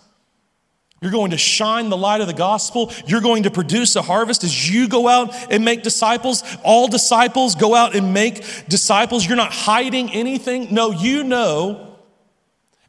You're 1.03 1.11
going 1.11 1.32
to 1.32 1.36
shine 1.36 1.90
the 1.90 1.96
light 1.96 2.20
of 2.20 2.28
the 2.28 2.32
gospel. 2.32 2.92
You're 3.07 3.20
going 3.20 3.42
to 3.42 3.50
produce 3.50 3.96
a 3.96 4.03
harvest 4.03 4.44
as 4.44 4.70
you 4.70 4.88
go 4.88 5.09
out 5.09 5.53
and 5.53 5.64
make 5.64 5.82
disciples. 5.82 6.44
All 6.62 6.86
disciples 6.86 7.57
go 7.57 7.74
out 7.74 7.96
and 7.96 8.14
make 8.14 8.68
disciples. 8.68 9.26
You're 9.26 9.36
not 9.36 9.53
hiding 9.53 10.12
anything. 10.12 10.72
No, 10.72 10.92
you 10.92 11.24
know, 11.24 11.98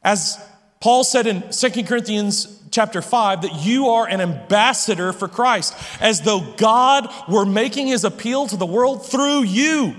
as 0.04 0.38
Paul 0.80 1.04
said 1.04 1.26
in 1.26 1.44
2 1.50 1.84
Corinthians 1.86 2.62
chapter 2.70 3.02
5, 3.02 3.42
that 3.42 3.66
you 3.66 3.88
are 3.88 4.08
an 4.08 4.22
ambassador 4.22 5.12
for 5.12 5.28
Christ, 5.28 5.76
as 6.00 6.22
though 6.22 6.42
God 6.58 7.12
were 7.28 7.46
making 7.46 7.88
his 7.88 8.04
appeal 8.04 8.46
to 8.48 8.58
the 8.58 8.66
world 8.66 9.06
through 9.08 9.44
you. 9.44 9.96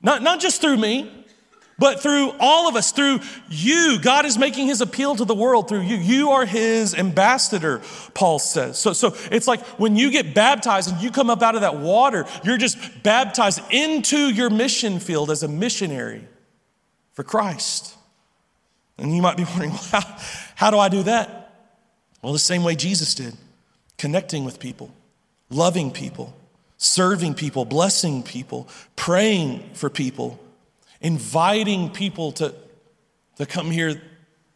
Not, 0.00 0.22
not 0.22 0.40
just 0.40 0.62
through 0.62 0.76
me, 0.78 1.17
but 1.78 2.00
through 2.00 2.34
all 2.40 2.68
of 2.68 2.74
us, 2.74 2.90
through 2.90 3.20
you, 3.48 4.00
God 4.02 4.26
is 4.26 4.36
making 4.36 4.66
his 4.66 4.80
appeal 4.80 5.14
to 5.14 5.24
the 5.24 5.34
world 5.34 5.68
through 5.68 5.82
you. 5.82 5.94
You 5.94 6.30
are 6.30 6.44
his 6.44 6.92
ambassador, 6.92 7.80
Paul 8.14 8.40
says. 8.40 8.78
So, 8.78 8.92
so 8.92 9.14
it's 9.30 9.46
like 9.46 9.60
when 9.78 9.94
you 9.94 10.10
get 10.10 10.34
baptized 10.34 10.90
and 10.90 11.00
you 11.00 11.12
come 11.12 11.30
up 11.30 11.40
out 11.40 11.54
of 11.54 11.60
that 11.60 11.76
water, 11.76 12.26
you're 12.42 12.58
just 12.58 13.04
baptized 13.04 13.60
into 13.70 14.16
your 14.16 14.50
mission 14.50 14.98
field 14.98 15.30
as 15.30 15.44
a 15.44 15.48
missionary 15.48 16.26
for 17.12 17.22
Christ. 17.22 17.96
And 18.98 19.14
you 19.14 19.22
might 19.22 19.36
be 19.36 19.44
wondering, 19.44 19.70
well, 19.92 20.02
how, 20.02 20.18
how 20.56 20.70
do 20.72 20.78
I 20.78 20.88
do 20.88 21.04
that? 21.04 21.54
Well, 22.22 22.32
the 22.32 22.40
same 22.40 22.64
way 22.64 22.74
Jesus 22.74 23.14
did 23.14 23.34
connecting 23.98 24.44
with 24.44 24.58
people, 24.58 24.92
loving 25.48 25.92
people, 25.92 26.36
serving 26.76 27.34
people, 27.34 27.64
blessing 27.64 28.24
people, 28.24 28.68
praying 28.96 29.70
for 29.74 29.88
people 29.88 30.40
inviting 31.00 31.90
people 31.90 32.32
to, 32.32 32.54
to 33.36 33.46
come 33.46 33.70
hear 33.70 34.00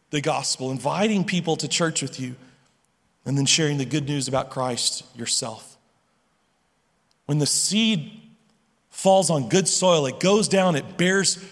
the 0.09 0.21
gospel, 0.21 0.71
inviting 0.71 1.23
people 1.23 1.55
to 1.57 1.67
church 1.67 2.01
with 2.01 2.19
you, 2.19 2.35
and 3.25 3.37
then 3.37 3.45
sharing 3.45 3.77
the 3.77 3.85
good 3.85 4.05
news 4.05 4.27
about 4.27 4.49
Christ 4.49 5.03
yourself. 5.15 5.77
When 7.25 7.39
the 7.39 7.45
seed 7.45 8.11
falls 8.89 9.29
on 9.29 9.49
good 9.49 9.67
soil, 9.67 10.05
it 10.05 10.19
goes 10.19 10.47
down, 10.47 10.75
it 10.75 10.97
bears 10.97 11.43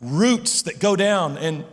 roots 0.00 0.62
that 0.62 0.78
go 0.78 0.96
down, 0.96 1.38
and 1.38 1.64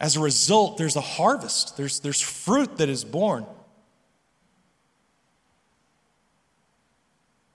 as 0.00 0.16
a 0.16 0.20
result, 0.20 0.78
there's 0.78 0.96
a 0.96 1.00
harvest, 1.00 1.76
there's, 1.76 2.00
there's 2.00 2.20
fruit 2.20 2.78
that 2.78 2.88
is 2.88 3.04
born. 3.04 3.44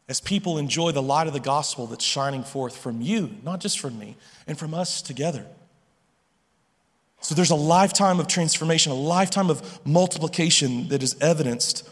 As 0.08 0.20
people 0.20 0.58
enjoy 0.58 0.91
the 0.91 1.01
light 1.01 1.28
of 1.28 1.34
the 1.34 1.39
gospel 1.39 1.88
that's 1.88 2.04
shining 2.04 2.43
forth 2.43 2.76
from 2.76 3.01
you, 3.01 3.36
not 3.43 3.60
just 3.60 3.80
from 3.80 3.97
me, 3.97 4.18
and 4.47 4.58
from 4.58 4.74
us 4.74 5.01
together. 5.01 5.45
So 7.22 7.36
there's 7.36 7.51
a 7.51 7.56
lifetime 7.56 8.20
of 8.20 8.28
transformation, 8.28 8.91
a 8.91 8.95
lifetime 8.95 9.49
of 9.49 9.86
multiplication 9.86 10.89
that 10.89 11.01
is 11.01 11.16
evidenced 11.22 11.89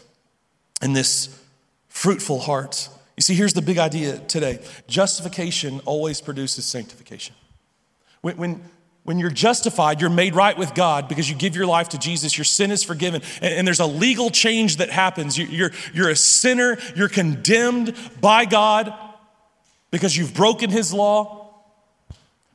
in 0.82 0.92
this 0.92 1.40
fruitful 1.88 2.40
heart. 2.40 2.90
You 3.16 3.22
see, 3.22 3.34
here's 3.34 3.54
the 3.54 3.62
big 3.62 3.78
idea 3.78 4.18
today 4.18 4.60
justification 4.88 5.80
always 5.86 6.20
produces 6.20 6.66
sanctification. 6.66 7.34
When, 8.20 8.36
when, 8.36 8.62
when 9.04 9.18
you're 9.18 9.30
justified, 9.30 10.00
you're 10.00 10.10
made 10.10 10.34
right 10.34 10.56
with 10.56 10.74
God 10.74 11.08
because 11.08 11.28
you 11.28 11.34
give 11.34 11.56
your 11.56 11.66
life 11.66 11.90
to 11.90 11.98
Jesus, 11.98 12.38
your 12.38 12.44
sin 12.44 12.70
is 12.70 12.84
forgiven, 12.84 13.22
and, 13.40 13.54
and 13.54 13.66
there's 13.66 13.80
a 13.80 13.86
legal 13.86 14.30
change 14.30 14.76
that 14.76 14.90
happens. 14.90 15.36
You, 15.36 15.46
you're, 15.46 15.70
you're 15.92 16.08
a 16.08 16.16
sinner, 16.16 16.78
you're 16.94 17.08
condemned 17.08 17.96
by 18.20 18.44
God 18.44 18.94
because 19.90 20.16
you've 20.16 20.34
broken 20.34 20.70
his 20.70 20.92
law. 20.92 21.40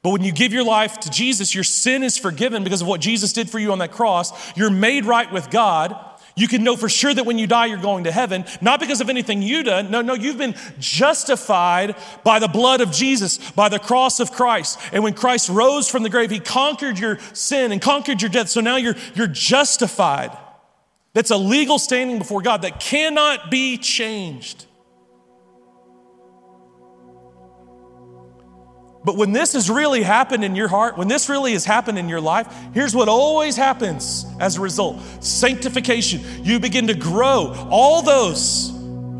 But 0.03 0.11
when 0.11 0.23
you 0.23 0.31
give 0.31 0.53
your 0.53 0.63
life 0.63 0.99
to 1.01 1.09
Jesus, 1.09 1.53
your 1.53 1.65
sin 1.65 2.01
is 2.01 2.17
forgiven 2.17 2.63
because 2.63 2.81
of 2.81 2.87
what 2.87 3.01
Jesus 3.01 3.33
did 3.33 3.49
for 3.49 3.59
you 3.59 3.73
on 3.73 3.79
that 3.79 3.91
cross. 3.91 4.55
You're 4.55 4.69
made 4.69 5.05
right 5.05 5.29
with 5.31 5.49
God. 5.49 5.99
You 6.37 6.47
can 6.47 6.63
know 6.63 6.77
for 6.77 6.87
sure 6.87 7.13
that 7.13 7.25
when 7.25 7.39
you 7.39 7.47
die, 7.47 7.65
you're 7.65 7.79
going 7.79 8.03
to 8.03 8.11
heaven, 8.11 8.45
not 8.61 8.79
because 8.79 9.01
of 9.01 9.09
anything 9.09 9.41
you 9.41 9.63
done. 9.63 9.89
No, 9.89 10.01
no, 10.01 10.13
you've 10.13 10.37
been 10.37 10.55
justified 10.79 11.95
by 12.23 12.37
the 12.37 12.47
blood 12.47 12.79
of 12.79 12.91
Jesus, 12.91 13.39
by 13.51 13.69
the 13.69 13.79
cross 13.79 14.19
of 14.19 14.31
Christ. 14.31 14.79
And 14.93 15.03
when 15.03 15.15
Christ 15.15 15.49
rose 15.49 15.89
from 15.89 16.03
the 16.03 16.09
grave, 16.09 16.29
he 16.29 16.39
conquered 16.39 16.99
your 16.99 17.17
sin 17.33 17.71
and 17.71 17.81
conquered 17.81 18.21
your 18.21 18.29
death. 18.29 18.49
So 18.49 18.61
now 18.61 18.75
you're, 18.75 18.95
you're 19.15 19.25
justified. 19.25 20.37
That's 21.13 21.31
a 21.31 21.37
legal 21.37 21.79
standing 21.79 22.19
before 22.19 22.43
God 22.43 22.61
that 22.61 22.79
cannot 22.79 23.49
be 23.49 23.79
changed. 23.79 24.66
But 29.07 29.15
when 29.15 29.31
this 29.31 29.53
has 29.53 29.69
really 29.69 30.03
happened 30.03 30.43
in 30.43 30.53
your 30.53 30.67
heart, 30.67 30.97
when 30.97 31.07
this 31.07 31.29
really 31.29 31.53
has 31.53 31.63
happened 31.63 31.97
in 31.97 32.09
your 32.09 32.19
life, 32.19 32.53
here's 32.73 32.93
what 32.93 33.07
always 33.07 33.55
happens 33.55 34.25
as 34.41 34.57
a 34.57 34.59
result 34.59 35.01
sanctification. 35.23 36.19
You 36.43 36.59
begin 36.59 36.87
to 36.87 36.93
grow. 36.93 37.55
All 37.69 38.01
those 38.01 38.69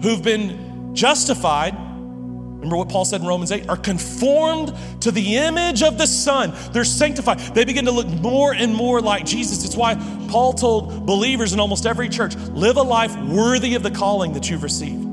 who've 0.01 0.21
been 0.21 0.93
justified, 0.93 1.73
remember 1.73 2.75
what 2.75 2.89
Paul 2.89 3.05
said 3.05 3.21
in 3.21 3.27
Romans 3.27 3.53
8, 3.53 3.69
are 3.69 3.77
conformed 3.77 4.73
to 5.03 5.11
the 5.11 5.37
image 5.37 5.81
of 5.81 5.97
the 5.97 6.05
Son. 6.05 6.53
They're 6.73 6.83
sanctified. 6.83 7.39
They 7.39 7.63
begin 7.63 7.85
to 7.85 7.91
look 7.91 8.07
more 8.07 8.53
and 8.53 8.75
more 8.75 8.99
like 8.99 9.25
Jesus. 9.25 9.63
It's 9.63 9.77
why 9.77 9.95
Paul 10.27 10.51
told 10.51 11.05
believers 11.05 11.53
in 11.53 11.61
almost 11.61 11.85
every 11.85 12.09
church 12.09 12.35
live 12.35 12.75
a 12.75 12.83
life 12.83 13.15
worthy 13.21 13.75
of 13.75 13.83
the 13.83 13.91
calling 13.91 14.33
that 14.33 14.49
you've 14.49 14.63
received 14.63 15.06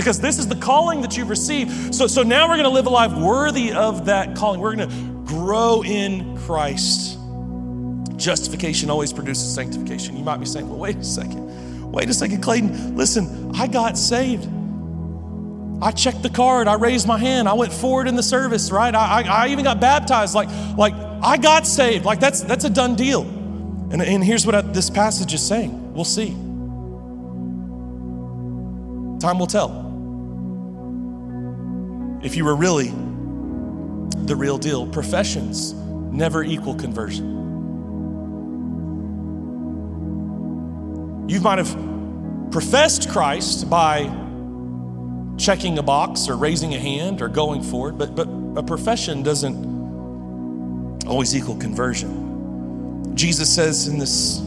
because 0.00 0.18
this 0.18 0.38
is 0.38 0.48
the 0.48 0.56
calling 0.56 1.02
that 1.02 1.14
you've 1.16 1.28
received. 1.28 1.94
So, 1.94 2.06
so 2.06 2.22
now 2.22 2.48
we're 2.48 2.56
going 2.56 2.64
to 2.64 2.70
live 2.70 2.86
a 2.86 2.90
life 2.90 3.12
worthy 3.12 3.72
of 3.72 4.06
that 4.06 4.34
calling. 4.34 4.58
We're 4.58 4.74
going 4.74 4.88
to 4.88 5.24
grow 5.26 5.82
in 5.84 6.38
Christ. 6.38 7.18
Justification 8.16 8.88
always 8.88 9.12
produces 9.12 9.54
sanctification. 9.54 10.16
You 10.16 10.24
might 10.24 10.38
be 10.38 10.46
saying, 10.46 10.68
well, 10.68 10.78
wait 10.78 10.96
a 10.96 11.04
second. 11.04 11.92
Wait 11.92 12.08
a 12.08 12.14
second, 12.14 12.42
Clayton. 12.42 12.96
Listen, 12.96 13.52
I 13.54 13.66
got 13.66 13.98
saved. 13.98 14.48
I 15.82 15.90
checked 15.90 16.22
the 16.22 16.30
card. 16.30 16.66
I 16.66 16.74
raised 16.74 17.06
my 17.06 17.18
hand. 17.18 17.46
I 17.46 17.52
went 17.52 17.72
forward 17.72 18.08
in 18.08 18.16
the 18.16 18.22
service, 18.22 18.70
right? 18.70 18.94
I, 18.94 19.20
I, 19.20 19.44
I 19.44 19.48
even 19.48 19.64
got 19.64 19.80
baptized. 19.80 20.34
Like, 20.34 20.48
like 20.78 20.94
I 21.22 21.36
got 21.36 21.66
saved. 21.66 22.06
Like 22.06 22.20
that's, 22.20 22.40
that's 22.40 22.64
a 22.64 22.70
done 22.70 22.96
deal. 22.96 23.22
And, 23.22 24.00
and 24.00 24.24
here's 24.24 24.46
what 24.46 24.54
I, 24.54 24.62
this 24.62 24.88
passage 24.88 25.34
is 25.34 25.46
saying. 25.46 25.92
We'll 25.92 26.04
see. 26.04 26.30
Time 29.20 29.38
will 29.38 29.46
tell 29.46 29.89
if 32.22 32.36
you 32.36 32.44
were 32.44 32.56
really 32.56 32.92
the 34.26 34.36
real 34.36 34.58
deal. 34.58 34.86
Professions 34.86 35.72
never 35.72 36.42
equal 36.42 36.74
conversion. 36.74 37.38
You 41.28 41.40
might 41.40 41.58
have 41.58 42.50
professed 42.50 43.08
Christ 43.10 43.70
by 43.70 44.12
checking 45.38 45.78
a 45.78 45.82
box 45.82 46.28
or 46.28 46.36
raising 46.36 46.74
a 46.74 46.78
hand 46.78 47.22
or 47.22 47.28
going 47.28 47.62
forward, 47.62 47.96
but, 47.96 48.14
but 48.14 48.28
a 48.56 48.62
profession 48.62 49.22
doesn't 49.22 51.06
always 51.06 51.34
equal 51.34 51.56
conversion. 51.56 53.16
Jesus 53.16 53.52
says 53.54 53.88
in 53.88 53.98
this 53.98 54.40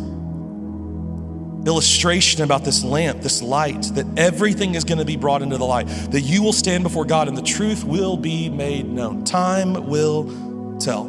illustration 1.65 2.43
about 2.43 2.63
this 2.63 2.83
lamp, 2.83 3.21
this 3.21 3.41
light, 3.41 3.81
that 3.95 4.05
everything 4.17 4.75
is 4.75 4.83
going 4.83 4.97
to 4.97 5.05
be 5.05 5.15
brought 5.15 5.41
into 5.41 5.57
the 5.57 5.65
light, 5.65 5.87
that 6.11 6.21
you 6.21 6.43
will 6.43 6.53
stand 6.53 6.83
before 6.83 7.05
God 7.05 7.27
and 7.27 7.37
the 7.37 7.41
truth 7.41 7.83
will 7.83 8.17
be 8.17 8.49
made 8.49 8.87
known. 8.87 9.23
Time 9.23 9.87
will 9.87 10.77
tell. 10.79 11.05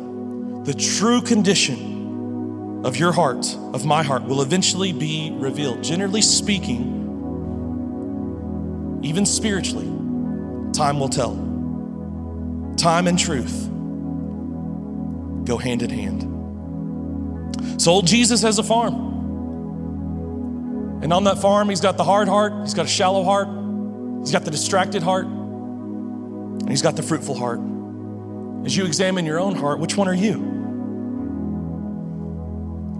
The 0.64 0.74
true 0.74 1.20
condition 1.20 2.82
of 2.84 2.96
your 2.96 3.12
heart, 3.12 3.56
of 3.72 3.84
my 3.84 4.02
heart, 4.02 4.24
will 4.24 4.42
eventually 4.42 4.92
be 4.92 5.32
revealed. 5.34 5.82
Generally 5.82 6.22
speaking, 6.22 7.00
even 9.02 9.26
spiritually, 9.26 9.86
time 10.72 11.00
will 11.00 11.08
tell. 11.08 11.34
Time 12.76 13.06
and 13.06 13.18
truth 13.18 13.68
go 15.44 15.58
hand 15.58 15.82
in 15.82 15.90
hand. 15.90 16.30
So, 17.80 17.92
old 17.92 18.06
Jesus 18.06 18.42
has 18.42 18.58
a 18.58 18.62
farm. 18.62 19.13
And 21.04 21.12
on 21.12 21.24
that 21.24 21.38
farm, 21.38 21.68
he's 21.68 21.82
got 21.82 21.98
the 21.98 22.02
hard 22.02 22.28
heart, 22.28 22.54
he's 22.62 22.72
got 22.72 22.86
a 22.86 22.88
shallow 22.88 23.24
heart, 23.24 23.46
he's 24.20 24.32
got 24.32 24.46
the 24.46 24.50
distracted 24.50 25.02
heart, 25.02 25.26
and 25.26 26.70
he's 26.70 26.80
got 26.80 26.96
the 26.96 27.02
fruitful 27.02 27.34
heart. 27.34 27.60
As 28.64 28.74
you 28.74 28.86
examine 28.86 29.26
your 29.26 29.38
own 29.38 29.54
heart, 29.54 29.80
which 29.80 29.98
one 29.98 30.08
are 30.08 30.14
you? 30.14 30.38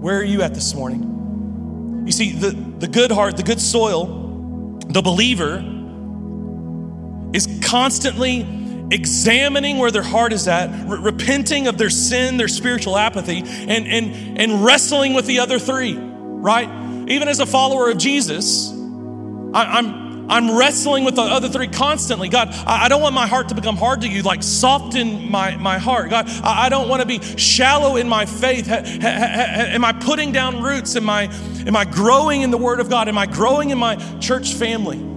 Where 0.01 0.19
are 0.19 0.23
you 0.23 0.43
at 0.43 0.53
this 0.53 0.75
morning? 0.75 2.03
You 2.05 2.11
see, 2.11 2.33
the, 2.33 2.51
the 2.51 2.87
good 2.87 3.09
heart, 3.09 3.37
the 3.37 3.43
good 3.43 3.59
soil, 3.59 4.77
the 4.87 5.01
believer 5.01 5.63
is 7.33 7.59
constantly 7.67 8.41
examining 8.91 9.79
where 9.79 9.89
their 9.89 10.03
heart 10.03 10.31
is 10.31 10.47
at, 10.47 10.69
re- 10.87 10.99
repenting 10.99 11.65
of 11.65 11.79
their 11.79 11.89
sin, 11.89 12.37
their 12.37 12.49
spiritual 12.49 12.97
apathy, 12.97 13.39
and, 13.39 13.87
and, 13.87 14.39
and 14.39 14.63
wrestling 14.63 15.15
with 15.15 15.25
the 15.25 15.39
other 15.39 15.57
three, 15.57 15.97
right? 15.97 16.84
Even 17.07 17.27
as 17.27 17.39
a 17.39 17.45
follower 17.45 17.89
of 17.89 17.97
Jesus, 17.97 18.71
I, 19.53 19.79
am 19.79 20.05
I'm 20.29 20.57
wrestling 20.57 21.03
with 21.03 21.15
the 21.15 21.21
other 21.21 21.49
three 21.49 21.67
constantly. 21.67 22.29
God, 22.29 22.49
I, 22.65 22.87
don't 22.87 23.01
want 23.01 23.13
my 23.13 23.27
heart 23.27 23.49
to 23.49 23.55
become 23.55 23.77
hard 23.77 24.01
to 24.01 24.07
you, 24.07 24.23
like 24.23 24.41
soften 24.41 25.29
my, 25.29 25.55
my 25.57 25.77
heart. 25.77 26.09
God, 26.09 26.27
I, 26.43 26.69
don't 26.69 26.89
want 26.89 27.01
to 27.01 27.07
be 27.07 27.19
shallow 27.37 27.95
in 27.95 28.09
my 28.09 28.25
faith. 28.25 28.67
Am 28.67 29.85
I 29.85 29.93
putting 29.93 30.31
down 30.31 30.61
roots? 30.63 30.95
Am 30.95 31.09
I, 31.09 31.23
am 31.67 31.75
I 31.75 31.85
growing 31.85 32.41
in 32.41 32.51
the 32.51 32.57
Word 32.57 32.79
of 32.79 32.89
God? 32.89 33.07
Am 33.07 33.17
I 33.17 33.27
growing 33.27 33.69
in 33.69 33.77
my 33.77 33.95
church 34.19 34.53
family? 34.55 35.14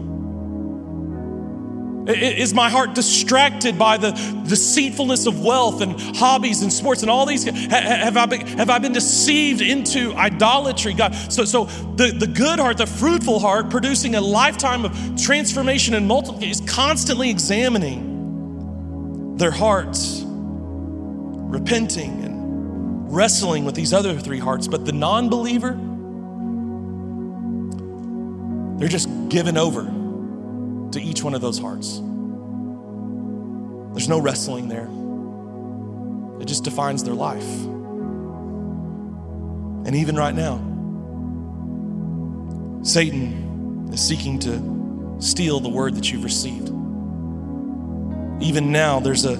Is 2.09 2.55
my 2.55 2.71
heart 2.71 2.95
distracted 2.95 3.79
by 3.79 3.99
the 3.99 4.13
deceitfulness 4.47 5.27
of 5.27 5.45
wealth 5.45 5.83
and 5.83 6.01
hobbies 6.17 6.63
and 6.63 6.73
sports 6.73 7.03
and 7.03 7.11
all 7.11 7.27
these? 7.27 7.45
Have 7.45 8.17
I 8.17 8.25
been, 8.25 8.47
have 8.47 8.71
I 8.71 8.79
been 8.79 8.95
deceived 8.95 9.61
into 9.61 10.15
idolatry? 10.15 10.95
God, 10.95 11.15
so, 11.31 11.45
so 11.45 11.67
the, 11.97 12.13
the 12.13 12.27
good 12.27 12.61
heart, 12.61 12.79
the 12.79 12.87
fruitful 12.87 13.41
heart, 13.41 13.69
producing 13.69 14.15
a 14.15 14.23
lifetime 14.23 14.87
of 14.87 15.23
transformation 15.23 15.93
and 15.93 16.09
multiplication, 16.09 16.51
is 16.51 16.63
constantly 16.71 17.29
examining 17.29 19.37
their 19.37 19.51
hearts, 19.51 20.23
repenting 20.25 22.25
and 22.25 23.15
wrestling 23.15 23.67
with 23.67 23.75
these 23.75 23.93
other 23.93 24.19
three 24.19 24.39
hearts. 24.39 24.67
But 24.67 24.87
the 24.87 24.93
non 24.93 25.29
believer, 25.29 25.73
they're 28.79 28.89
just 28.89 29.11
given 29.29 29.59
over 29.59 29.93
to 30.93 31.01
each 31.01 31.23
one 31.23 31.35
of 31.35 31.41
those 31.41 31.59
hearts. 31.59 32.01
There's 33.95 34.09
no 34.09 34.21
wrestling 34.21 34.69
there, 34.69 34.89
it 36.41 36.47
just 36.47 36.65
defines 36.65 37.05
their 37.05 37.15
life. 37.15 37.49
And 39.87 39.97
even 39.97 40.17
right 40.17 40.35
now, 40.35 40.59
Satan 42.83 43.89
is 43.93 44.01
seeking 44.01 44.39
to 44.41 45.17
steal 45.19 45.61
the 45.61 45.69
word 45.69 45.95
that 45.97 46.13
you've 46.13 46.25
received. 46.25 46.69
Even 48.41 48.71
now, 48.71 49.01
there's 49.01 49.25
a, 49.25 49.33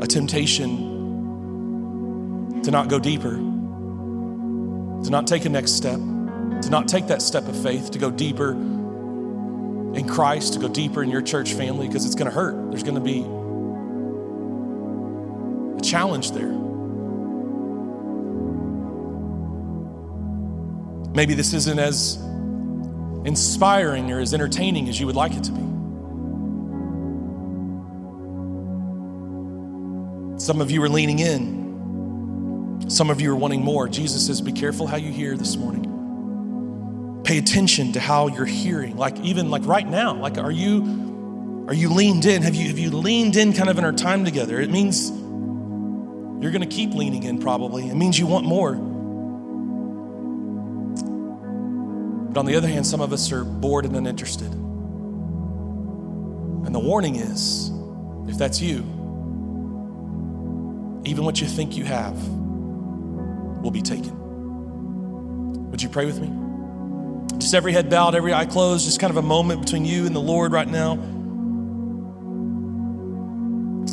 a 0.00 0.06
temptation 0.06 0.92
to 2.62 2.70
not 2.70 2.88
go 2.88 2.98
deeper, 2.98 3.34
to 3.34 5.10
not 5.10 5.26
take 5.26 5.44
a 5.44 5.48
next 5.48 5.72
step, 5.72 5.98
to 5.98 6.68
not 6.70 6.88
take 6.88 7.08
that 7.08 7.20
step 7.20 7.46
of 7.48 7.62
faith, 7.62 7.90
to 7.90 7.98
go 7.98 8.10
deeper 8.10 8.54
in 9.94 10.08
Christ, 10.08 10.54
to 10.54 10.58
go 10.58 10.68
deeper 10.68 11.02
in 11.02 11.10
your 11.10 11.22
church 11.22 11.54
family, 11.54 11.86
because 11.86 12.04
it's 12.04 12.14
going 12.14 12.30
to 12.30 12.34
hurt. 12.34 12.70
There's 12.70 12.82
going 12.82 12.96
to 12.96 13.00
be 13.00 13.20
a 15.78 15.82
challenge 15.82 16.32
there. 16.32 16.52
Maybe 21.14 21.34
this 21.34 21.54
isn't 21.54 21.78
as 21.78 22.16
inspiring 23.24 24.10
or 24.10 24.20
as 24.20 24.34
entertaining 24.34 24.88
as 24.88 24.98
you 24.98 25.06
would 25.06 25.16
like 25.16 25.32
it 25.32 25.44
to 25.44 25.52
be. 25.52 25.60
Some 30.38 30.60
of 30.60 30.70
you 30.70 30.82
are 30.82 30.88
leaning 30.88 31.20
in. 31.20 32.90
Some 32.90 33.10
of 33.10 33.20
you 33.20 33.32
are 33.32 33.36
wanting 33.36 33.62
more. 33.62 33.88
Jesus 33.88 34.26
says, 34.26 34.40
Be 34.40 34.52
careful 34.52 34.86
how 34.86 34.96
you 34.96 35.10
hear 35.10 35.36
this 35.36 35.56
morning. 35.56 35.93
Pay 37.24 37.38
attention 37.38 37.92
to 37.92 38.00
how 38.00 38.28
you're 38.28 38.44
hearing. 38.44 38.96
Like 38.96 39.18
even 39.20 39.50
like 39.50 39.64
right 39.64 39.86
now, 39.86 40.14
like 40.14 40.38
are 40.38 40.50
you 40.50 41.64
are 41.66 41.74
you 41.74 41.88
leaned 41.88 42.26
in? 42.26 42.42
Have 42.42 42.54
you 42.54 42.68
have 42.68 42.78
you 42.78 42.90
leaned 42.90 43.36
in 43.36 43.54
kind 43.54 43.70
of 43.70 43.78
in 43.78 43.84
our 43.84 43.92
time 43.92 44.24
together? 44.24 44.60
It 44.60 44.70
means 44.70 45.10
you're 45.10 46.52
going 46.52 46.60
to 46.60 46.66
keep 46.66 46.92
leaning 46.92 47.22
in 47.22 47.38
probably. 47.38 47.88
It 47.88 47.94
means 47.94 48.18
you 48.18 48.26
want 48.26 48.44
more. 48.44 48.74
But 52.30 52.38
on 52.38 52.46
the 52.46 52.56
other 52.56 52.68
hand, 52.68 52.86
some 52.86 53.00
of 53.00 53.12
us 53.14 53.32
are 53.32 53.44
bored 53.44 53.86
and 53.86 53.96
uninterested. 53.96 54.52
And 56.66 56.74
the 56.74 56.80
warning 56.80 57.16
is 57.16 57.70
if 58.28 58.36
that's 58.36 58.60
you, 58.60 58.80
even 61.06 61.24
what 61.24 61.40
you 61.40 61.46
think 61.46 61.76
you 61.76 61.84
have 61.84 62.14
will 63.62 63.70
be 63.70 63.82
taken. 63.82 64.20
Would 65.70 65.80
you 65.82 65.88
pray 65.88 66.04
with 66.04 66.20
me? 66.20 66.43
Just 67.44 67.54
every 67.54 67.74
head 67.74 67.90
bowed, 67.90 68.14
every 68.14 68.32
eye 68.32 68.46
closed, 68.46 68.86
just 68.86 68.98
kind 68.98 69.10
of 69.10 69.18
a 69.18 69.22
moment 69.22 69.60
between 69.60 69.84
you 69.84 70.06
and 70.06 70.16
the 70.16 70.20
Lord 70.20 70.50
right 70.50 70.66
now. 70.66 70.96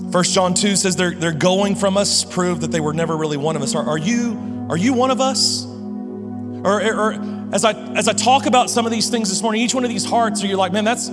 First 0.10 0.34
John 0.34 0.54
2 0.54 0.78
says 0.78 0.95
they're, 0.95 1.12
they're 1.12 1.34
going 1.34 1.76
from 1.76 1.97
us, 1.97 2.24
prove 2.24 2.62
that 2.62 2.72
they 2.72 2.80
were 2.80 2.93
never 2.93 3.18
really 3.18 3.36
one 3.36 3.58
of 3.58 3.62
us. 3.62 3.76
Are, 3.76 3.86
are 3.86 3.97
you, 3.97 4.68
are 4.70 4.78
you 4.78 4.93
one 4.93 5.12
of 5.12 5.20
us? 5.20 5.66
Or, 5.66 6.82
or 6.82 7.14
as, 7.52 7.66
I, 7.66 7.74
as 7.93 8.08
I 8.08 8.14
talk 8.14 8.45
about 8.45 8.70
some 8.70 8.86
of 8.86 8.91
these 8.93 9.10
things 9.10 9.28
this 9.28 9.41
morning, 9.41 9.60
each 9.60 9.76
one 9.76 9.84
of 9.84 9.89
these 9.89 10.06
hearts, 10.06 10.41
are 10.45 10.47
you 10.47 10.56
like, 10.56 10.72
man, 10.72 10.86
that's, 10.86 11.10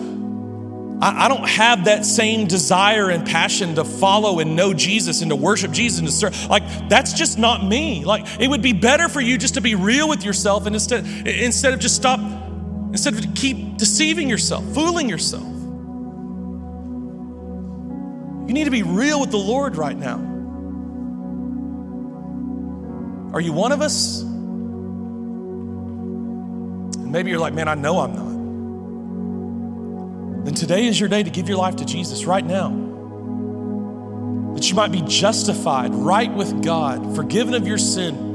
I, 1.01 1.26
I 1.26 1.28
don't 1.28 1.49
have 1.49 1.84
that 1.84 2.05
same 2.05 2.46
desire 2.46 3.11
and 3.11 3.26
passion 3.26 3.76
to 3.76 3.84
follow 3.84 4.40
and 4.40 4.57
know 4.57 4.74
Jesus 4.74 5.22
and 5.22 5.30
to 5.30 5.36
worship 5.36 5.70
Jesus 5.70 6.01
and 6.01 6.09
to 6.09 6.12
serve. 6.12 6.46
Like, 6.49 6.88
that's 6.88 7.12
just 7.12 7.38
not 7.38 7.64
me. 7.64 8.05
Like, 8.05 8.26
it 8.40 8.49
would 8.49 8.62
be 8.62 8.72
better 8.72 9.09
for 9.09 9.20
you 9.20 9.38
just 9.38 9.55
to 9.55 9.61
be 9.61 9.74
real 9.74 10.09
with 10.09 10.24
yourself 10.24 10.66
and 10.66 10.74
instead, 10.74 11.07
instead 11.26 11.72
of 11.72 11.80
just 11.80 11.96
stop, 11.96 12.20
instead 12.90 13.14
of 13.14 13.34
keep 13.34 13.76
deceiving 13.76 14.28
yourself, 14.28 14.64
fooling 14.74 15.09
yourself. 15.09 15.44
You 18.49 18.55
need 18.55 18.64
to 18.64 18.70
be 18.70 18.82
real 18.82 19.20
with 19.20 19.30
the 19.30 19.38
Lord 19.38 19.76
right 19.76 19.96
now. 19.96 20.16
Are 23.34 23.40
you 23.40 23.53
one 23.53 23.72
of 23.72 23.82
us? 23.82 24.22
And 26.99 27.12
maybe 27.12 27.30
you're 27.30 27.38
like, 27.38 27.53
man, 27.53 27.68
I 27.68 27.74
know 27.74 28.01
I'm 28.01 28.16
not 28.16 28.38
then 30.45 30.55
today 30.55 30.86
is 30.86 30.99
your 30.99 31.09
day 31.09 31.22
to 31.22 31.30
give 31.30 31.49
your 31.49 31.59
life 31.59 31.76
to 31.76 31.84
Jesus 31.84 32.24
right 32.24 32.45
now. 32.45 32.70
That 34.55 34.68
you 34.68 34.74
might 34.74 34.93
be 34.93 35.03
justified, 35.03 35.95
right 35.95 36.32
with 36.32 36.62
God, 36.62 37.14
forgiven 37.14 37.55
of 37.55 37.66
your 37.66 37.78
sin. 37.78 38.26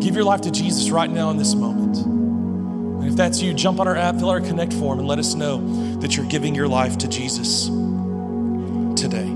Give 0.00 0.14
your 0.14 0.24
life 0.24 0.42
to 0.42 0.50
Jesus 0.50 0.90
right 0.90 1.10
now 1.10 1.30
in 1.30 1.36
this 1.36 1.54
moment. 1.54 1.96
And 1.96 3.08
if 3.08 3.16
that's 3.16 3.40
you, 3.40 3.54
jump 3.54 3.80
on 3.80 3.88
our 3.88 3.96
app, 3.96 4.16
fill 4.16 4.30
our 4.30 4.40
connect 4.40 4.72
form, 4.72 4.98
and 4.98 5.06
let 5.08 5.18
us 5.18 5.34
know 5.34 5.98
that 5.98 6.16
you're 6.16 6.26
giving 6.26 6.54
your 6.54 6.68
life 6.68 6.98
to 6.98 7.08
Jesus 7.08 7.66
today. 9.00 9.26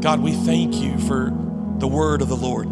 God, 0.00 0.20
we 0.20 0.32
thank 0.32 0.76
you 0.76 0.98
for 0.98 1.32
the 1.78 1.88
word 1.88 2.22
of 2.22 2.28
the 2.28 2.36
Lord. 2.36 2.66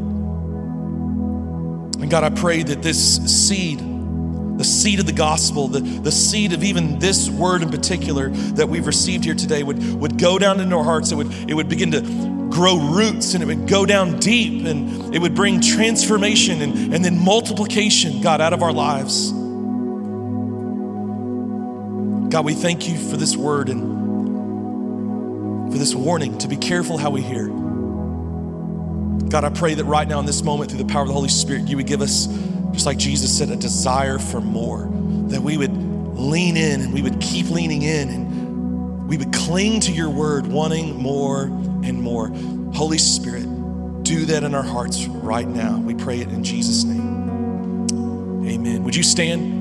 And 2.01 2.11
God, 2.11 2.25
I 2.25 2.31
pray 2.31 2.63
that 2.63 2.83
this 2.83 3.17
seed, 3.27 3.81
the 4.57 4.65
seed 4.65 5.01
of 5.01 5.07
the 5.07 5.13
gospel, 5.13 5.69
the, 5.69 5.81
the 5.81 6.13
seed 6.13 6.53
of 6.53 6.65
even 6.65 6.99
this 6.99 7.29
word 7.29 7.63
in 7.63 7.71
particular 7.71 8.31
that 8.31 8.69
we've 8.69 8.87
received 8.87 9.25
here 9.25 9.35
today 9.35 9.63
would, 9.63 10.01
would 10.01 10.19
go 10.19 10.39
down 10.39 10.61
into 10.61 10.77
our 10.77 10.85
hearts. 10.85 11.13
It 11.13 11.17
would, 11.17 11.33
it 11.49 11.55
would 11.55 11.69
begin 11.69 11.91
to 11.93 12.01
grow 12.51 12.79
roots 12.79 13.35
and 13.35 13.43
it 13.43 13.47
would 13.47 13.69
go 13.69 13.85
down 13.85 14.19
deep 14.19 14.67
and 14.67 15.15
it 15.15 15.19
would 15.19 15.35
bring 15.35 15.61
transformation 15.61 16.63
and, 16.63 16.95
and 16.95 17.05
then 17.05 17.19
multiplication, 17.19 18.23
God, 18.23 18.41
out 18.41 18.53
of 18.53 18.63
our 18.63 18.73
lives. 18.73 19.33
God, 22.31 22.45
we 22.45 22.55
thank 22.55 22.89
you 22.89 22.99
for 22.99 23.17
this 23.17 23.37
word 23.37 23.69
and 23.69 25.73
for 25.73 25.79
this 25.79 25.95
warning 25.95 26.39
to 26.39 26.49
be 26.49 26.57
careful 26.57 26.97
how 26.97 27.11
we 27.11 27.21
hear. 27.21 27.49
God, 29.29 29.45
I 29.45 29.51
pray 29.51 29.75
that 29.75 29.85
right 29.85 30.07
now 30.07 30.21
in 30.21 30.27
this 30.27 30.43
moment, 30.43 30.71
through 30.71 30.83
the 30.83 30.93
power 30.93 31.03
of 31.03 31.09
the 31.09 31.15
Holy 31.15 31.29
Spirit, 31.29 31.69
you 31.69 31.77
would 31.77 31.87
give 31.87 32.01
us 32.01 32.27
just 32.73 32.87
like 32.87 32.99
Jesus 32.99 33.37
said, 33.37 33.51
a 33.51 33.57
desire 33.57 34.19
for 34.19 34.41
more, 34.41 34.89
that 35.29 35.43
we 35.43 35.57
would 35.57 35.77
lean 36.17 36.57
in 36.57 36.81
and 36.81 36.93
we 36.93 37.03
would 37.03 37.21
keep 37.21 37.51
leaning 37.51 37.83
in 37.83 38.09
and 38.09 39.09
we 39.09 39.17
would 39.17 39.33
cling 39.33 39.81
to 39.81 39.93
your 39.93 40.11
word, 40.11 40.47
wanting 40.47 40.97
more 40.97 41.45
and 41.45 42.01
more. 42.01 42.29
Holy 42.75 42.99
Spirit, 42.99 43.45
do 44.03 44.25
that 44.27 44.43
in 44.43 44.55
our 44.55 44.63
hearts 44.63 45.07
right 45.07 45.47
now. 45.47 45.79
We 45.79 45.95
pray 45.95 46.21
it 46.21 46.29
in 46.29 46.45
Jesus' 46.45 46.85
name. 46.85 47.87
Amen. 48.49 48.85
Would 48.85 48.97
you 48.97 49.03
stand? 49.03 49.56